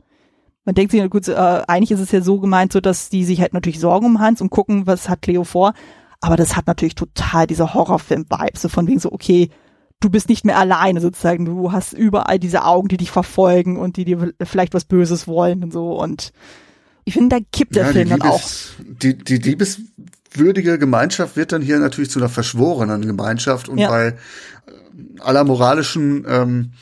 [0.69, 3.41] man denkt sich, gut, äh, eigentlich ist es ja so gemeint, so dass die sich
[3.41, 5.73] halt natürlich sorgen um Hans und gucken, was hat Cleo vor.
[6.21, 9.49] Aber das hat natürlich total diese Horrorfilm-Vibes, so von wegen so, okay,
[9.99, 13.97] du bist nicht mehr alleine sozusagen, du hast überall diese Augen, die dich verfolgen und
[13.97, 16.35] die dir vielleicht was Böses wollen und so und
[17.07, 18.97] ich finde, da kippt der ja, Film Liebes, dann auch.
[19.01, 23.89] Die, die liebeswürdige Gemeinschaft wird dann hier natürlich zu einer verschworenen Gemeinschaft und ja.
[23.89, 24.19] bei
[25.21, 26.73] aller moralischen ähm,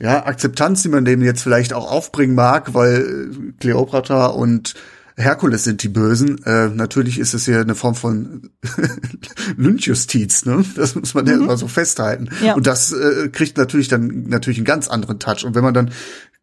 [0.00, 4.74] ja, Akzeptanz, die man dem jetzt vielleicht auch aufbringen mag, weil Cleopatra und
[5.16, 6.44] Herkules sind die Bösen.
[6.44, 8.50] Äh, natürlich ist es hier eine Form von
[9.56, 10.64] Lynchjustiz, ne?
[10.76, 11.30] Das muss man mhm.
[11.30, 12.28] ja immer so festhalten.
[12.40, 12.54] Ja.
[12.54, 15.44] Und das äh, kriegt natürlich dann natürlich einen ganz anderen Touch.
[15.44, 15.90] Und wenn man dann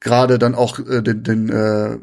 [0.02, 1.98] gerade dann auch äh, den, den äh,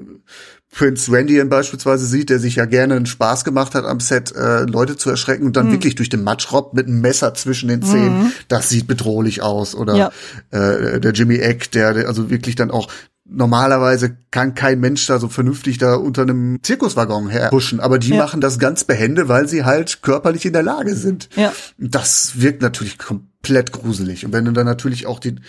[0.73, 4.63] Prince Randian beispielsweise sieht, der sich ja gerne einen Spaß gemacht hat am Set, äh,
[4.63, 5.73] Leute zu erschrecken und dann mhm.
[5.73, 8.33] wirklich durch den Matsch robbt mit einem Messer zwischen den Zähnen, mhm.
[8.49, 9.75] das sieht bedrohlich aus.
[9.75, 10.13] Oder ja.
[10.51, 12.89] äh, der Jimmy Egg, der, der also wirklich dann auch
[13.25, 18.17] normalerweise kann kein Mensch da so vernünftig da unter einem Zirkuswaggon herhuschen, aber die ja.
[18.17, 21.29] machen das ganz behende, weil sie halt körperlich in der Lage sind.
[21.37, 21.53] Ja.
[21.79, 23.32] Das wirkt natürlich komplett
[23.73, 24.25] gruselig.
[24.25, 25.41] Und wenn du dann natürlich auch den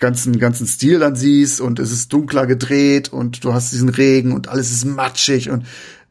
[0.00, 4.32] ganzen, ganzen Stil dann siehst und es ist dunkler gedreht und du hast diesen Regen
[4.32, 5.64] und alles ist matschig und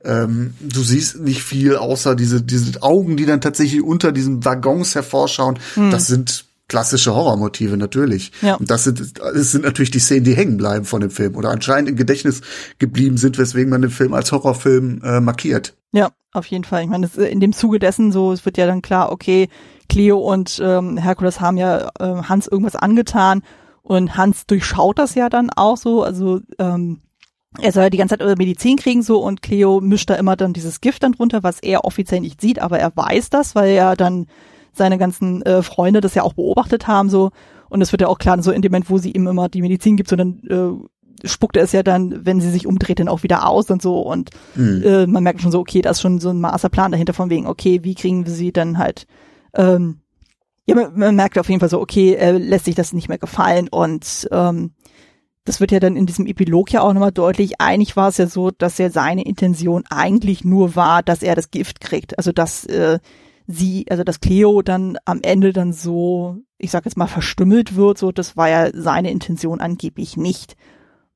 [0.05, 4.95] ähm, du siehst nicht viel außer diese, diese Augen, die dann tatsächlich unter diesen Waggons
[4.95, 5.59] hervorschauen.
[5.75, 5.91] Hm.
[5.91, 8.31] Das sind klassische Horrormotive natürlich.
[8.41, 8.55] Ja.
[8.55, 11.51] Und das sind, das sind natürlich die Szenen, die hängen bleiben von dem Film oder
[11.51, 12.41] anscheinend im Gedächtnis
[12.79, 15.77] geblieben sind, weswegen man den Film als Horrorfilm äh, markiert.
[15.91, 16.81] Ja, auf jeden Fall.
[16.81, 19.49] Ich meine, das, in dem Zuge dessen so, es wird ja dann klar, okay,
[19.87, 23.43] Cleo und ähm, Herkules haben ja äh, Hans irgendwas angetan
[23.83, 27.01] und Hans durchschaut das ja dann auch so, also ähm,
[27.61, 30.53] er soll ja die ganze Zeit Medizin kriegen so und Cleo mischt da immer dann
[30.53, 33.95] dieses Gift dann drunter, was er offiziell nicht sieht, aber er weiß das, weil er
[33.95, 34.25] dann
[34.73, 37.31] seine ganzen äh, Freunde das ja auch beobachtet haben so
[37.69, 39.61] und es wird ja auch klar, so in dem Moment, wo sie ihm immer die
[39.61, 43.07] Medizin gibt, so dann äh, spuckt er es ja dann, wenn sie sich umdreht, dann
[43.07, 44.83] auch wieder aus und so und mhm.
[44.83, 47.47] äh, man merkt schon so, okay, da ist schon so ein Masterplan dahinter von wegen,
[47.47, 49.07] okay, wie kriegen wir sie dann halt
[49.55, 49.99] ähm,
[50.65, 53.17] ja, man, man merkt auf jeden Fall so, okay, er lässt sich das nicht mehr
[53.17, 54.71] gefallen und ähm,
[55.45, 57.59] das wird ja dann in diesem Epilog ja auch nochmal deutlich.
[57.59, 61.51] Eigentlich war es ja so, dass ja seine Intention eigentlich nur war, dass er das
[61.51, 62.17] Gift kriegt.
[62.17, 62.99] Also dass äh,
[63.47, 67.97] sie, also dass Cleo dann am Ende dann so, ich sag jetzt mal, verstümmelt wird,
[67.97, 70.55] so, das war ja seine Intention angeblich nicht.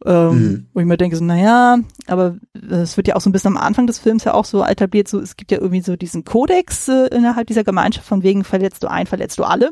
[0.06, 0.68] Ähm, mhm.
[0.74, 2.38] Wo ich mir denke, so, naja, aber
[2.70, 5.08] es wird ja auch so ein bisschen am Anfang des Films ja auch so etabliert,
[5.08, 8.84] so, es gibt ja irgendwie so diesen Kodex äh, innerhalb dieser Gemeinschaft, von wegen verletzt
[8.84, 9.72] du ein, verletzt du alle.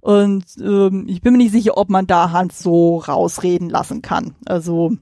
[0.00, 4.34] Und ähm, ich bin mir nicht sicher, ob man da Hans so rausreden lassen kann.
[4.44, 4.96] Also,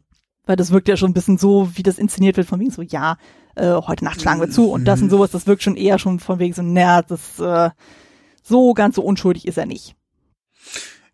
[0.44, 2.82] weil das wirkt ja schon ein bisschen so, wie das inszeniert wird, von wegen so,
[2.82, 3.16] ja,
[3.54, 6.20] äh, heute Nacht schlagen wir zu und das und sowas, das wirkt schon eher schon
[6.20, 7.70] von wegen so, naja, das äh,
[8.42, 9.94] so ganz so unschuldig ist er nicht.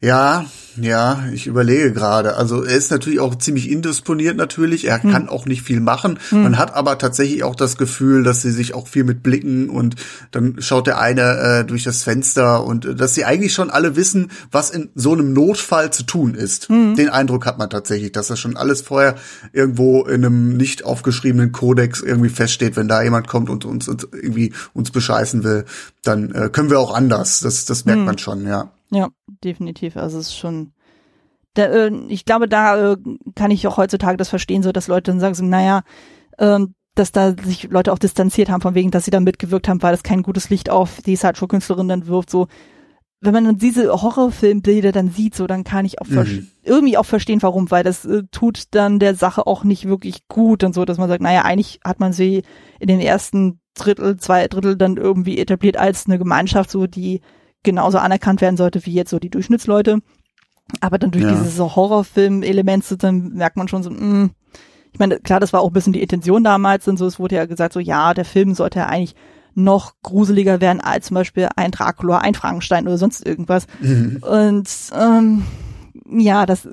[0.00, 0.44] Ja,
[0.80, 2.36] ja, ich überlege gerade.
[2.36, 4.86] Also er ist natürlich auch ziemlich indisponiert natürlich.
[4.86, 5.10] Er hm.
[5.10, 6.20] kann auch nicht viel machen.
[6.28, 6.44] Hm.
[6.44, 9.96] Man hat aber tatsächlich auch das Gefühl, dass sie sich auch viel mit blicken und
[10.30, 13.96] dann schaut der eine äh, durch das Fenster und äh, dass sie eigentlich schon alle
[13.96, 16.68] wissen, was in so einem Notfall zu tun ist.
[16.68, 16.94] Hm.
[16.94, 19.16] Den Eindruck hat man tatsächlich, dass das schon alles vorher
[19.52, 22.76] irgendwo in einem nicht aufgeschriebenen Kodex irgendwie feststeht.
[22.76, 25.64] Wenn da jemand kommt und uns, uns irgendwie uns bescheißen will,
[26.04, 27.40] dann äh, können wir auch anders.
[27.40, 28.06] Das, das merkt hm.
[28.06, 28.70] man schon, ja.
[28.90, 29.08] Ja,
[29.44, 29.96] definitiv.
[29.96, 30.72] Also es ist schon,
[31.54, 32.96] da, äh, ich glaube, da äh,
[33.34, 35.82] kann ich auch heutzutage das verstehen, so dass Leute dann sagen so, naja,
[36.38, 39.82] ähm, dass da sich Leute auch distanziert haben, von wegen, dass sie da mitgewirkt haben,
[39.82, 42.48] weil das kein gutes Licht auf die Sideshow-Künstlerin dann wirft, so.
[43.20, 46.46] Wenn man dann diese Horrorfilmbilder dann sieht, so, dann kann ich auch mhm.
[46.62, 50.62] irgendwie auch verstehen, warum, weil das äh, tut dann der Sache auch nicht wirklich gut
[50.62, 52.42] und so, dass man sagt, naja, eigentlich hat man sie
[52.78, 57.20] in den ersten Drittel, zwei Drittel dann irgendwie etabliert als eine Gemeinschaft, so, die
[57.62, 60.00] genauso anerkannt werden sollte wie jetzt so die Durchschnittsleute.
[60.80, 61.30] Aber dann durch ja.
[61.30, 64.30] dieses so Horrorfilm-Element, dann merkt man schon so, mh, mm,
[64.92, 67.36] ich meine, klar, das war auch ein bisschen die Intention damals und so, es wurde
[67.36, 69.14] ja gesagt, so ja, der Film sollte ja eigentlich
[69.54, 73.66] noch gruseliger werden als zum Beispiel ein Dracula, ein Frankenstein oder sonst irgendwas.
[73.80, 74.22] Mhm.
[74.22, 75.44] Und ähm,
[76.08, 76.68] ja, das,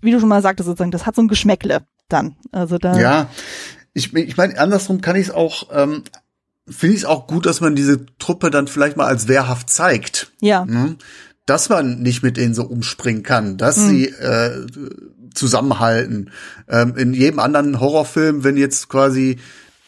[0.00, 2.36] wie du schon mal sagtest, sozusagen, das hat so ein Geschmäckle dann.
[2.52, 2.98] Also da.
[2.98, 3.30] Ja,
[3.94, 6.04] ich, ich meine, andersrum kann ich es auch ähm,
[6.70, 10.32] finde ich es auch gut, dass man diese Truppe dann vielleicht mal als wehrhaft zeigt.
[10.40, 10.64] Ja.
[10.64, 10.96] Ne?
[11.46, 13.88] Dass man nicht mit denen so umspringen kann, dass hm.
[13.88, 14.66] sie äh,
[15.34, 16.30] zusammenhalten.
[16.68, 19.38] Ähm, in jedem anderen Horrorfilm, wenn jetzt quasi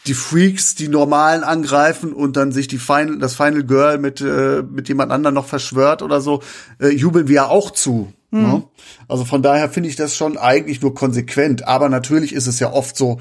[0.07, 4.63] die Freaks die Normalen angreifen und dann sich die Final, das Final Girl mit, äh,
[4.63, 6.43] mit jemand anderem noch verschwört oder so,
[6.81, 8.13] äh, jubeln wir ja auch zu.
[8.31, 8.41] Mhm.
[8.41, 8.63] Ne?
[9.07, 11.69] Also von daher finde ich das schon eigentlich nur konsequent.
[11.69, 13.21] Aber natürlich ist es ja oft so,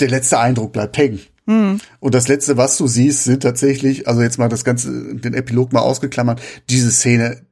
[0.00, 1.20] der letzte Eindruck bleibt hängen.
[1.46, 1.80] Mhm.
[2.00, 5.72] Und das letzte, was du siehst, sind tatsächlich, also jetzt mal das ganze, den Epilog
[5.72, 6.40] mal ausgeklammert,
[6.70, 7.46] diese Szene,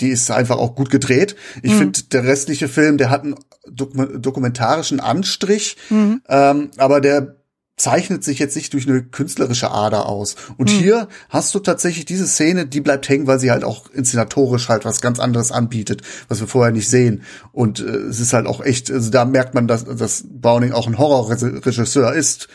[0.00, 1.36] die ist einfach auch gut gedreht.
[1.62, 1.78] Ich mhm.
[1.78, 3.34] finde, der restliche Film, der hat einen
[3.68, 6.22] dokumentarischen Anstrich, mhm.
[6.28, 7.36] ähm, aber der
[7.76, 10.36] zeichnet sich jetzt nicht durch eine künstlerische Ader aus.
[10.56, 10.78] Und mhm.
[10.78, 14.84] hier hast du tatsächlich diese Szene, die bleibt hängen, weil sie halt auch inszenatorisch halt
[14.84, 17.22] was ganz anderes anbietet, was wir vorher nicht sehen.
[17.50, 20.86] Und äh, es ist halt auch echt, also da merkt man, dass, dass Browning auch
[20.86, 22.48] ein Horrorregisseur ist.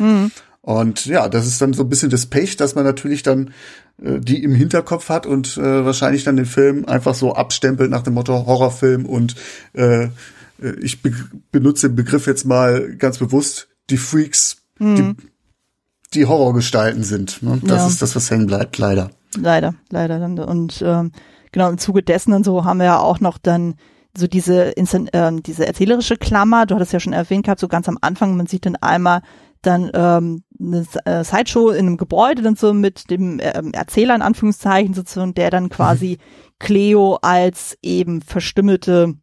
[0.67, 3.51] Und ja, das ist dann so ein bisschen das Pech, dass man natürlich dann
[4.03, 8.01] äh, die im Hinterkopf hat und äh, wahrscheinlich dann den Film einfach so abstempelt nach
[8.01, 9.35] dem Motto Horrorfilm und
[9.71, 10.09] äh, äh
[10.81, 11.13] ich be
[11.53, 14.95] benutze den Begriff jetzt mal ganz bewusst, die Freaks, mhm.
[14.97, 15.15] die,
[16.15, 17.41] die Horrorgestalten sind.
[17.41, 17.61] Ne?
[17.63, 17.87] Das ja.
[17.87, 19.11] ist das, was hängen bleibt, leider.
[19.39, 20.19] Leider, leider.
[20.49, 21.13] Und ähm,
[21.53, 23.75] genau im Zuge dessen und so haben wir ja auch noch dann
[24.17, 27.97] so diese, äh, diese erzählerische Klammer, du hattest ja schon erwähnt gehabt, so ganz am
[28.01, 29.21] Anfang, man sieht dann einmal
[29.67, 34.21] dann ähm, eine äh, Sideshow in einem Gebäude dann so mit dem ähm, Erzähler in
[34.21, 36.17] Anführungszeichen sozusagen, der dann quasi
[36.59, 39.15] Cleo als eben verstümmelte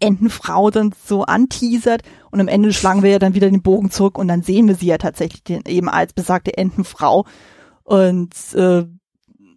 [0.00, 2.02] Entenfrau dann so anteasert.
[2.30, 4.74] Und am Ende schlagen wir ja dann wieder den Bogen zurück und dann sehen wir
[4.74, 7.24] sie ja tatsächlich den, eben als besagte Entenfrau.
[7.84, 8.84] Und äh,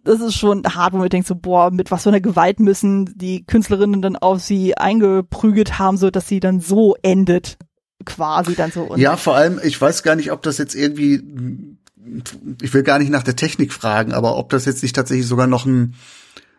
[0.04, 3.12] das ist schon hart, wo man denkt so, boah, mit was für einer Gewalt müssen
[3.16, 7.58] die Künstlerinnen dann auf sie eingeprügelt haben, so dass sie dann so endet,
[8.04, 8.94] quasi dann so.
[8.96, 11.22] ja, vor allem, ich weiß gar nicht, ob das jetzt irgendwie,
[12.60, 15.46] ich will gar nicht nach der Technik fragen, aber ob das jetzt nicht tatsächlich sogar
[15.46, 15.94] noch ein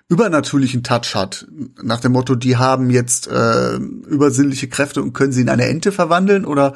[0.10, 1.48] übernatürlichen Touch hat.
[1.82, 5.92] Nach dem Motto, die haben jetzt äh, übersinnliche Kräfte und können sie in eine Ente
[5.92, 6.74] verwandeln oder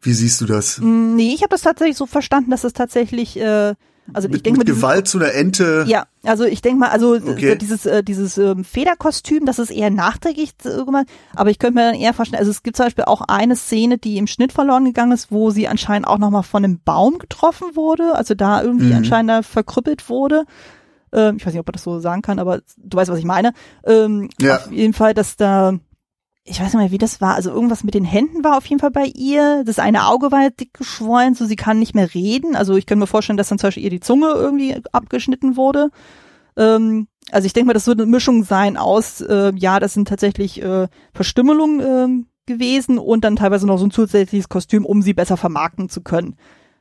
[0.00, 0.78] wie siehst du das?
[0.80, 3.74] Nee, ich habe das tatsächlich so verstanden, dass es tatsächlich äh,
[4.14, 5.84] also mit, ich denke mit Gewalt zu einer Ente.
[5.86, 7.56] Ja, also ich denke mal, also Okay.
[7.58, 11.90] dieses äh, dieses ähm, Federkostüm, das ist eher nachträglich äh, gemacht, aber ich könnte mir
[11.92, 14.84] dann eher vorstellen, also es gibt zum Beispiel auch eine Szene, die im Schnitt verloren
[14.84, 18.86] gegangen ist, wo sie anscheinend auch nochmal von einem Baum getroffen wurde, also da irgendwie
[18.86, 18.96] Mhm.
[18.96, 20.44] anscheinend da verkrüppelt wurde.
[21.12, 23.24] Ähm, ich weiß nicht, ob man das so sagen kann, aber du weißt, was ich
[23.24, 23.52] meine.
[23.84, 24.56] Ähm, Ja.
[24.56, 25.72] Auf jeden Fall, dass da
[26.48, 27.34] ich weiß nicht mehr, wie das war.
[27.34, 29.64] Also irgendwas mit den Händen war auf jeden Fall bei ihr.
[29.64, 32.56] Das eine Auge war dick geschwollen, so sie kann nicht mehr reden.
[32.56, 35.90] Also ich kann mir vorstellen, dass dann zum Beispiel ihr die Zunge irgendwie abgeschnitten wurde.
[36.56, 40.08] Ähm, also ich denke mal, das wird eine Mischung sein aus, äh, ja, das sind
[40.08, 45.12] tatsächlich äh, Verstümmelungen ähm, gewesen und dann teilweise noch so ein zusätzliches Kostüm, um sie
[45.12, 46.36] besser vermarkten zu können.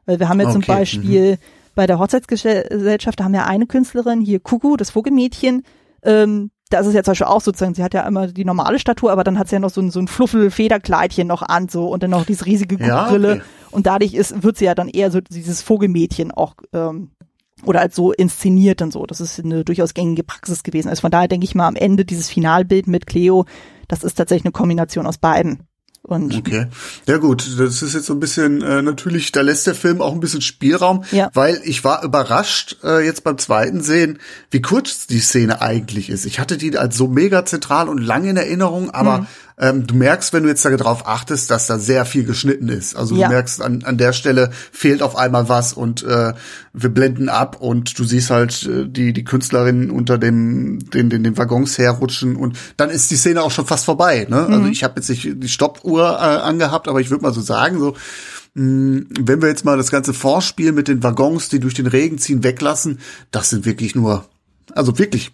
[0.05, 0.77] Weil wir haben jetzt zum Okay, mhm.
[0.77, 1.37] Beispiel
[1.75, 5.63] bei der Hochzeitsgesellschaft, da haben wir eine Künstlerin, hier Kuku, das Vogelmädchen,
[6.03, 8.79] ähm, da ist es ja zum Beispiel auch sozusagen, sie hat ja immer die normale
[8.79, 11.87] Statur, aber dann hat sie ja noch so ein, so ein Fluffel-Federkleidchen noch an, so,
[11.87, 13.33] und dann noch diese riesige Ja, Brille.
[13.33, 13.41] okay.
[13.71, 17.11] Und dadurch ist, wird sie ja dann eher so dieses Vogelmädchen auch, ähm,
[17.63, 19.05] oder als so inszeniert und so.
[19.05, 20.89] Das ist eine durchaus gängige Praxis gewesen.
[20.89, 23.45] Also von daher denke ich mal am Ende dieses Finalbild mit Cleo,
[23.87, 25.66] das ist tatsächlich eine Kombination aus beiden.
[26.07, 26.67] Und Okay.
[27.05, 30.13] Ja gut, das ist jetzt so ein bisschen äh, natürlich, da lässt der Film auch
[30.13, 31.29] ein bisschen Spielraum, Ja.
[31.33, 34.19] weil ich war überrascht äh, jetzt beim zweiten Sehen,
[34.49, 36.25] wie kurz die Szene eigentlich ist.
[36.25, 39.27] Ich hatte die als so mega zentral und lang in Erinnerung, aber Mhm.
[39.59, 42.95] Ähm, du merkst, wenn du jetzt darauf achtest, dass da sehr viel geschnitten ist.
[42.95, 43.27] Also Ja.
[43.27, 46.33] du merkst, an, an der Stelle fehlt auf einmal was und äh,
[46.73, 51.23] wir blenden ab und du siehst halt äh, die die Künstlerin unter dem den den,
[51.23, 54.27] den Waggons herrutschen und dann ist die Szene auch schon fast vorbei.
[54.29, 54.45] Ne?
[54.47, 54.53] Mhm.
[54.53, 57.79] Also ich habe jetzt nicht die Stoppuhr äh, angehabt, aber ich würde mal so sagen,
[57.79, 57.95] so
[58.53, 62.17] mh, wenn wir jetzt mal das ganze Vorspiel mit den Waggons, die durch den Regen
[62.19, 62.99] ziehen, weglassen,
[63.31, 64.25] das sind wirklich nur,
[64.73, 65.31] also wirklich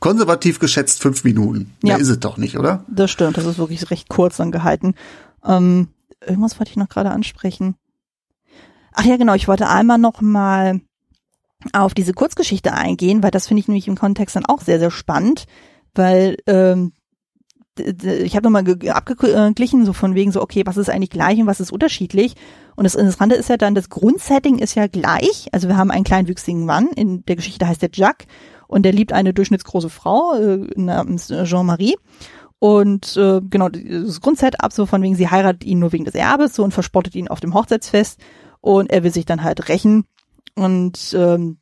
[0.00, 1.74] konservativ geschätzt fünf Minuten.
[1.82, 1.94] Ja.
[1.94, 2.84] Mehr ist es doch nicht, oder?
[2.88, 4.94] das stimmt, das ist wirklich recht kurz dann gehalten.
[5.44, 5.88] Ähm,
[6.26, 7.76] irgendwas wollte ich noch gerade ansprechen.
[8.92, 10.80] Ach ja, genau, ich wollte einmal noch mal
[11.72, 14.90] auf diese Kurzgeschichte eingehen, weil das finde ich nämlich im Kontext dann auch sehr, sehr
[14.90, 15.44] spannend,
[15.94, 16.92] weil ähm,
[17.78, 21.46] ich habe nochmal ge- abgeglichen, so von wegen so, okay, was ist eigentlich gleich und
[21.46, 22.34] was ist unterschiedlich?
[22.76, 25.48] Und das Interessante ist ja dann, das Grundsetting ist ja gleich.
[25.52, 28.26] Also wir haben einen kleinwüchsigen Mann, in der Geschichte heißt der Jacques,
[28.70, 31.96] und der liebt eine durchschnittsgroße Frau äh, namens äh, Jean-Marie.
[32.60, 36.54] Und äh, genau, das Grundsetup so von wegen, sie heiratet ihn nur wegen des Erbes
[36.54, 38.20] so und verspottet ihn auf dem Hochzeitsfest
[38.60, 40.04] und er will sich dann halt rächen.
[40.54, 41.58] Und ähm,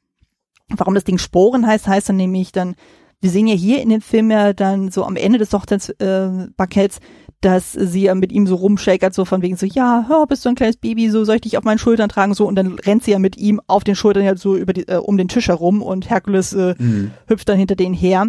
[0.68, 2.74] warum das Ding Sporen heißt, heißt dann nämlich dann,
[3.20, 7.00] wir sehen ja hier in dem Film ja dann so am Ende des Hochzeitsbanketts, äh,
[7.40, 10.48] dass sie ja mit ihm so rumshakert, so von wegen so, ja, hör, bist du
[10.48, 13.04] ein kleines Baby, so soll ich dich auf meinen Schultern tragen, so und dann rennt
[13.04, 15.48] sie ja mit ihm auf den Schultern ja so über die, äh, um den Tisch
[15.48, 17.12] herum und Herkules äh, Mhm.
[17.28, 18.26] hüpft dann hinter denen her.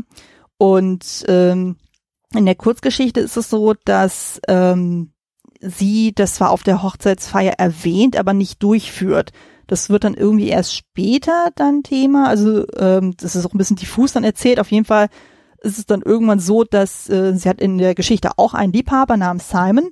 [0.57, 1.78] Und ähm,
[2.36, 5.11] in der Kurzgeschichte ist es so, dass ähm,
[5.61, 9.32] sie das zwar auf der Hochzeitsfeier erwähnt, aber nicht durchführt.
[9.70, 12.28] Das wird dann irgendwie erst später dann Thema.
[12.28, 14.60] Also ähm, das ist auch ein bisschen diffus dann erzählt.
[14.60, 15.10] Auf jeden Fall
[15.62, 19.16] ist es dann irgendwann so, dass äh, sie hat in der Geschichte auch einen Liebhaber
[19.16, 19.91] namens Simon.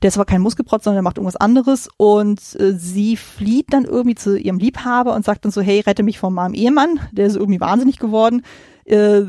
[0.00, 1.90] Der ist aber kein Muskelprotz, sondern der macht irgendwas anderes.
[1.98, 6.02] Und äh, sie flieht dann irgendwie zu ihrem Liebhaber und sagt dann so, hey, rette
[6.02, 7.00] mich von meinem Ehemann.
[7.12, 8.42] Der ist irgendwie wahnsinnig geworden.
[8.88, 9.24] Äh,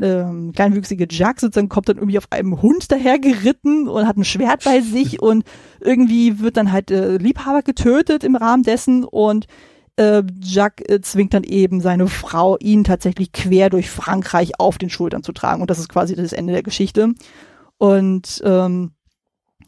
[0.00, 4.24] ähm, kleinwüchsige Jack sozusagen kommt dann irgendwie auf einem Hund daher geritten und hat ein
[4.24, 5.42] Schwert bei sich und
[5.80, 9.48] irgendwie wird dann halt äh, Liebhaber getötet im Rahmen dessen und
[9.96, 14.90] äh, Jack äh, zwingt dann eben seine Frau, ihn tatsächlich quer durch Frankreich auf den
[14.90, 15.60] Schultern zu tragen.
[15.60, 17.12] Und das ist quasi das Ende der Geschichte.
[17.78, 18.92] Und ähm,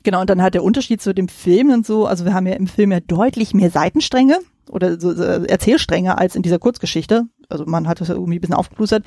[0.05, 2.55] genau, und dann halt der Unterschied zu dem Film und so, also wir haben ja
[2.55, 4.39] im Film ja deutlich mehr Seitenstränge
[4.71, 7.25] oder so, so Erzählstränge als in dieser Kurzgeschichte.
[7.53, 9.05] Also man hat das ja irgendwie ein bisschen aufgeplustert.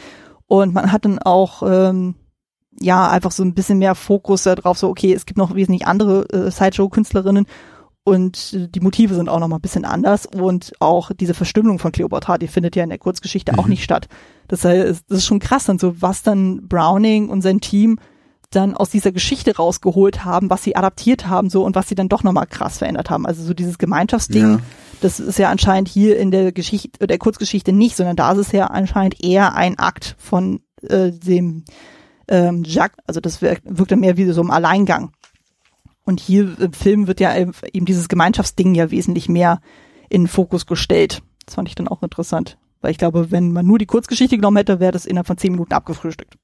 [0.48, 2.16] Und man hat dann auch ähm,
[2.80, 6.28] ja einfach so ein bisschen mehr Fokus darauf, so okay, es gibt noch wesentlich andere
[6.30, 7.48] äh, Sideshow-Künstlerinnen
[8.04, 11.80] und äh, die Motive sind auch noch mal ein bisschen anders und auch diese Verstümmelung
[11.80, 13.72] von Cleopatra, die findet ja in der Kurzgeschichte auch Mhm.
[13.72, 14.08] nicht statt.
[14.48, 17.98] Das heißt, das ist schon krass dann so, was dann Browning und sein Team
[18.56, 22.10] dann aus dieser Geschichte rausgeholt haben, was sie adaptiert haben so und was sie dann
[22.10, 23.26] doch noch mal krass verändert haben.
[23.26, 24.60] Also so dieses Gemeinschaftsding, Ja.
[25.02, 28.52] das ist ja anscheinend hier in der Geschichte, der Kurzgeschichte nicht, sondern da ist es
[28.52, 31.66] ja anscheinend eher ein Akt von äh, dem
[32.28, 35.12] ähm, Jacques, also das wirkt, wirkt dann mehr wie so im Alleingang.
[36.06, 39.60] Und hier im Film wird ja eben dieses Gemeinschaftsding ja wesentlich mehr
[40.10, 41.24] in den Fokus gestellt.
[41.46, 42.58] Das fand ich dann auch interessant.
[42.82, 45.52] Weil ich glaube, wenn man nur die Kurzgeschichte genommen hätte, wäre das innerhalb von zehn
[45.52, 46.36] Minuten abgefrühstückt.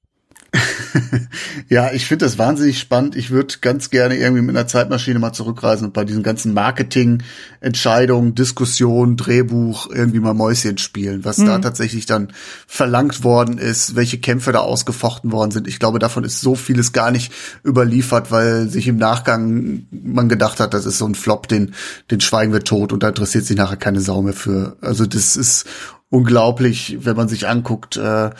[1.70, 3.16] ja, ich finde das wahnsinnig spannend.
[3.16, 7.24] Ich würde ganz gerne irgendwie mit einer Zeitmaschine mal zurückreisen und bei diesen ganzen Marketing,
[7.62, 11.46] Entscheidungen, Diskussionen, Drehbuch irgendwie mal Mäuschen spielen, was mhm.
[11.46, 12.34] da tatsächlich dann
[12.68, 15.68] verlangt worden ist, welche Kämpfe da ausgefochten worden sind.
[15.68, 17.32] Ich glaube, davon ist so vieles gar nicht
[17.66, 21.74] überliefert, weil sich im Nachgang man gedacht hat, das ist so ein Flop, den,
[22.10, 24.76] den schweigen wir tot und da interessiert sich nachher keine Sau mehr für.
[24.82, 25.66] Also das ist
[26.10, 28.32] unglaublich, wenn man sich anguckt, äh,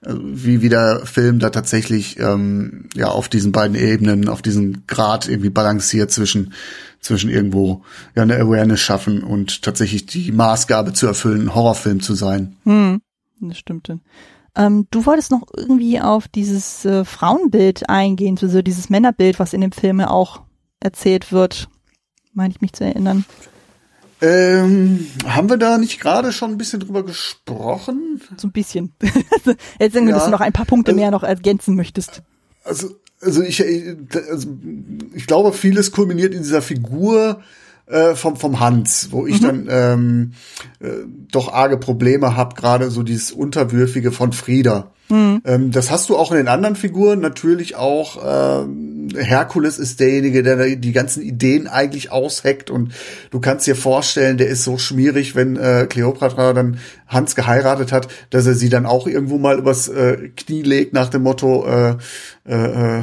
[0.00, 5.28] wie, wie der Film da tatsächlich ähm, ja auf diesen beiden Ebenen, auf diesen Grad
[5.28, 6.52] irgendwie balanciert zwischen
[7.00, 7.82] zwischen irgendwo
[8.14, 12.56] ja eine Awareness schaffen und tatsächlich die Maßgabe zu erfüllen, ein Horrorfilm zu sein.
[12.64, 13.00] Hm,
[13.40, 13.90] das stimmt.
[14.56, 19.60] Ähm, du wolltest noch irgendwie auf dieses äh, Frauenbild eingehen, so dieses Männerbild, was in
[19.60, 20.42] dem Film auch
[20.80, 21.68] erzählt wird,
[22.32, 23.24] meine ich mich zu erinnern.
[24.20, 28.20] Ähm, haben wir da nicht gerade schon ein bisschen drüber gesprochen?
[28.36, 28.92] So ein bisschen.
[29.78, 30.16] Jetzt irgendwie, ja.
[30.16, 32.22] dass du noch ein paar Punkte also, mehr noch ergänzen möchtest.
[32.64, 33.62] Also, also ich,
[34.30, 34.48] also
[35.14, 37.42] ich glaube, vieles kulminiert in dieser Figur
[37.86, 39.46] äh, vom, vom Hans, wo ich mhm.
[39.46, 40.32] dann ähm,
[40.80, 44.92] äh, doch arge Probleme habe, gerade so dieses Unterwürfige von Frieda.
[45.08, 45.42] Mhm.
[45.44, 48.64] Ähm, das hast du auch in den anderen Figuren natürlich auch.
[48.64, 52.92] Ähm, Herkules ist derjenige, der die ganzen Ideen eigentlich ausheckt und
[53.30, 58.08] du kannst dir vorstellen, der ist so schmierig, wenn äh, Cleopatra dann Hans geheiratet hat,
[58.30, 61.96] dass er sie dann auch irgendwo mal übers äh, Knie legt nach dem Motto, äh,
[62.46, 63.02] äh, äh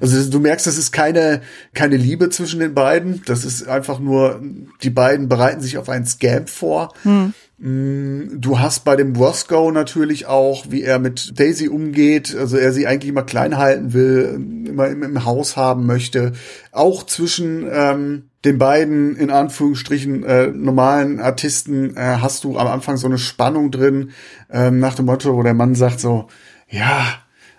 [0.00, 1.42] also du merkst, das ist keine,
[1.74, 3.22] keine Liebe zwischen den beiden.
[3.26, 4.40] Das ist einfach nur,
[4.82, 6.94] die beiden bereiten sich auf einen Scam vor.
[7.04, 7.34] Mhm.
[7.58, 12.72] Mm, du hast bei dem Roscoe natürlich auch, wie er mit Daisy umgeht, also er
[12.72, 16.32] sie eigentlich immer klein halten will, immer im, Haus haben möchte.
[16.70, 22.98] Auch zwischen ähm, den beiden in Anführungsstrichen äh, normalen Artisten äh, hast du am Anfang
[22.98, 24.10] so eine Spannung drin,
[24.50, 26.28] äh, nach dem Motto, wo der Mann sagt so,
[26.68, 27.06] ja,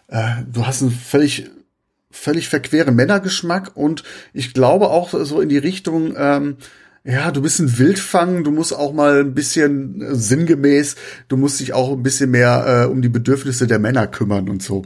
[0.10, 1.50] äh, du hast einen völlig
[2.10, 4.04] völlig verqueren Männergeschmack und
[4.34, 6.58] ich glaube auch so in die Richtung ähm,
[7.08, 10.98] ja, du bist ein Wildfang, du musst auch mal ein bisschen äh, sinngemäß,
[11.30, 14.62] du musst dich auch ein bisschen mehr äh, um die Bedürfnisse der Männer kümmern und
[14.62, 14.84] so.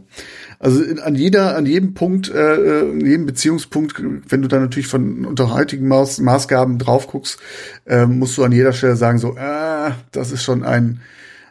[0.60, 3.96] Also in, an jeder, an jedem Punkt, äh, in jedem Beziehungspunkt,
[4.30, 7.40] wenn du dann natürlich von unter heutigen Maß, Maßgaben drauf guckst,
[7.88, 11.02] äh, musst du an jeder Stelle sagen, so, äh, das ist schon ein,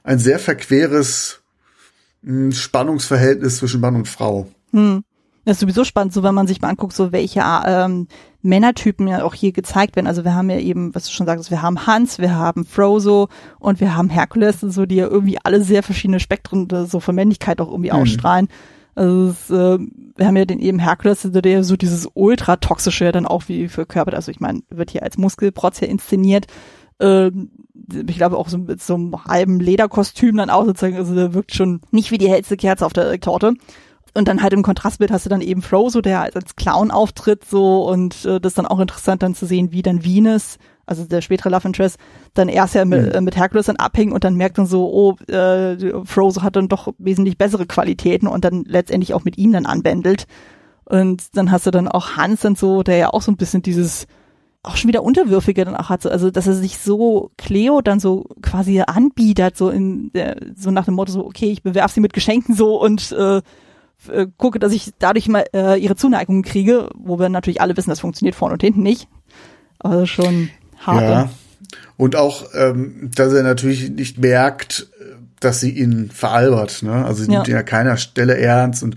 [0.05, 1.40] ein sehr verqueres
[2.22, 4.47] mh, hm, Spannungsverhältnis zwischen Mann und Frau.
[4.72, 5.02] Hm.
[5.44, 8.06] Das ist sowieso spannend, so wenn man sich mal anguckt, so welche ähm,
[8.42, 10.06] Männertypen ja auch hier gezeigt werden.
[10.06, 13.28] Also wir haben ja eben, was du schon sagst, wir haben Hans, wir haben Frozo
[13.58, 17.60] und wir haben Herkules, so die ja irgendwie alle sehr verschiedene Spektren so von Männlichkeit
[17.60, 17.96] auch irgendwie mhm.
[17.96, 18.48] ausstrahlen.
[18.94, 19.78] Also es, äh,
[20.16, 23.68] wir haben ja den eben Herkules, der so dieses ultra toxische ja dann auch wie
[23.68, 24.14] verkörpert.
[24.14, 26.46] Also ich meine, wird hier als Muskelprotz ja inszeniert.
[26.98, 27.50] Ähm,
[28.06, 31.54] ich glaube auch so mit so einem halben Lederkostüm dann auch sozusagen, also der wirkt
[31.54, 33.54] schon nicht wie die hellste Kerze auf der Torte
[34.15, 37.89] und dann halt im Kontrastbild hast du dann eben Frozo, der als, Clown auftritt so
[37.89, 41.20] und äh, das ist dann auch interessant dann zu sehen, wie dann Venus, also der
[41.20, 41.99] spätere Love Interest,
[42.35, 43.12] dann erst ja mit, mhm.
[43.12, 46.69] äh, mit Hercules dann abhängt und dann merkt dann so, oh, äh, Frozo hat dann
[46.69, 50.27] doch wesentlich bessere Qualitäten und dann letztendlich auch mit ihm dann anbändelt.
[50.85, 53.62] Und dann hast du dann auch Hans und so, der ja auch so ein bisschen
[53.62, 54.09] dieses
[54.62, 57.99] auch schon wieder Unterwürfige dann auch hat, so, also dass er sich so Cleo dann
[57.99, 62.01] so quasi anbietet, so in der, so nach dem Motto so, okay, ich bewerf sie
[62.01, 63.41] mit Geschenken so und äh,
[64.09, 67.90] äh, gucke, dass ich dadurch mal äh, ihre Zuneigung kriege, wo wir natürlich alle wissen,
[67.90, 69.09] das funktioniert vorne und hinten nicht.
[69.78, 71.02] Also schon hart.
[71.02, 71.31] Ja.
[71.97, 74.89] Und auch, ähm, dass er natürlich nicht merkt,
[75.40, 76.82] dass sie ihn veralbert.
[76.82, 77.05] Ne?
[77.05, 77.39] Also sie ja.
[77.39, 78.97] nimmt ihn an keiner Stelle ernst und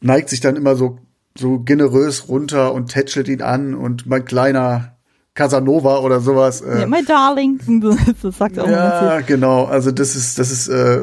[0.00, 0.98] neigt sich dann immer so
[1.38, 4.96] so generös runter und tätschelt ihn an und mein kleiner
[5.34, 6.60] Casanova oder sowas.
[6.60, 7.58] Äh, ja, my darling,
[8.22, 9.64] das sagt er auch Ja, genau.
[9.64, 11.00] Also das ist, das ist, äh,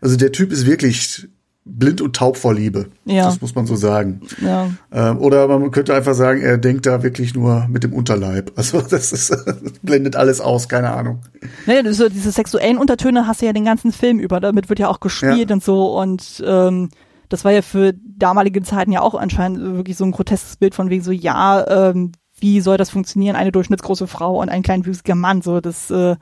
[0.00, 1.28] also der Typ ist wirklich
[1.68, 2.86] blind und taub vor Liebe.
[3.04, 3.24] Ja.
[3.24, 4.22] Das muss man so sagen.
[4.40, 4.70] Ja.
[4.92, 8.52] Ähm, oder man könnte einfach sagen, er denkt da wirklich nur mit dem Unterleib.
[8.58, 9.34] Also das ist
[9.82, 11.20] blendet alles aus, keine Ahnung.
[11.66, 14.40] Naja, so diese sexuellen Untertöne hast du ja den ganzen Film über.
[14.40, 15.54] Damit wird ja auch gespielt ja.
[15.54, 16.90] und so und ähm,
[17.28, 20.90] das war ja für damalige Zeiten ja auch anscheinend wirklich so ein groteskes Bild von
[20.90, 25.42] wegen so, ja, ähm, wie soll das funktionieren, eine durchschnittsgroße Frau und ein kleinwüchsiger Mann,
[25.42, 26.16] so das äh,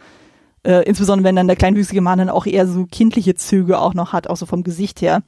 [0.67, 4.13] äh, insbesondere wenn dann der kleinwüchsige Mann dann auch eher so kindliche Züge auch noch
[4.13, 5.23] hat, auch so vom Gesicht her.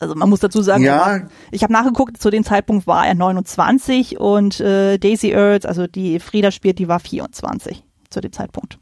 [0.00, 1.22] Also man muss dazu sagen, ja.
[1.50, 6.20] ich habe nachgeguckt, zu dem Zeitpunkt war er 29 und äh, Daisy Earls, also die
[6.20, 8.78] Frieda spielt, die war 24 zu dem Zeitpunkt.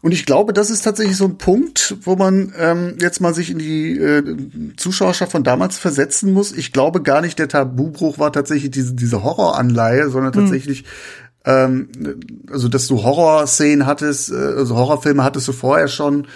[0.00, 3.50] Und ich glaube, das ist tatsächlich so ein Punkt, wo man ähm, jetzt mal sich
[3.50, 4.22] in die äh,
[4.76, 6.52] Zuschauerschaft von damals versetzen muss.
[6.52, 10.42] Ich glaube gar nicht, der Tabubruch war tatsächlich diese, diese Horroranleihe, sondern hm.
[10.42, 10.84] tatsächlich
[11.44, 11.88] ähm,
[12.50, 16.26] also dass du Horrorszenen hattest, äh, also Horrorfilme hattest du vorher schon,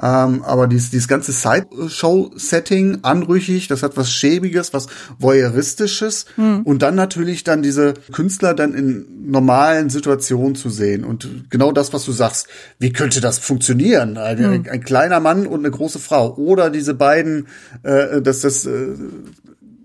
[0.00, 4.86] ähm, aber dieses, dieses ganze Sideshow-Setting, anrüchig, das hat was Schäbiges, was
[5.18, 6.26] Voyeuristisches.
[6.36, 6.62] Hm.
[6.62, 11.04] Und dann natürlich dann diese Künstler dann in normalen Situationen zu sehen.
[11.04, 12.46] Und genau das, was du sagst,
[12.78, 14.18] wie könnte das funktionieren?
[14.18, 14.52] Ein, hm.
[14.52, 16.36] ein, ein kleiner Mann und eine große Frau.
[16.36, 17.48] Oder diese beiden,
[17.82, 18.94] äh, dass das äh,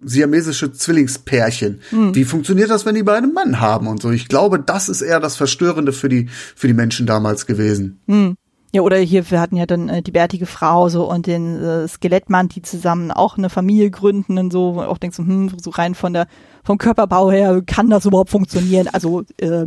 [0.05, 1.81] siamesische Zwillingspärchen.
[1.89, 2.13] Hm.
[2.13, 4.11] Wie funktioniert das, wenn die beiden Mann haben und so?
[4.11, 7.99] Ich glaube, das ist eher das Verstörende für die, für die Menschen damals gewesen.
[8.07, 8.35] Hm.
[8.75, 11.87] Ja, oder hier, wir hatten ja dann äh, die bärtige Frau so und den äh,
[11.87, 15.69] Skelettmann, die zusammen auch eine Familie gründen und so, wo auch denkst du, hm, so
[15.69, 16.25] rein von der,
[16.63, 18.89] vom Körperbau her, kann das überhaupt funktionieren?
[18.91, 19.65] Also, äh,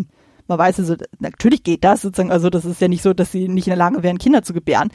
[0.49, 3.47] man weiß also, natürlich geht das sozusagen, also das ist ja nicht so, dass sie
[3.47, 4.91] nicht in der Lage wären, Kinder zu gebären.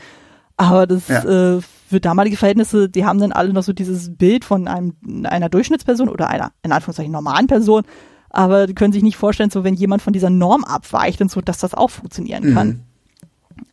[0.57, 1.23] Aber das ja.
[1.23, 4.93] äh, für damalige Verhältnisse, die haben dann alle noch so dieses Bild von einem,
[5.23, 7.83] einer Durchschnittsperson oder einer, in Anführungszeichen, normalen Person.
[8.29, 11.39] Aber die können sich nicht vorstellen, so wenn jemand von dieser Norm abweicht und so,
[11.39, 12.83] dass das auch funktionieren kann.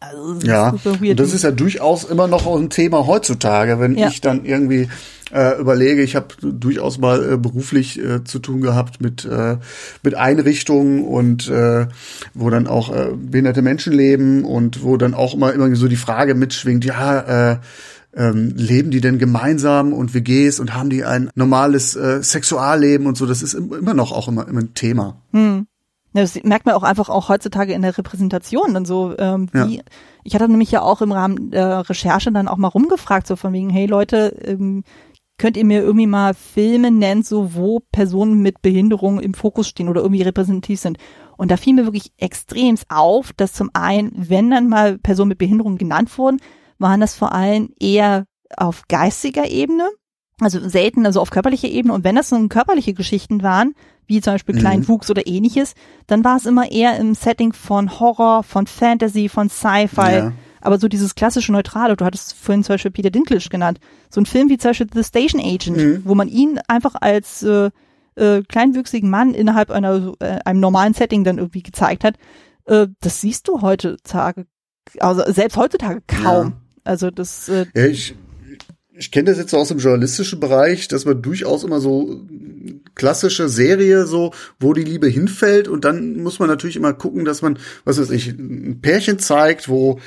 [0.00, 4.08] Also, das ja, ist das ist ja durchaus immer noch ein Thema heutzutage, wenn ja.
[4.08, 4.88] ich dann irgendwie
[5.32, 9.56] äh, überlege, ich habe durchaus mal äh, beruflich äh, zu tun gehabt mit äh,
[10.02, 11.86] mit Einrichtungen und äh,
[12.34, 15.96] wo dann auch äh, behinderte Menschen leben und wo dann auch immer immer so die
[15.96, 17.58] Frage mitschwingt, ja, äh,
[18.16, 23.16] ähm, leben die denn gemeinsam und WGs und haben die ein normales äh, Sexualleben und
[23.16, 25.20] so, das ist immer noch auch immer, immer ein Thema.
[25.32, 25.66] Hm.
[26.14, 29.82] Das merkt man auch einfach auch heutzutage in der Repräsentation dann so, ähm, wie, ja.
[30.24, 33.52] ich hatte nämlich ja auch im Rahmen der Recherche dann auch mal rumgefragt, so von
[33.52, 34.84] wegen, hey Leute, ähm,
[35.38, 39.88] könnt ihr mir irgendwie mal Filme nennen, so wo Personen mit Behinderung im Fokus stehen
[39.88, 40.98] oder irgendwie repräsentativ sind.
[41.36, 45.38] Und da fiel mir wirklich extremst auf, dass zum einen, wenn dann mal Personen mit
[45.38, 46.40] Behinderung genannt wurden,
[46.78, 48.24] waren das vor allem eher
[48.56, 49.88] auf geistiger Ebene,
[50.40, 51.94] also selten also auf körperlicher Ebene.
[51.94, 53.74] Und wenn das so körperliche Geschichten waren,
[54.06, 54.60] wie zum Beispiel mhm.
[54.60, 55.74] Kleinwuchs oder ähnliches,
[56.06, 60.12] dann war es immer eher im Setting von Horror, von Fantasy, von Sci-Fi.
[60.12, 60.32] Ja.
[60.60, 63.78] Aber so dieses klassische Neutrale, du hattest vorhin zum Beispiel Peter Dinklage genannt,
[64.10, 66.02] so ein Film wie zum Beispiel The Station Agent, mhm.
[66.04, 67.70] wo man ihn einfach als äh,
[68.16, 72.16] äh, kleinwüchsigen Mann innerhalb einer äh, einem normalen Setting dann irgendwie gezeigt hat,
[72.66, 74.46] äh, das siehst du heutzutage,
[74.98, 76.46] also selbst heutzutage kaum.
[76.46, 76.52] Ja.
[76.84, 77.48] Also das.
[77.48, 78.16] Äh, ich,
[78.98, 82.20] ich kenne das jetzt so aus dem journalistischen Bereich, dass man durchaus immer so
[82.94, 87.40] klassische Serie so, wo die Liebe hinfällt und dann muss man natürlich immer gucken, dass
[87.40, 90.00] man, was weiß ich, ein Pärchen zeigt, wo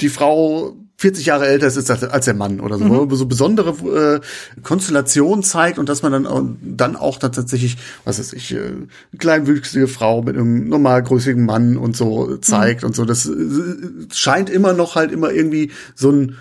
[0.00, 3.14] die Frau 40 Jahre älter ist als der Mann oder so, mhm.
[3.14, 8.32] so besondere äh, Konstellationen zeigt und dass man dann, dann auch dann tatsächlich, was weiß
[8.34, 12.88] ich, äh, eine kleinwüchsige Frau mit einem normalgrößigen Mann und so zeigt mhm.
[12.88, 13.04] und so.
[13.04, 13.34] Das äh,
[14.12, 16.36] scheint immer noch halt immer irgendwie so ein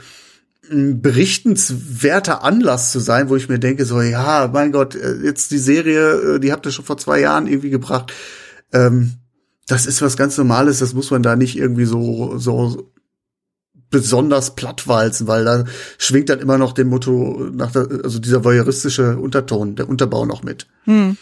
[0.71, 5.51] ein berichtenswerter Anlass zu sein, wo ich mir denke, so, ja, mein Gott, äh, jetzt
[5.51, 8.13] die Serie, äh, die habt ihr schon vor zwei Jahren irgendwie gebracht.
[8.71, 9.13] Ähm,
[9.67, 12.91] das ist was ganz Normales, das muss man da nicht irgendwie so, so
[13.89, 15.65] besonders plattwalzen, weil da
[15.97, 20.43] schwingt dann immer noch dem Motto nach der, also dieser voyeuristische Unterton, der Unterbau noch
[20.43, 20.67] mit.
[20.85, 21.17] Hm.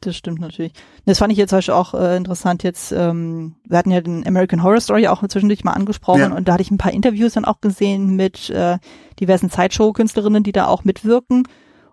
[0.00, 0.72] Das stimmt natürlich.
[1.06, 2.62] Das fand ich jetzt zum Beispiel auch äh, interessant.
[2.62, 6.34] Jetzt, ähm, wir hatten ja den American Horror Story auch zwischendurch mal angesprochen ja.
[6.34, 8.78] und da hatte ich ein paar Interviews dann auch gesehen mit äh,
[9.18, 11.48] diversen Sideshow-Künstlerinnen, die da auch mitwirken.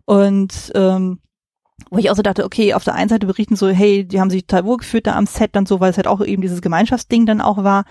[0.05, 1.19] Und ähm,
[1.89, 4.29] wo ich auch so dachte, okay, auf der einen Seite berichten so, hey, die haben
[4.29, 6.61] sich total wohl gefühlt da am Set dann so, weil es halt auch eben dieses
[6.61, 7.85] Gemeinschaftsding dann auch war.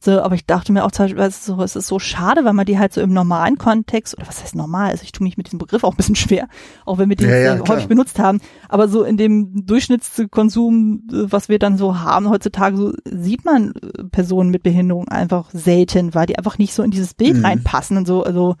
[0.00, 2.44] So, aber ich dachte mir auch zum Beispiel, es ist, so, es ist so schade,
[2.44, 5.24] weil man die halt so im normalen Kontext, oder was heißt normal, also ich tue
[5.24, 6.46] mich mit diesem Begriff auch ein bisschen schwer,
[6.86, 11.48] auch wenn wir den ja, ja, häufig benutzt haben, aber so in dem Durchschnittskonsum, was
[11.48, 16.26] wir dann so haben heutzutage, so sieht man äh, Personen mit Behinderung einfach selten, weil
[16.26, 17.44] die einfach nicht so in dieses Bild mhm.
[17.44, 18.54] reinpassen und so, also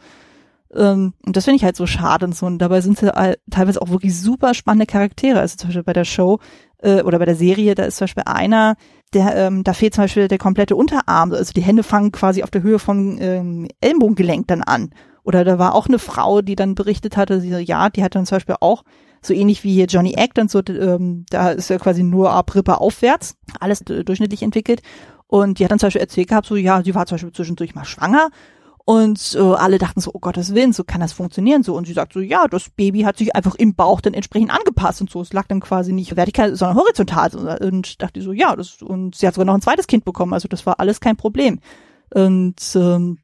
[0.74, 2.44] ähm, und das finde ich halt so schade und so.
[2.44, 3.10] Und dabei sind sie
[3.50, 5.40] teilweise auch wirklich super spannende Charaktere.
[5.40, 6.40] Also zum Beispiel bei der Show
[6.82, 8.76] äh, oder bei der Serie, da ist zum Beispiel einer,
[9.14, 12.50] der, ähm, da fehlt zum Beispiel der komplette Unterarm, also die Hände fangen quasi auf
[12.50, 14.90] der Höhe von ähm, Ellenbogengelenk dann an.
[15.24, 18.14] Oder da war auch eine Frau, die dann berichtet hatte, sie so, ja, die hat
[18.14, 18.84] dann zum Beispiel auch
[19.20, 22.54] so ähnlich wie hier Johnny Act und so, ähm, da ist ja quasi nur ab
[22.54, 24.80] Rippe aufwärts, alles durchschnittlich entwickelt.
[25.26, 27.74] Und die hat dann zum Beispiel erzählt gehabt, so ja, sie war zum Beispiel zwischendurch
[27.74, 28.30] mal schwanger
[28.88, 31.76] und äh, alle dachten so, oh Gottes Willen, so kann das funktionieren so.
[31.76, 35.02] Und sie sagt so, ja, das Baby hat sich einfach im Bauch dann entsprechend angepasst
[35.02, 35.20] und so.
[35.20, 37.58] Es lag dann quasi nicht vertikal, sondern horizontal.
[37.60, 40.32] Und dachte so, ja, das, und sie hat sogar noch ein zweites Kind bekommen.
[40.32, 41.60] Also das war alles kein Problem.
[42.14, 43.18] Und ähm,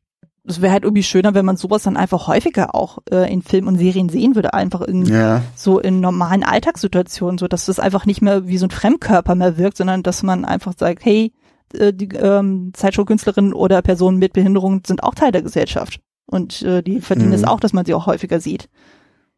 [0.46, 3.68] es wäre halt irgendwie schöner, wenn man sowas dann einfach häufiger auch äh, in Filmen
[3.68, 5.40] und Serien sehen würde, einfach in ja.
[5.56, 9.56] so in normalen Alltagssituationen, so dass das einfach nicht mehr wie so ein Fremdkörper mehr
[9.56, 11.32] wirkt, sondern dass man einfach sagt, hey,
[11.74, 16.00] äh, die ähm, Zeitschrift-Künstlerinnen oder Personen mit Behinderung sind auch Teil der Gesellschaft.
[16.26, 17.34] Und äh, die verdienen mhm.
[17.34, 18.68] es auch, dass man sie auch häufiger sieht.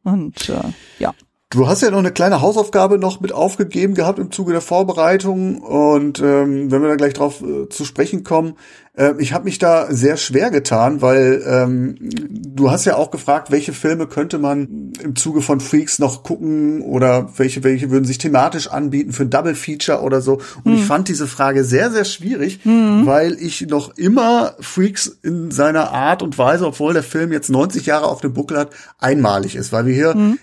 [0.05, 0.63] Und äh,
[0.99, 1.15] ja.
[1.49, 5.59] Du hast ja noch eine kleine Hausaufgabe noch mit aufgegeben gehabt im Zuge der Vorbereitung
[5.59, 8.55] und ähm, wenn wir da gleich drauf äh, zu sprechen kommen,
[8.95, 13.53] äh, ich habe mich da sehr schwer getan, weil ähm, du hast ja auch gefragt,
[13.53, 18.19] welche Filme könnte man im Zuge von Freaks noch gucken oder welche welche würden sich
[18.19, 20.41] thematisch anbieten für ein Double Feature oder so.
[20.65, 20.79] Und mhm.
[20.79, 23.07] ich fand diese Frage sehr sehr schwierig, mhm.
[23.07, 27.87] weil ich noch immer Freaks in seiner Art und Weise, obwohl der Film jetzt 90
[27.87, 30.39] Jahre auf dem Buckel hat, einmalig ist, weil wir hier mhm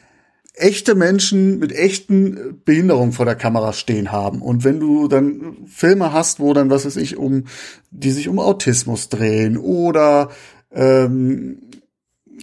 [0.54, 4.42] echte Menschen mit echten Behinderungen vor der Kamera stehen haben.
[4.42, 7.46] Und wenn du dann Filme hast, wo dann, was weiß ich, um,
[7.90, 10.30] die sich um Autismus drehen oder
[10.72, 11.58] ähm,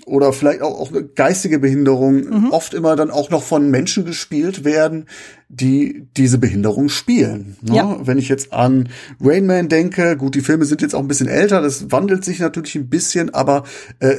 [0.06, 2.50] oder vielleicht auch, auch geistige Behinderung mhm.
[2.50, 5.06] oft immer dann auch noch von Menschen gespielt werden,
[5.48, 7.56] die diese Behinderung spielen.
[7.62, 7.76] Ne?
[7.76, 7.98] Ja.
[8.02, 8.88] Wenn ich jetzt an
[9.20, 12.38] Rain Man denke, gut, die Filme sind jetzt auch ein bisschen älter, das wandelt sich
[12.38, 13.64] natürlich ein bisschen, aber
[13.98, 14.16] äh,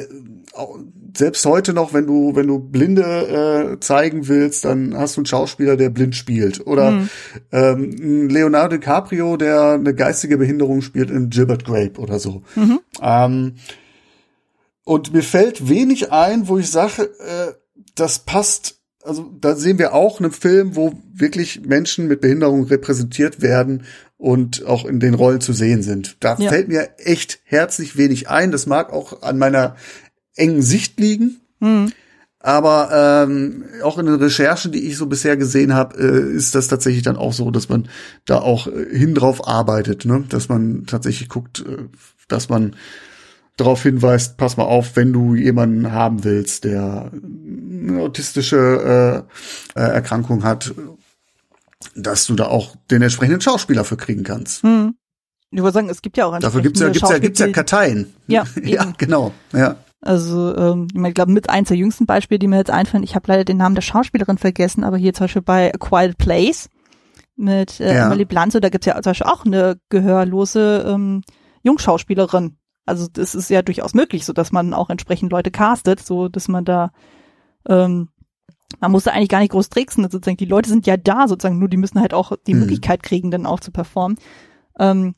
[1.15, 5.25] selbst heute noch, wenn du, wenn du Blinde äh, zeigen willst, dann hast du einen
[5.25, 6.65] Schauspieler, der blind spielt.
[6.65, 7.09] Oder mhm.
[7.51, 12.43] ähm, Leonardo DiCaprio, der eine geistige Behinderung spielt in Gilbert Grape oder so.
[12.55, 12.79] Mhm.
[13.01, 13.55] Ähm,
[14.83, 17.53] und mir fällt wenig ein, wo ich sage, äh,
[17.95, 18.79] das passt.
[19.03, 23.83] Also da sehen wir auch einen Film, wo wirklich Menschen mit Behinderung repräsentiert werden
[24.17, 26.17] und auch in den Rollen zu sehen sind.
[26.19, 26.49] Da ja.
[26.49, 28.51] fällt mir echt herzlich wenig ein.
[28.51, 29.75] Das mag auch an meiner
[30.35, 31.41] engen Sicht liegen.
[31.59, 31.91] Mhm.
[32.43, 32.89] Aber
[33.23, 37.03] ähm, auch in den Recherchen, die ich so bisher gesehen habe, äh, ist das tatsächlich
[37.03, 37.87] dann auch so, dass man
[38.25, 40.23] da auch äh, hin drauf arbeitet, ne?
[40.27, 41.85] dass man tatsächlich guckt, äh,
[42.27, 42.75] dass man
[43.57, 49.27] darauf hinweist, pass mal auf, wenn du jemanden haben willst, der eine autistische
[49.75, 50.73] äh, äh, Erkrankung hat,
[51.95, 54.63] dass du da auch den entsprechenden Schauspieler für kriegen kannst.
[54.63, 54.95] Hm.
[55.51, 58.13] Ich würde sagen, es gibt ja auch Dafür gibt's ja, gibt's ja, gibt's ja Karteien.
[58.27, 59.33] Ja, ja, genau.
[59.53, 59.75] Ja.
[60.01, 63.27] Also ähm, ich glaube, mit eins der jüngsten Beispiele, die mir jetzt einfallen, ich habe
[63.27, 66.69] leider den Namen der Schauspielerin vergessen, aber hier zum Beispiel bei A Quiet Place
[67.35, 68.07] mit äh, ja.
[68.07, 71.21] Emily Blunt, da gibt's ja zum Beispiel auch eine gehörlose ähm,
[71.61, 72.57] Jungschauspielerin.
[72.85, 76.47] Also das ist ja durchaus möglich, so dass man auch entsprechend Leute castet, so dass
[76.47, 76.91] man da
[77.67, 78.09] ähm,
[78.79, 80.37] man muss da eigentlich gar nicht groß tricksen, sozusagen.
[80.37, 82.61] Die Leute sind ja da, sozusagen, nur die müssen halt auch die mhm.
[82.61, 84.17] Möglichkeit kriegen, dann auch zu performen.
[84.79, 85.15] Ähm,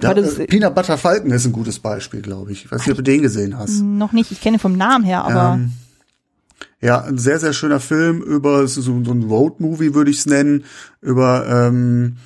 [0.00, 2.64] ja, äh, Peanut Butter Falcon ist ein gutes Beispiel, glaube ich.
[2.64, 3.80] Ich weiß nicht, ob du den gesehen hast.
[3.80, 5.54] Noch nicht, ich kenne vom Namen her, aber.
[5.54, 5.72] Ähm,
[6.80, 10.64] ja, ein sehr, sehr schöner Film über so, so ein Road-Movie, würde ich es nennen,
[11.00, 12.16] über ähm,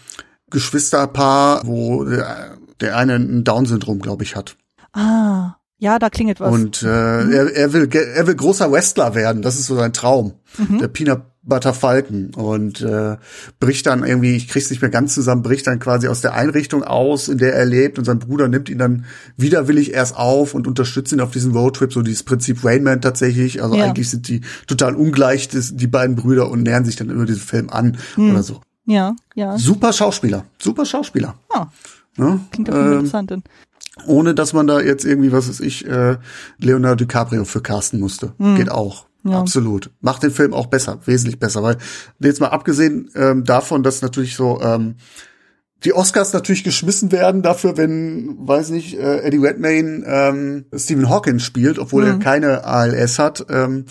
[0.51, 4.57] Geschwisterpaar, wo der, der eine ein Down-Syndrom, glaube ich, hat.
[4.93, 6.53] Ah, ja, da klingelt was.
[6.53, 7.33] Und äh, mhm.
[7.33, 10.33] er, er will er will großer Wrestler werden, das ist so sein Traum.
[10.57, 10.79] Mhm.
[10.79, 13.17] Der Peanut Butter Falken und äh,
[13.61, 16.83] bricht dann irgendwie, ich krieg's nicht mehr ganz zusammen, bricht dann quasi aus der Einrichtung
[16.83, 19.05] aus, in der er lebt und sein Bruder nimmt ihn dann
[19.37, 23.63] widerwillig erst auf und unterstützt ihn auf diesen Roadtrip, so dieses Prinzip Rainman tatsächlich.
[23.63, 23.85] Also ja.
[23.85, 27.71] eigentlich sind die total ungleich, die beiden Brüder und nähern sich dann über diesen Film
[27.71, 28.33] an mhm.
[28.33, 28.61] oder so.
[28.85, 29.57] Ja, ja.
[29.59, 31.37] Super Schauspieler, super Schauspieler.
[31.53, 31.67] Ah.
[32.19, 33.31] Ja, Klingt auch ähm, interessant.
[33.31, 33.43] Denn.
[34.07, 36.17] Ohne dass man da jetzt irgendwie, was weiß ich, äh,
[36.59, 38.33] Leonardo DiCaprio für casten musste.
[38.39, 38.57] Mhm.
[38.57, 39.07] Geht auch.
[39.27, 39.41] Ja.
[39.41, 39.91] Absolut.
[40.01, 41.79] Macht den Film auch besser, wesentlich besser, weil
[42.21, 44.97] jetzt mal abgesehen ähm, davon, dass natürlich so ähm,
[45.85, 51.39] die Oscars natürlich geschmissen werden dafür, wenn, weiß nicht, äh, Eddie Redmayne ähm, Stephen Hawking
[51.39, 52.11] spielt, obwohl mhm.
[52.11, 53.47] er keine ALS hat.
[53.51, 53.87] Ähm,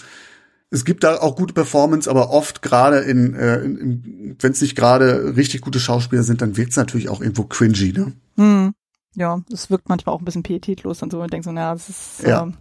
[0.72, 4.62] es gibt da auch gute Performance, aber oft gerade in, äh, in, in wenn es
[4.62, 8.14] nicht gerade richtig gute Schauspieler sind, dann wirkt es natürlich auch irgendwo cringy, ne?
[8.36, 8.74] Mhm.
[9.16, 11.88] Ja, es wirkt manchmal auch ein bisschen pietätlos und so und denkt so, naja, das
[11.90, 12.44] ist ja.
[12.44, 12.56] Ähm,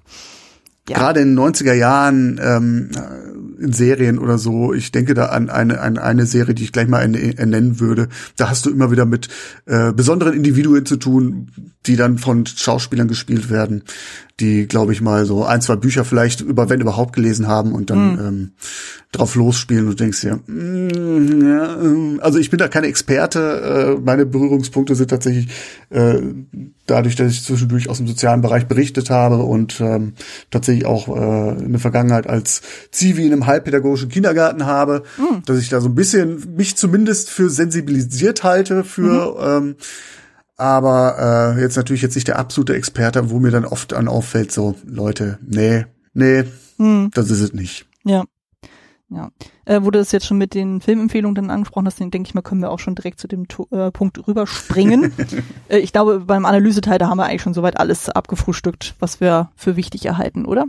[0.89, 0.99] ja.
[0.99, 2.91] gerade in den 90er Jahren ähm,
[3.59, 6.89] in Serien oder so, ich denke da an eine, an eine Serie, die ich gleich
[6.89, 9.29] mal ernennen würde, da hast du immer wieder mit
[9.67, 11.51] äh, besonderen Individuen zu tun,
[11.87, 13.85] die dann von Schauspielern gespielt werden,
[14.41, 17.91] die, glaube ich mal, so ein, zwei Bücher vielleicht über wenn überhaupt gelesen haben und
[17.91, 18.19] dann mhm.
[18.19, 18.51] ähm,
[19.13, 24.01] drauf losspielen und denkst dir, mm, ja, ähm, also ich bin da keine Experte, äh,
[24.01, 25.49] meine Berührungspunkte sind tatsächlich
[25.91, 26.21] äh,
[26.87, 30.15] dadurch, dass ich zwischendurch aus dem sozialen Bereich berichtet habe und ähm,
[30.51, 35.43] tatsächlich auch äh, eine Vergangenheit als Zivi in einem halbpädagogischen Kindergarten habe, mhm.
[35.47, 39.69] dass ich da so ein bisschen mich zumindest für sensibilisiert halte für mhm.
[39.69, 39.77] ähm,
[40.57, 44.53] aber äh, jetzt natürlich jetzt nicht der absolute Experte, wo mir dann oft an auffällt,
[44.53, 46.45] so Leute, nee, nee,
[46.77, 47.11] hm.
[47.15, 47.87] das ist es nicht.
[48.05, 48.25] Ja.
[49.11, 49.31] Ja.
[49.65, 52.43] Äh, wurde das jetzt schon mit den Filmempfehlungen dann angesprochen hast, dann denke ich mal,
[52.43, 55.13] können wir auch schon direkt zu dem äh, Punkt rüberspringen.
[55.69, 59.53] äh, ich glaube, beim Analyseteil, da haben wir eigentlich schon soweit alles abgefrühstückt, was wir
[59.57, 60.67] für wichtig erhalten, oder?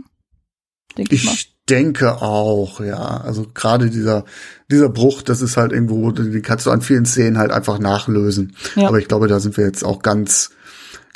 [0.96, 1.55] Denke ich, ich mal.
[1.68, 2.98] Denke auch, ja.
[2.98, 4.24] Also gerade dieser,
[4.70, 8.54] dieser Bruch, das ist halt irgendwo, den kannst du an vielen Szenen halt einfach nachlösen.
[8.74, 8.88] Ja.
[8.88, 10.50] Aber ich glaube, da sind wir jetzt auch ganz,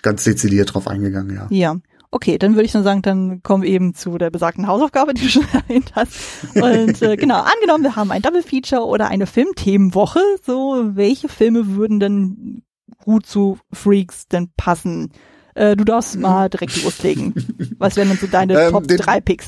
[0.03, 1.47] ganz dezidiert drauf eingegangen, ja.
[1.51, 1.77] Ja.
[2.13, 5.23] Okay, dann würde ich nur sagen, dann kommen wir eben zu der besagten Hausaufgabe, die
[5.23, 6.15] du schon erwähnt hast.
[6.57, 11.77] Und äh, genau, angenommen, wir haben ein Double Feature oder eine Filmthemenwoche, so welche Filme
[11.77, 12.63] würden denn
[13.05, 15.13] gut zu Freaks denn passen?
[15.55, 17.35] Äh, du darfst mal direkt loslegen.
[17.79, 19.47] Was wären denn so deine ähm, Top 3 Picks?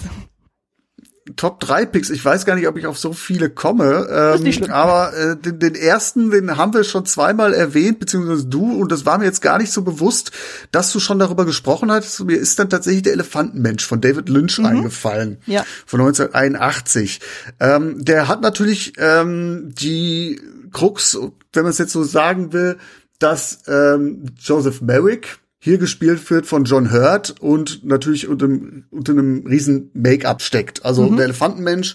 [1.36, 2.10] Top 3 Picks.
[2.10, 4.08] Ich weiß gar nicht, ob ich auf so viele komme.
[4.10, 8.90] Ähm, aber äh, den, den ersten, den haben wir schon zweimal erwähnt, beziehungsweise du, und
[8.90, 10.32] das war mir jetzt gar nicht so bewusst,
[10.72, 12.24] dass du schon darüber gesprochen hast.
[12.24, 14.66] Mir ist dann tatsächlich der Elefantenmensch von David Lynch mhm.
[14.66, 15.38] eingefallen.
[15.46, 15.64] Ja.
[15.86, 17.20] Von 1981.
[17.60, 20.40] Ähm, der hat natürlich ähm, die
[20.72, 21.16] Krux,
[21.52, 22.78] wenn man es jetzt so sagen will,
[23.20, 28.48] dass ähm, Joseph Merrick, hier gespielt wird von John Hurt und natürlich unter,
[28.90, 30.84] unter einem riesen Make-up steckt.
[30.84, 31.14] Also mhm.
[31.14, 31.94] der Elefantenmensch,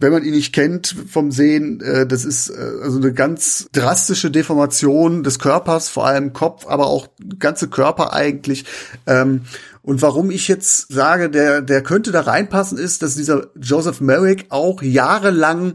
[0.00, 4.32] wenn man ihn nicht kennt vom Sehen, äh, das ist äh, also eine ganz drastische
[4.32, 7.06] Deformation des Körpers, vor allem Kopf, aber auch
[7.38, 8.64] ganze Körper eigentlich.
[9.06, 9.42] Ähm,
[9.82, 14.46] und warum ich jetzt sage, der, der könnte da reinpassen, ist, dass dieser Joseph Merrick
[14.48, 15.74] auch jahrelang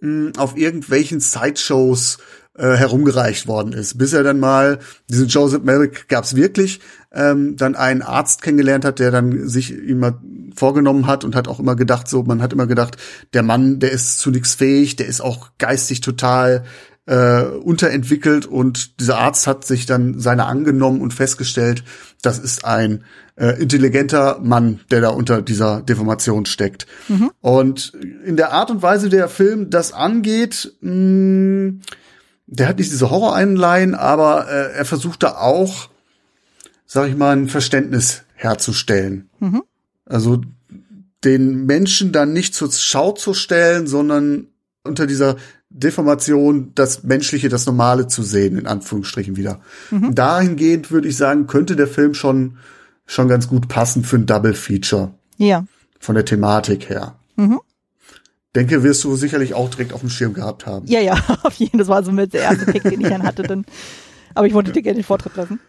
[0.00, 2.18] mh, auf irgendwelchen Sideshows
[2.58, 4.78] äh, herumgereicht worden ist, bis er dann mal,
[5.08, 6.80] diesen Joseph Merrick gab es wirklich,
[7.12, 10.20] ähm, dann einen Arzt kennengelernt hat, der dann sich immer
[10.54, 12.96] vorgenommen hat und hat auch immer gedacht, so, man hat immer gedacht,
[13.34, 16.64] der Mann, der ist zu nichts fähig, der ist auch geistig total
[17.06, 21.84] äh, unterentwickelt und dieser Arzt hat sich dann seiner angenommen und festgestellt,
[22.22, 23.04] das ist ein
[23.36, 26.86] äh, intelligenter Mann, der da unter dieser Deformation steckt.
[27.08, 27.30] Mhm.
[27.40, 27.92] Und
[28.24, 31.80] in der Art und Weise, der Film das angeht, mh,
[32.46, 35.88] der hat nicht diese Horror-Einleihen, aber äh, er versucht da auch,
[36.86, 39.28] sag ich mal, ein Verständnis herzustellen.
[39.40, 39.62] Mhm.
[40.04, 40.40] Also
[41.24, 44.46] den Menschen dann nicht zur Schau zu stellen, sondern
[44.84, 45.36] unter dieser
[45.70, 49.60] Deformation das Menschliche, das Normale zu sehen, in Anführungsstrichen wieder.
[49.90, 50.14] Mhm.
[50.14, 52.58] Dahingehend würde ich sagen, könnte der Film schon,
[53.06, 55.14] schon ganz gut passen für ein Double Feature.
[55.36, 55.64] Ja.
[55.98, 57.16] Von der Thematik her.
[57.34, 57.58] Mhm
[58.56, 60.86] denke, wirst du sicherlich auch direkt auf dem Schirm gehabt haben.
[60.86, 61.78] Ja, ja, auf jeden Fall.
[61.78, 63.42] Das war so mit der erste Pick, den ich dann hatte.
[63.42, 63.64] Dann,
[64.34, 65.60] aber ich wollte dir gerne den Vortritt lassen.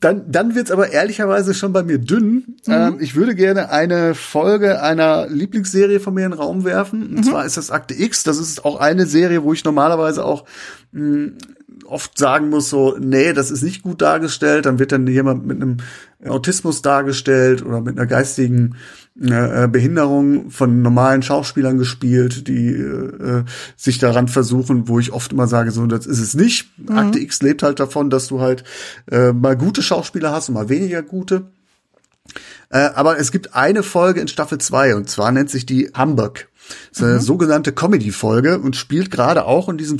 [0.00, 2.56] Dann, dann wird's aber ehrlicherweise schon bei mir dünn.
[2.66, 2.72] Mhm.
[2.72, 7.02] Ähm, ich würde gerne eine Folge einer Lieblingsserie von mir in den Raum werfen.
[7.02, 7.22] Und mhm.
[7.22, 8.22] zwar ist das Akte X.
[8.22, 10.46] Das ist auch eine Serie, wo ich normalerweise auch
[10.92, 11.38] mh, hm,
[11.84, 14.66] oft sagen muss, so, nee, das ist nicht gut dargestellt.
[14.66, 15.78] Dann wird dann jemand mit einem
[16.26, 18.76] Autismus dargestellt oder mit einer geistigen
[19.20, 23.44] äh, Behinderung von normalen Schauspielern gespielt, die äh,
[23.76, 26.70] sich daran versuchen, wo ich oft immer sage, so, das ist es nicht.
[26.78, 26.96] Mhm.
[26.96, 28.64] Akte X lebt halt davon, dass du halt
[29.10, 31.46] äh, mal gute Schauspieler hast und mal weniger gute.
[32.70, 36.48] Äh, aber es gibt eine Folge in Staffel 2 und zwar nennt sich die Hamburg.
[36.90, 37.20] Das ist eine mhm.
[37.20, 39.98] sogenannte Comedy-Folge und spielt gerade auch in diesem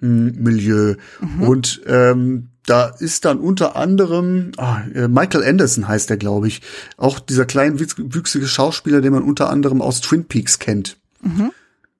[0.00, 0.96] Sideshow-Milieu.
[1.20, 1.42] Mhm.
[1.42, 6.60] Und ähm, da ist dann unter anderem ah, äh, Michael Anderson heißt er, glaube ich,
[6.96, 10.96] auch dieser klein wüchsige Schauspieler, den man unter anderem aus Twin Peaks kennt.
[11.22, 11.50] Mhm.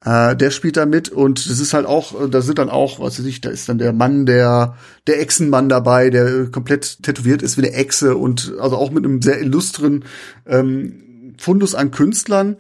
[0.05, 3.01] Äh, der spielt da mit und das ist halt auch, äh, da sind dann auch,
[3.01, 4.77] was weiß ich, da ist dann der Mann, der
[5.07, 9.23] der Echsenmann dabei, der komplett tätowiert ist wie eine Echse und also auch mit einem
[9.23, 10.05] sehr illustren
[10.47, 12.57] ähm, Fundus an Künstlern.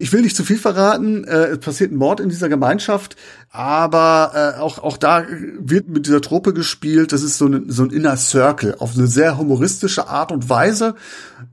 [0.00, 1.24] Ich will nicht zu viel verraten.
[1.24, 3.16] Äh, es passiert ein Mord in dieser Gemeinschaft,
[3.50, 5.26] aber äh, auch auch da
[5.58, 7.12] wird mit dieser Truppe gespielt.
[7.12, 10.94] Das ist so ein so ein Inner Circle auf eine sehr humoristische Art und Weise,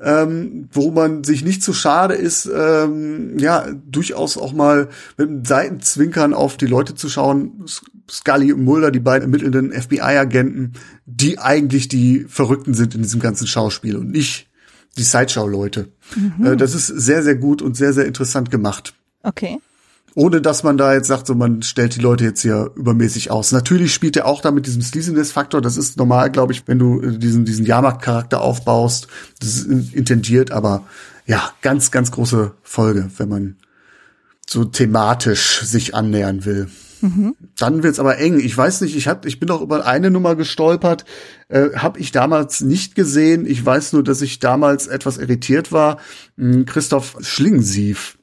[0.02, 4.88] ähm, wo man sich nicht zu schade ist, ähm, ja durchaus auch mal
[5.18, 7.66] mit einem Seitenzwinkern auf die Leute zu schauen.
[8.10, 10.72] Scully und Mulder, die beiden ermittelnden FBI-Agenten,
[11.06, 14.48] die eigentlich die Verrückten sind in diesem ganzen Schauspiel und nicht
[14.98, 15.90] die Sideshow-Leute.
[16.16, 16.46] Mhm.
[16.46, 18.94] Äh, das ist sehr, sehr gut und sehr, sehr interessant gemacht.
[19.24, 19.60] Okay.
[20.16, 23.52] Ohne dass man da jetzt sagt, so man stellt die Leute jetzt hier übermäßig aus.
[23.52, 25.62] Natürlich spielt er auch da mit diesem Sleaziness-Faktor.
[25.62, 29.08] Das ist normal, glaube ich, wenn du äh, diesen, diesen Jahrmarkt-Charakter aufbaust.
[29.40, 30.84] Das ist intendiert, aber
[31.28, 33.56] ja, ganz, ganz große Folge, wenn man
[34.50, 36.68] so thematisch sich annähern will.
[37.02, 37.36] Mhm.
[37.58, 38.40] Dann wird's aber eng.
[38.40, 41.06] Ich weiß nicht, ich hab, ich bin auch über eine Nummer gestolpert,
[41.50, 43.46] äh, habe ich damals nicht gesehen.
[43.46, 45.98] Ich weiß nur, dass ich damals etwas irritiert war.
[46.38, 48.17] Hm, Christoph Schlingensief,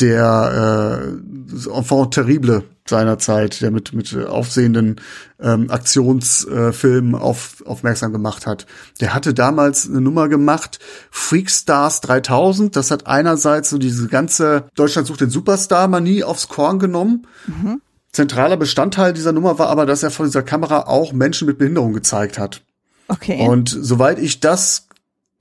[0.00, 5.00] der äh, Enfant terrible seiner Zeit, der mit mit aufsehenden
[5.40, 8.66] ähm, Aktionsfilmen äh, auf, aufmerksam gemacht hat.
[9.00, 10.78] Der hatte damals eine Nummer gemacht,
[11.10, 12.76] Freakstars 3000.
[12.76, 17.26] Das hat einerseits so diese ganze Deutschland sucht den Superstar Manie aufs Korn genommen.
[17.46, 17.80] Mhm.
[18.12, 21.92] Zentraler Bestandteil dieser Nummer war aber, dass er vor dieser Kamera auch Menschen mit Behinderung
[21.92, 22.62] gezeigt hat.
[23.08, 23.46] Okay.
[23.46, 24.85] Und soweit ich das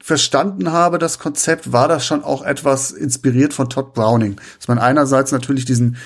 [0.05, 4.39] verstanden habe, das Konzept, war das schon auch etwas inspiriert von Todd Browning.
[4.59, 5.97] Dass man einerseits natürlich diesen,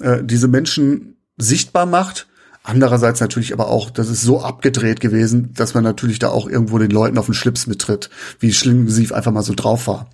[0.00, 2.28] äh, diese Menschen sichtbar macht,
[2.62, 6.78] andererseits natürlich aber auch, das ist so abgedreht gewesen, dass man natürlich da auch irgendwo
[6.78, 8.08] den Leuten auf den Schlips mittritt,
[8.40, 10.08] wie Schlingensief einfach mal so drauf war.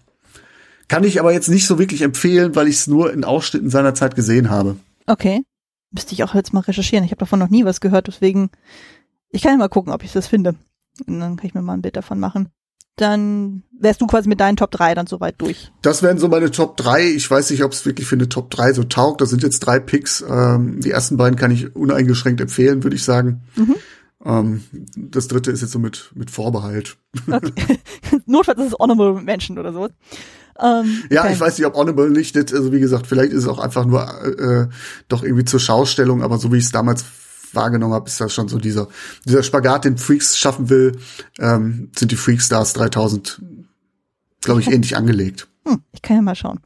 [0.89, 3.95] Kann ich aber jetzt nicht so wirklich empfehlen, weil ich es nur in Ausschnitten seiner
[3.95, 4.79] Zeit gesehen habe.
[5.07, 5.45] Okay.
[5.93, 7.05] Müsste ich auch jetzt mal recherchieren.
[7.05, 8.51] Ich habe davon noch nie was gehört, deswegen
[9.31, 10.57] ich kann ja mal gucken, ob ich das finde.
[11.07, 12.49] Und dann kann ich mir mal ein Bild davon machen.
[12.99, 15.73] Dann wärst du quasi mit deinen Top 3 dann soweit durch.
[15.83, 17.11] Das wären so meine Top 3.
[17.11, 19.21] Ich weiß nicht, ob es wirklich für eine Top 3 so taugt.
[19.21, 20.25] Das sind jetzt drei Picks.
[20.29, 23.43] Ähm, die ersten beiden kann ich uneingeschränkt empfehlen, würde ich sagen.
[23.57, 23.77] Mhm.
[24.25, 24.63] Ähm,
[24.97, 26.97] das dritte ist jetzt so mit, mit Vorbehalt.
[27.27, 27.79] Okay.
[28.27, 29.89] Notfalls ist es Honorable Mention oder so.
[30.61, 31.35] Ähm, ja, okay.
[31.35, 34.03] ich weiß nicht, ob Honorable nicht, also wie gesagt, vielleicht ist es auch einfach nur
[34.25, 34.67] äh,
[35.09, 37.05] doch irgendwie zur Schaustellung, aber so wie ich es damals
[37.55, 38.89] wahrgenommen habe, ist das schon so dieser,
[39.25, 40.99] dieser Spagat, den Freaks schaffen will,
[41.39, 43.43] ähm, sind die Freakstars 3000,
[44.41, 45.49] glaube ich, ähnlich angelegt.
[45.67, 46.61] Hm, ich kann ja mal schauen.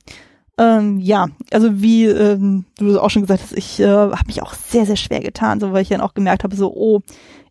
[0.58, 4.54] Ähm, ja, also wie ähm, du auch schon gesagt hast, ich äh, habe mich auch
[4.54, 7.00] sehr, sehr schwer getan, so weil ich dann auch gemerkt habe, so, oh,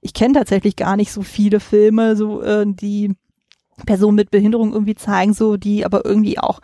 [0.02, 3.16] ich kenne tatsächlich gar nicht so viele Filme, so äh, die
[3.86, 6.60] Personen mit Behinderung irgendwie zeigen, so die aber irgendwie auch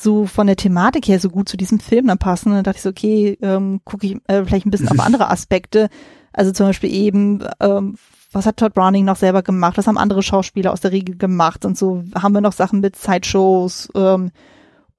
[0.00, 2.50] so von der Thematik her so gut zu diesem Film dann passen.
[2.50, 5.28] Und dann dachte ich so, okay, ähm, gucke ich äh, vielleicht ein bisschen auf andere
[5.28, 5.88] Aspekte.
[6.32, 7.96] Also zum Beispiel eben, ähm,
[8.30, 9.76] was hat Todd Browning noch selber gemacht?
[9.76, 11.64] Was haben andere Schauspieler aus der Riege gemacht?
[11.64, 14.30] Und so haben wir noch Sachen mit Sideshows ähm,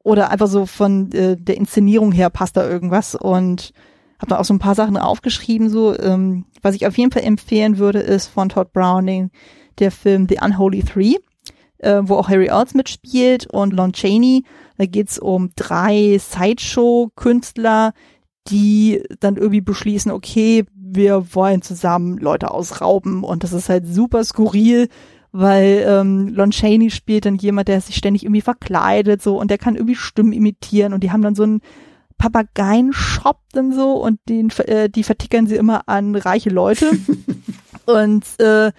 [0.03, 3.15] oder einfach so von äh, der Inszenierung her passt da irgendwas.
[3.15, 3.71] Und
[4.19, 5.69] habe da auch so ein paar Sachen aufgeschrieben.
[5.69, 9.31] So, ähm, was ich auf jeden Fall empfehlen würde, ist von Todd Browning
[9.77, 11.15] der Film The Unholy Three
[11.79, 14.43] äh, wo auch Harry Earls mitspielt und Lon Chaney.
[14.79, 17.91] Da geht's um drei Sideshow-Künstler,
[18.47, 23.25] die dann irgendwie beschließen, okay, wir wollen zusammen Leute ausrauben.
[23.25, 24.87] Und das ist halt super skurril,
[25.33, 29.57] weil ähm, Lon Chaney spielt dann jemand, der sich ständig irgendwie verkleidet so und der
[29.57, 30.93] kann irgendwie Stimmen imitieren.
[30.93, 31.59] Und die haben dann so einen
[32.17, 36.89] Papageien-Shop dann so und den äh, die vertickern sie immer an reiche Leute.
[37.85, 38.71] Und äh,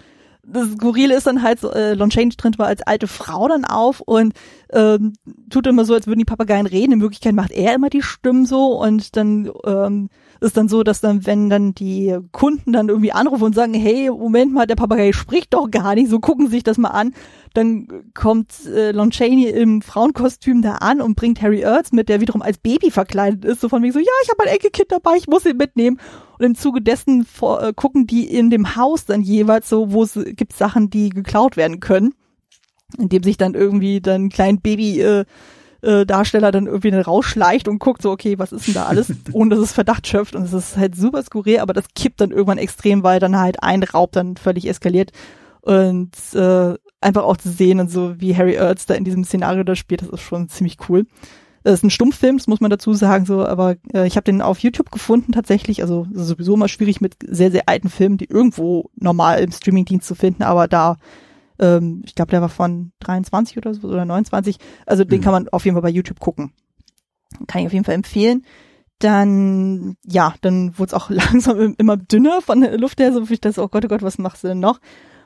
[0.53, 3.65] das Skurrile ist dann halt so, äh, Lon Chaney tritt mal als alte Frau dann
[3.65, 4.35] auf und
[4.73, 5.15] ähm,
[5.51, 6.93] tut immer so, als würden die Papageien reden.
[6.93, 10.09] In Wirklichkeit macht er immer die Stimmen so und dann ähm,
[10.41, 14.11] ist dann so, dass dann, wenn dann die Kunden dann irgendwie anrufen und sagen, hey,
[14.11, 17.13] Moment mal, der Papagei spricht doch gar nicht, so gucken sie sich das mal an,
[17.53, 22.21] dann kommt äh, Lon Chaney im Frauenkostüm da an und bringt Harry Earls mit, der
[22.21, 25.17] wiederum als Baby verkleidet ist, so von mir so, ja, ich habe mein Enkelkind dabei,
[25.17, 25.99] ich muss ihn mitnehmen.
[26.39, 30.03] Und im Zuge dessen vor, äh, gucken die in dem Haus dann jeweils so, wo
[30.03, 32.15] es gibt Sachen, die geklaut werden können,
[32.97, 35.25] indem sich dann irgendwie dann klein Baby äh,
[35.83, 39.13] äh, Darsteller dann irgendwie dann rausschleicht und guckt so, okay, was ist denn da alles,
[39.33, 40.35] ohne dass es Verdacht schöpft.
[40.35, 43.63] Und es ist halt super skurril, aber das kippt dann irgendwann extrem, weil dann halt
[43.63, 45.13] ein Raub dann völlig eskaliert.
[45.63, 49.63] Und äh, einfach auch zu sehen und so, wie Harry Earls da in diesem Szenario
[49.63, 51.07] da spielt, das ist schon ziemlich cool.
[51.63, 54.41] Das ist ein Stummfilm, das muss man dazu sagen, so, aber äh, ich habe den
[54.41, 55.83] auf YouTube gefunden tatsächlich.
[55.83, 60.15] Also sowieso mal schwierig mit sehr, sehr alten Filmen, die irgendwo normal im Streamingdienst zu
[60.15, 60.97] finden, aber da,
[61.61, 64.57] ähm, ich glaube, der war von 23 oder so oder 29.
[64.87, 65.25] Also den mhm.
[65.25, 66.53] kann man auf jeden Fall bei YouTube gucken.
[67.47, 68.45] Kann ich auf jeden Fall empfehlen.
[68.99, 73.35] Dann, ja, dann wurde es auch langsam immer dünner von der Luft her, so wie
[73.35, 74.81] ich das, oh Gott, oh Gott, was machst du denn noch?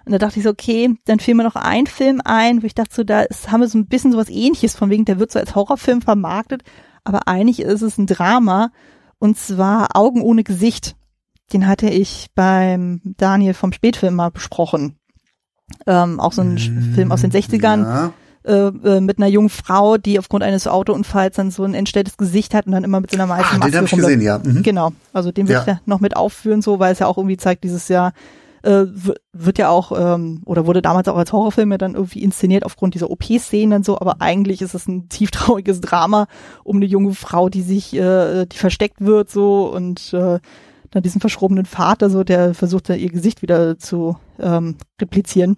[0.05, 2.74] Und da dachte ich so, okay, dann fiel mir noch ein Film ein, wo ich
[2.74, 5.32] dachte so, da ist, haben wir so ein bisschen sowas ähnliches, von wegen, der wird
[5.32, 6.62] so als Horrorfilm vermarktet,
[7.05, 8.70] aber eigentlich ist es ein Drama
[9.19, 10.94] und zwar Augen ohne Gesicht.
[11.52, 14.98] Den hatte ich beim Daniel vom Spätfilm mal besprochen.
[15.86, 17.82] Ähm, auch so ein mm, Film aus den 60ern.
[17.82, 18.12] Ja.
[18.47, 22.53] Äh, äh, mit einer jungen Frau, die aufgrund eines Autounfalls dann so ein entstelltes Gesicht
[22.53, 24.39] hat und dann immer mit so einer weißen ah, Maske den hab ich gesehen, ja.
[24.39, 24.62] Mhm.
[24.62, 25.65] Genau, also den will ja.
[25.66, 28.12] ich noch mit aufführen, so, weil es ja auch irgendwie zeigt, dieses Jahr
[28.65, 28.85] äh,
[29.32, 32.95] wird ja auch ähm, oder wurde damals auch als Horrorfilm ja dann irgendwie inszeniert aufgrund
[32.95, 36.27] dieser OP-Szenen und so, aber eigentlich ist es ein tieftrauriges Drama
[36.65, 40.39] um eine junge Frau, die sich, äh, die versteckt wird so und äh,
[40.94, 45.56] dann diesen verschrobenen Vater so, der versucht ihr Gesicht wieder zu ähm, replizieren.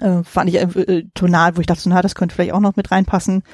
[0.00, 2.90] Äh, fand ich äh, tonal, wo ich dachte, na, das könnte vielleicht auch noch mit
[2.90, 3.44] reinpassen.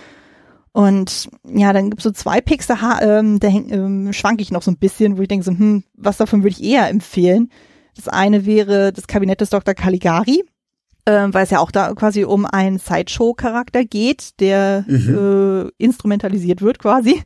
[0.72, 4.70] Und ja, dann gibt's so zwei Picks, da, ähm, da ähm, schwank ich noch so
[4.70, 7.50] ein bisschen, wo ich denke so, hm, was davon würde ich eher empfehlen?
[7.94, 9.74] Das eine wäre das Kabinett des Dr.
[9.74, 10.44] Caligari,
[11.04, 15.68] äh, weil es ja auch da quasi um einen Sideshow-Charakter geht, der mhm.
[15.78, 17.22] äh, instrumentalisiert wird quasi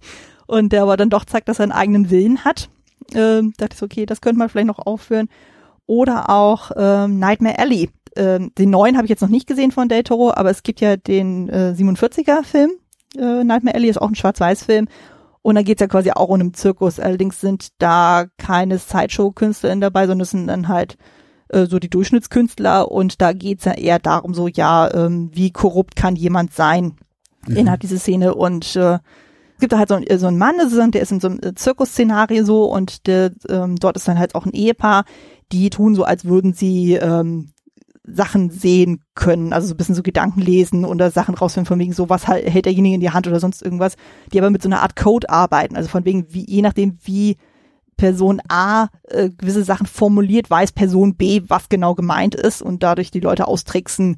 [0.47, 2.69] und der aber dann doch zeigt, dass er einen eigenen Willen hat.
[3.15, 5.29] Äh, dachte ich so, okay, das könnte man vielleicht noch aufführen.
[5.87, 7.91] Oder auch ähm, Nightmare Alley.
[8.17, 10.81] Ähm, den neuen habe ich jetzt noch nicht gesehen von Del Toro, aber es gibt
[10.81, 12.71] ja den äh, 47er-Film.
[13.17, 14.87] Äh, Nightmare Alley ist auch ein Schwarz-Weiß-Film
[15.43, 17.01] und da geht's ja quasi auch um einen Zirkus.
[17.01, 20.97] Allerdings sind da keine Sideshow-KünstlerInnen dabei, sondern es sind dann halt
[21.49, 25.97] äh, so die Durchschnittskünstler und da geht's ja eher darum, so ja, ähm, wie korrupt
[25.97, 26.97] kann jemand sein
[27.47, 27.57] mhm.
[27.57, 28.99] innerhalb dieser Szene und äh,
[29.61, 30.57] gibt da halt so, so einen Mann,
[30.93, 34.35] der ist in so einem äh, Zirkusszenario so und der, ähm, dort ist dann halt
[34.35, 35.05] auch ein Ehepaar,
[35.53, 37.51] die tun so, als würden sie ähm,
[38.05, 41.93] Sachen sehen können, also so ein bisschen so Gedanken lesen oder Sachen rausfinden, von wegen
[41.93, 43.97] so, was halt, hält derjenige in die Hand oder sonst irgendwas,
[44.33, 47.37] die aber mit so einer Art Code arbeiten, also von wegen, wie, je nachdem, wie
[47.97, 53.11] Person A äh, gewisse Sachen formuliert, weiß Person B, was genau gemeint ist und dadurch
[53.11, 54.17] die Leute austricksen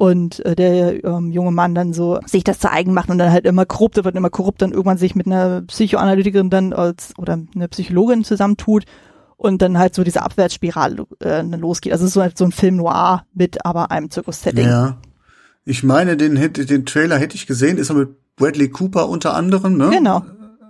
[0.00, 3.30] und äh, der ähm, junge Mann dann so sich das zu eigen macht und dann
[3.30, 7.38] halt immer korrupter wird, immer korrupt, dann irgendwann sich mit einer Psychoanalytikerin dann als oder
[7.54, 8.84] einer Psychologin zusammentut
[9.36, 11.92] und dann halt so diese Abwärtsspirale äh, losgeht.
[11.92, 14.66] Also es ist so, halt so ein Film noir mit aber einem Zirkus-Setting.
[14.66, 14.96] Ja.
[15.66, 19.76] Ich meine, den, den Trailer hätte ich gesehen, ist er mit Bradley Cooper unter anderem,
[19.76, 19.90] ne?
[19.90, 20.22] Genau.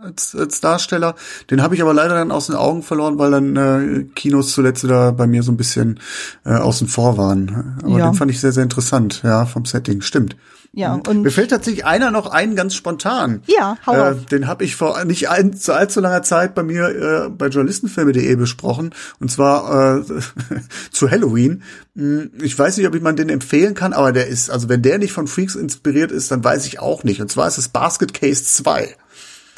[0.03, 1.15] Als, als Darsteller.
[1.51, 4.83] Den habe ich aber leider dann aus den Augen verloren, weil dann äh, Kinos zuletzt
[4.83, 6.01] wieder bei mir so ein bisschen
[6.47, 7.79] äh, außen vor waren.
[7.83, 8.11] Aber ja.
[8.11, 10.01] den fand ich sehr, sehr interessant, ja, vom Setting.
[10.01, 10.37] Stimmt.
[10.73, 11.03] Ja, mhm.
[11.09, 13.43] und Mir fällt tatsächlich einer noch ein, ganz spontan.
[13.47, 16.89] Ja, hau äh, Den habe ich vor nicht ein, zu allzu langer Zeit bei mir
[17.27, 18.95] äh, bei journalistenfilme.de besprochen.
[19.19, 20.05] Und zwar äh,
[20.93, 21.63] zu Halloween.
[21.97, 24.83] Hm, ich weiß nicht, ob ich man den empfehlen kann, aber der ist, also wenn
[24.83, 27.21] der nicht von Freaks inspiriert ist, dann weiß ich auch nicht.
[27.21, 28.95] Und zwar ist es Basket Case 2.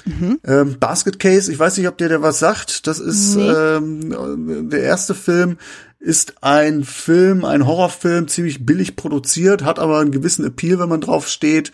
[0.05, 0.39] Mhm.
[0.45, 2.87] Ähm, Basket Case, ich weiß nicht, ob dir der was sagt.
[2.87, 3.49] Das ist nee.
[3.49, 5.59] ähm, der erste Film
[6.03, 11.01] ist ein Film, ein Horrorfilm, ziemlich billig produziert, hat aber einen gewissen Appeal, wenn man
[11.01, 11.71] drauf steht,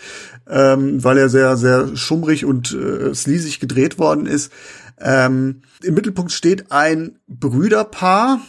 [0.46, 4.52] ähm, weil er sehr, sehr schummrig und äh, sleazig gedreht worden ist.
[5.00, 8.40] Ähm, Im Mittelpunkt steht ein Brüderpaar,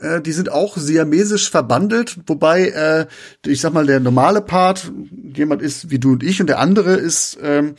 [0.00, 3.06] äh, die sind auch siamesisch verbandelt, wobei äh,
[3.46, 4.92] ich sag mal der normale Part
[5.34, 7.74] jemand ist wie du und ich und der andere ist ähm,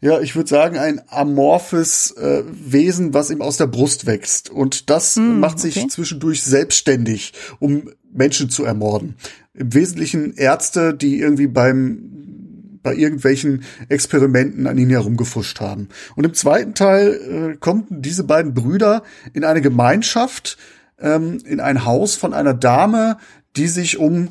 [0.00, 4.50] ja, ich würde sagen, ein amorphes äh, Wesen, was ihm aus der Brust wächst.
[4.50, 5.88] Und das mm, macht sich okay.
[5.88, 9.16] zwischendurch selbstständig, um Menschen zu ermorden.
[9.54, 12.16] Im Wesentlichen Ärzte, die irgendwie beim
[12.86, 15.88] bei irgendwelchen Experimenten an ihn herumgefuscht haben.
[16.14, 19.02] Und im zweiten Teil äh, kommen diese beiden Brüder
[19.32, 20.56] in eine Gemeinschaft,
[21.00, 23.18] ähm, in ein Haus von einer Dame,
[23.56, 24.28] die sich um,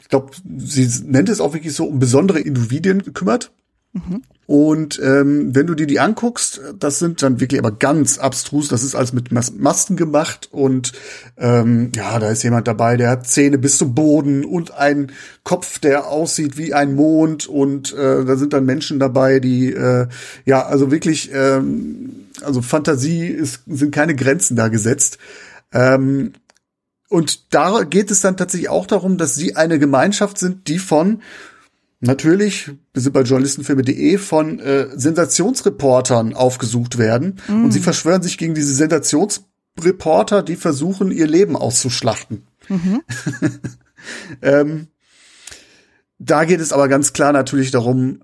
[0.00, 3.52] ich glaube, sie nennt es auch wirklich so, um besondere Individuen kümmert.
[3.92, 4.22] Mhm.
[4.46, 8.68] Und ähm, wenn du dir die anguckst, das sind dann wirklich aber ganz abstrus.
[8.68, 10.92] Das ist alles mit Mas Masken gemacht und
[11.36, 15.10] ähm, ja, da ist jemand dabei, der hat Zähne bis zum Boden und einen
[15.42, 20.06] Kopf, der aussieht wie ein Mond und äh, da sind dann Menschen dabei, die äh,
[20.44, 25.18] ja, also wirklich, ähm, also Fantasie ist, sind keine Grenzen da gesetzt.
[25.72, 26.34] Ähm,
[27.08, 31.20] und da geht es dann tatsächlich auch darum, dass sie eine Gemeinschaft sind, die von
[32.06, 37.40] natürlich, wir sind bei journalistenfilme.de, von äh, Sensationsreportern aufgesucht werden.
[37.48, 37.64] Mm.
[37.64, 42.46] Und sie verschwören sich gegen diese Sensationsreporter, die versuchen, ihr Leben auszuschlachten.
[42.68, 43.02] Mhm.
[44.42, 44.86] ähm,
[46.18, 48.20] da geht es aber ganz klar natürlich darum,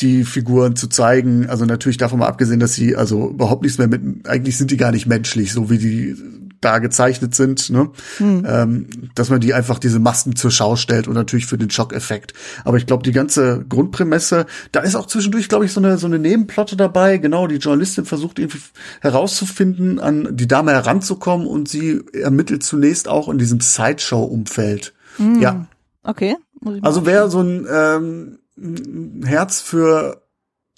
[0.00, 1.46] die Figuren zu zeigen.
[1.46, 4.76] Also natürlich davon mal abgesehen, dass sie also überhaupt nichts mehr mit, eigentlich sind die
[4.76, 6.16] gar nicht menschlich, so wie die
[6.60, 7.90] da gezeichnet sind, ne?
[8.18, 8.44] Hm.
[8.46, 12.34] Ähm, dass man die einfach diese Masken zur Schau stellt und natürlich für den Schockeffekt.
[12.64, 16.06] Aber ich glaube, die ganze Grundprämisse, da ist auch zwischendurch, glaube ich, so eine so
[16.06, 17.18] eine Nebenplotte dabei.
[17.18, 18.60] Genau, die Journalistin versucht irgendwie
[19.00, 24.92] herauszufinden, an die Dame heranzukommen und sie ermittelt zunächst auch in diesem Sideshow-Umfeld.
[25.16, 25.40] Hm.
[25.40, 25.66] Ja.
[26.02, 26.36] Okay.
[26.82, 28.38] Also wer so ein ähm,
[29.24, 30.22] Herz für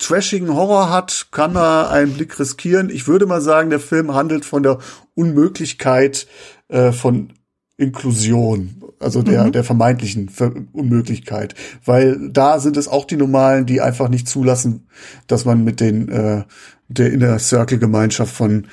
[0.02, 2.90] trashigen Horror hat, kann er einen Blick riskieren.
[2.90, 4.78] Ich würde mal sagen, der Film handelt von der
[5.14, 6.26] Unmöglichkeit
[6.68, 7.32] äh, von
[7.76, 9.52] Inklusion, also der, mhm.
[9.52, 10.30] der vermeintlichen
[10.72, 11.54] Unmöglichkeit.
[11.84, 14.86] Weil da sind es auch die Normalen, die einfach nicht zulassen,
[15.26, 16.44] dass man mit den äh,
[16.88, 18.66] der Inner Circle Gemeinschaft von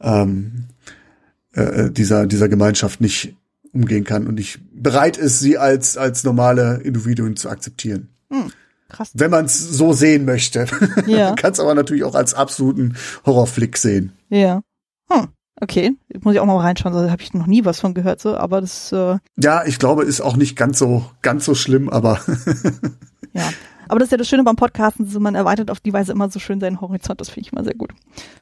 [0.00, 0.64] ähm,
[1.52, 3.34] äh, dieser, dieser Gemeinschaft nicht
[3.72, 8.08] umgehen kann und nicht bereit ist, sie als, als normale Individuen zu akzeptieren.
[8.30, 8.52] Mhm.
[8.92, 9.10] Krass.
[9.14, 10.66] Wenn man es so sehen möchte.
[11.06, 11.34] Ja.
[11.34, 12.96] Kann es aber natürlich auch als absoluten
[13.26, 14.12] Horrorflick sehen.
[14.28, 14.62] Ja.
[15.10, 15.28] Hm.
[15.60, 18.36] Okay, muss ich auch mal reinschauen, da habe ich noch nie was von gehört, so,
[18.36, 22.20] aber das äh Ja, ich glaube, ist auch nicht ganz so ganz so schlimm, aber
[23.32, 23.48] Ja.
[23.88, 26.30] Aber das ist ja das Schöne beim Podcasten, so man erweitert auf die Weise immer
[26.30, 27.92] so schön seinen Horizont, das finde ich immer sehr gut.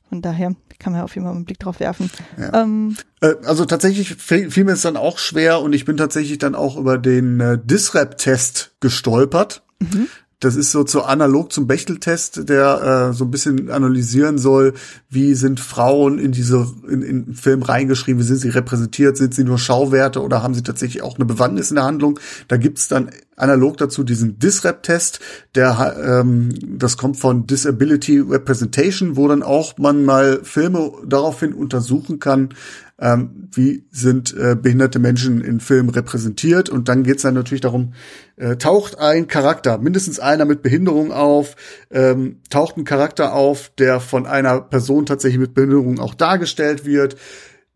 [0.08, 2.08] Von daher kann man auf jeden Fall einen Blick drauf werfen.
[2.38, 2.62] Ja.
[2.62, 6.54] Ähm, äh, also tatsächlich fiel mir es dann auch schwer und ich bin tatsächlich dann
[6.54, 9.62] auch über den äh, Disrap-Test gestolpert.
[9.80, 10.06] Mhm.
[10.40, 14.72] Das ist so zu analog zum Bechteltest, der äh, so ein bisschen analysieren soll,
[15.10, 19.44] wie sind Frauen in diese in, in Film reingeschrieben, wie sind sie repräsentiert, sind sie
[19.44, 22.18] nur Schauwerte oder haben sie tatsächlich auch eine Bewandtnis in der Handlung?
[22.48, 25.20] Da gibt's dann analog dazu diesen Disrep-Test,
[25.54, 32.18] der ähm, das kommt von Disability Representation, wo dann auch man mal Filme daraufhin untersuchen
[32.18, 32.54] kann,
[33.00, 36.68] ähm, wie sind äh, behinderte Menschen in Filmen repräsentiert.
[36.68, 37.94] Und dann geht's dann natürlich darum,
[38.36, 41.56] äh, taucht ein Charakter, mindestens einer mit Behinderung auf,
[41.90, 47.16] ähm, taucht ein Charakter auf, der von einer Person tatsächlich mit Behinderung auch dargestellt wird,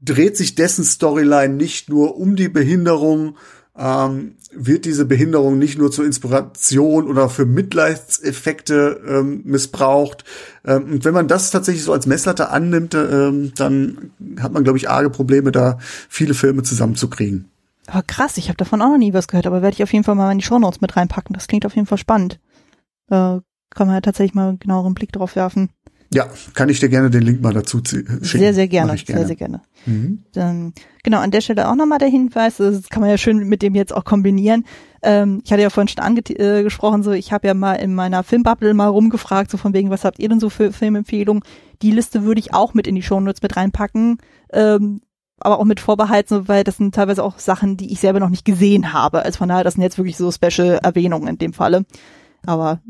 [0.01, 3.37] dreht sich dessen Storyline nicht nur um die Behinderung,
[3.77, 10.25] ähm, wird diese Behinderung nicht nur zur Inspiration oder für Mitleidseffekte ähm, missbraucht.
[10.65, 14.11] Ähm, und wenn man das tatsächlich so als Messlatte annimmt, ähm, dann
[14.41, 15.79] hat man, glaube ich, arge Probleme, da
[16.09, 17.51] viele Filme zusammenzukriegen.
[17.87, 20.05] Aber krass, ich habe davon auch noch nie was gehört, aber werde ich auf jeden
[20.05, 21.35] Fall mal in die Shownotes mit reinpacken.
[21.35, 22.41] Das klingt auf jeden Fall spannend.
[23.09, 25.71] Da kann man ja tatsächlich mal einen genaueren Blick drauf werfen.
[26.15, 28.23] Ja, kann ich dir gerne den Link mal dazu schicken.
[28.23, 29.19] Sehr, sehr gerne, gerne.
[29.19, 29.63] sehr, sehr gerne.
[29.85, 30.23] Mhm.
[30.33, 30.73] Dann,
[31.03, 33.75] genau, an der Stelle auch nochmal der Hinweis, das kann man ja schön mit dem
[33.75, 34.65] jetzt auch kombinieren.
[35.03, 38.23] Ähm, ich hatte ja vorhin schon angesprochen, äh, so ich habe ja mal in meiner
[38.23, 41.43] Filmbubble mal rumgefragt, so von wegen, was habt ihr denn so für Filmempfehlungen?
[41.83, 44.19] Die Liste würde ich auch mit in die Shownotes mit reinpacken.
[44.53, 45.01] Ähm,
[45.41, 48.29] aber auch mit Vorbehalt, so, weil das sind teilweise auch Sachen, die ich selber noch
[48.29, 49.25] nicht gesehen habe.
[49.25, 51.85] Also von daher, das sind jetzt wirklich so Special-Erwähnungen in dem Falle.
[52.47, 52.81] Aber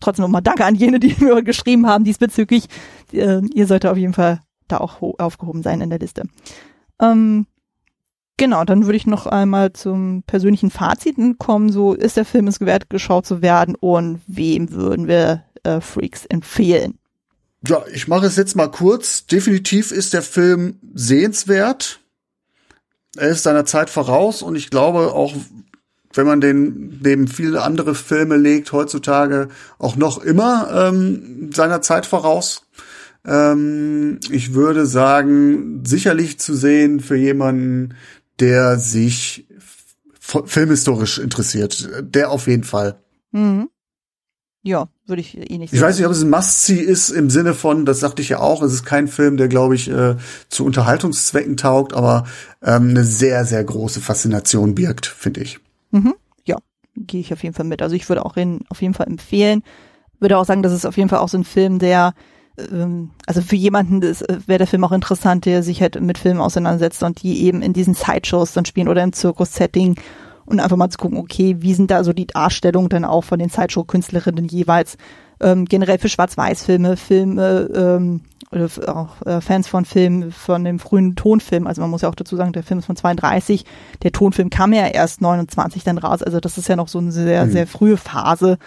[0.00, 2.66] trotzdem nochmal Danke an jene, die mir geschrieben haben diesbezüglich.
[3.12, 6.24] Äh, ihr solltet auf jeden Fall da auch aufgehoben sein in der Liste.
[7.00, 7.46] Ähm,
[8.36, 11.70] genau, dann würde ich noch einmal zum persönlichen Fazit kommen.
[11.70, 16.26] So ist der Film es wert, geschaut zu werden und wem würden wir äh, Freaks
[16.26, 16.98] empfehlen?
[17.66, 19.26] Ja, ich mache es jetzt mal kurz.
[19.26, 22.00] Definitiv ist der Film sehenswert.
[23.16, 25.32] Er ist seiner Zeit voraus und ich glaube auch
[26.16, 29.48] wenn man den neben viele andere Filme legt, heutzutage
[29.78, 32.66] auch noch immer ähm, seiner Zeit voraus.
[33.24, 37.94] Ähm, ich würde sagen, sicherlich zu sehen für jemanden,
[38.38, 39.46] der sich
[40.20, 41.88] filmhistorisch interessiert.
[42.02, 42.98] Der auf jeden Fall.
[43.32, 43.68] Mhm.
[44.62, 45.76] Ja, würde ich eh nicht sagen.
[45.76, 48.40] Ich weiß nicht, ob es ein Must-See ist im Sinne von, das sagte ich ja
[48.40, 50.16] auch, es ist kein Film, der, glaube ich, äh,
[50.48, 52.26] zu Unterhaltungszwecken taugt, aber
[52.62, 55.60] ähm, eine sehr, sehr große Faszination birgt, finde ich.
[55.96, 56.14] Mhm.
[56.44, 56.56] Ja,
[56.96, 57.82] gehe ich auf jeden Fall mit.
[57.82, 59.62] Also ich würde auch ihn auf jeden Fall empfehlen.
[60.20, 62.14] Würde auch sagen, das ist auf jeden Fall auch so ein Film, der
[62.58, 64.14] ähm, also für jemanden äh,
[64.46, 67.72] wäre der Film auch interessant, der sich halt mit Filmen auseinandersetzt und die eben in
[67.72, 69.96] diesen Sideshows dann spielen oder im Zirkus-Setting
[70.46, 73.38] und einfach mal zu gucken, okay, wie sind da so die Darstellungen dann auch von
[73.38, 74.96] den Sideshow-Künstlerinnen jeweils
[75.40, 78.20] ähm, generell für Schwarz-Weiß-Filme, Filme, ähm,
[78.52, 82.14] oder auch äh, Fans von Filmen, von dem frühen Tonfilm, also man muss ja auch
[82.14, 83.64] dazu sagen, der Film ist von 32,
[84.02, 87.12] der Tonfilm kam ja erst 29 dann raus, also das ist ja noch so eine
[87.12, 87.50] sehr, mhm.
[87.50, 88.58] sehr frühe Phase.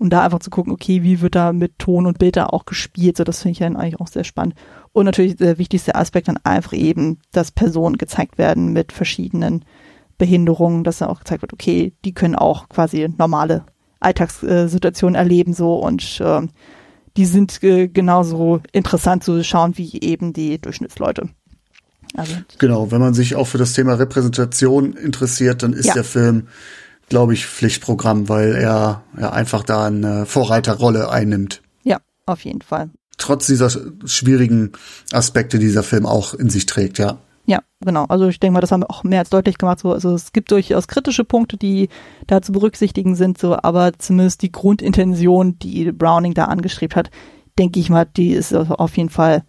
[0.00, 2.66] Und da einfach zu gucken, okay, wie wird da mit Ton und Bild da auch
[2.66, 4.54] gespielt, so das finde ich dann eigentlich auch sehr spannend.
[4.92, 9.64] Und natürlich der wichtigste Aspekt dann einfach eben, dass Personen gezeigt werden mit verschiedenen
[10.16, 13.64] Behinderungen, dass da auch gezeigt wird, okay, die können auch quasi normale
[13.98, 15.74] Alltagssituationen erleben so.
[15.74, 16.46] Und äh,
[17.18, 21.28] die sind äh, genauso interessant zu schauen wie eben die Durchschnittsleute.
[22.14, 25.94] Also, genau, wenn man sich auch für das Thema Repräsentation interessiert, dann ist ja.
[25.94, 26.46] der Film,
[27.08, 31.60] glaube ich, Pflichtprogramm, weil er ja einfach da eine Vorreiterrolle einnimmt.
[31.82, 32.88] Ja, auf jeden Fall.
[33.18, 33.68] Trotz dieser
[34.06, 34.72] schwierigen
[35.12, 37.18] Aspekte, die dieser Film auch in sich trägt, ja.
[37.48, 38.04] Ja, genau.
[38.04, 39.78] Also ich denke mal, das haben wir auch mehr als deutlich gemacht.
[39.78, 41.88] So, also es gibt durchaus kritische Punkte, die
[42.26, 47.10] da zu berücksichtigen sind, so, aber zumindest die Grundintention, die Browning da angeschrieben hat,
[47.58, 49.44] denke ich mal, die ist auf jeden Fall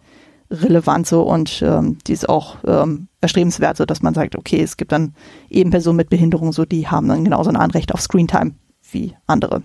[0.50, 4.78] relevant so und ähm, die ist auch ähm, erstrebenswert, so dass man sagt, okay, es
[4.78, 5.14] gibt dann
[5.50, 8.54] eben Personen mit Behinderung, so die haben dann genauso ein Anrecht auf Screentime
[8.90, 9.62] wie andere.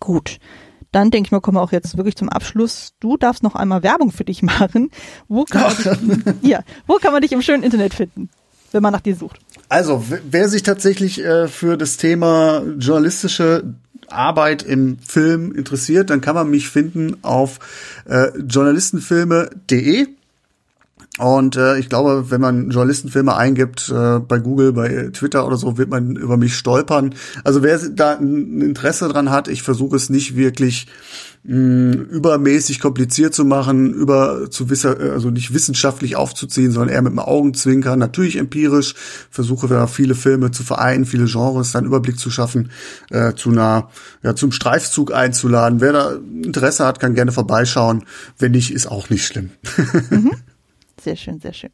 [0.00, 0.40] Gut
[0.92, 2.94] dann denke ich mal, kommen wir auch jetzt wirklich zum Abschluss.
[3.00, 4.90] Du darfst noch einmal Werbung für dich machen.
[5.28, 8.28] Wo kann man dich, ja, wo kann man dich im schönen Internet finden,
[8.72, 9.38] wenn man nach dir sucht?
[9.68, 13.74] Also, wer sich tatsächlich äh, für das Thema journalistische
[14.08, 17.60] Arbeit im Film interessiert, dann kann man mich finden auf
[18.06, 20.08] äh, journalistenfilme.de.
[21.20, 25.76] Und äh, ich glaube, wenn man Journalistenfilme eingibt äh, bei Google, bei Twitter oder so,
[25.76, 27.14] wird man über mich stolpern.
[27.44, 30.86] Also wer da ein Interesse dran hat, ich versuche es nicht wirklich
[31.44, 37.12] mh, übermäßig kompliziert zu machen, über zu wisser, also nicht wissenschaftlich aufzuziehen, sondern eher mit
[37.12, 38.94] dem Augenzwinkern, natürlich empirisch,
[39.30, 42.70] versuche da viele Filme zu vereinen, viele Genres, dann Überblick zu schaffen,
[43.10, 43.90] äh, zu einer,
[44.22, 45.82] ja, zum Streifzug einzuladen.
[45.82, 48.04] Wer da Interesse hat, kann gerne vorbeischauen.
[48.38, 49.50] Wenn nicht, ist auch nicht schlimm.
[50.08, 50.30] Mhm.
[51.00, 51.70] Sehr schön, sehr schön.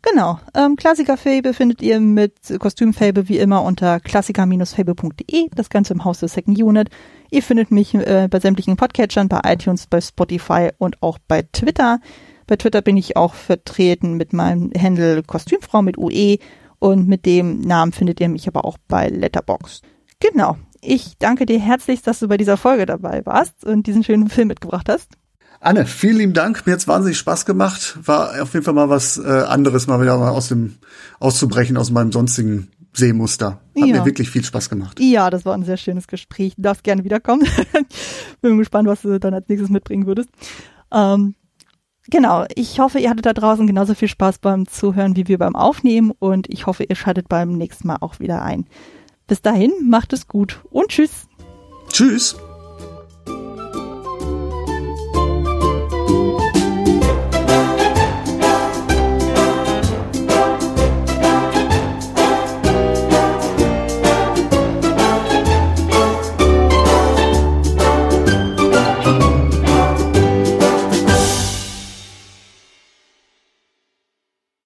[0.00, 0.40] Genau.
[0.54, 5.48] Ähm, Klassiker-Fable findet ihr mit Kostüm-Fable wie immer unter klassiker-fable.de.
[5.54, 6.88] Das Ganze im Haus der Second Unit.
[7.30, 12.00] Ihr findet mich äh, bei sämtlichen Podcatchern, bei iTunes, bei Spotify und auch bei Twitter.
[12.46, 16.38] Bei Twitter bin ich auch vertreten mit meinem Handle Kostümfrau mit UE
[16.78, 19.82] und mit dem Namen findet ihr mich aber auch bei Letterbox.
[20.20, 20.56] Genau.
[20.80, 24.48] Ich danke dir herzlich, dass du bei dieser Folge dabei warst und diesen schönen Film
[24.48, 25.19] mitgebracht hast.
[25.62, 26.66] Anne, vielen lieben Dank.
[26.66, 27.98] Mir hat's wahnsinnig Spaß gemacht.
[28.02, 30.76] War auf jeden Fall mal was äh, anderes, mal wieder mal aus dem
[31.18, 33.60] auszubrechen aus meinem sonstigen Seemuster.
[33.78, 33.98] Hat ja.
[33.98, 34.98] mir wirklich viel Spaß gemacht.
[34.98, 36.54] Ja, das war ein sehr schönes Gespräch.
[36.56, 37.46] Du darfst gerne wiederkommen.
[38.40, 40.30] Bin gespannt, was du dann als nächstes mitbringen würdest.
[40.92, 41.34] Ähm,
[42.08, 45.56] genau, ich hoffe, ihr hattet da draußen genauso viel Spaß beim Zuhören wie wir beim
[45.56, 48.64] Aufnehmen und ich hoffe, ihr schaltet beim nächsten Mal auch wieder ein.
[49.26, 51.28] Bis dahin, macht es gut und tschüss.
[51.92, 52.36] Tschüss.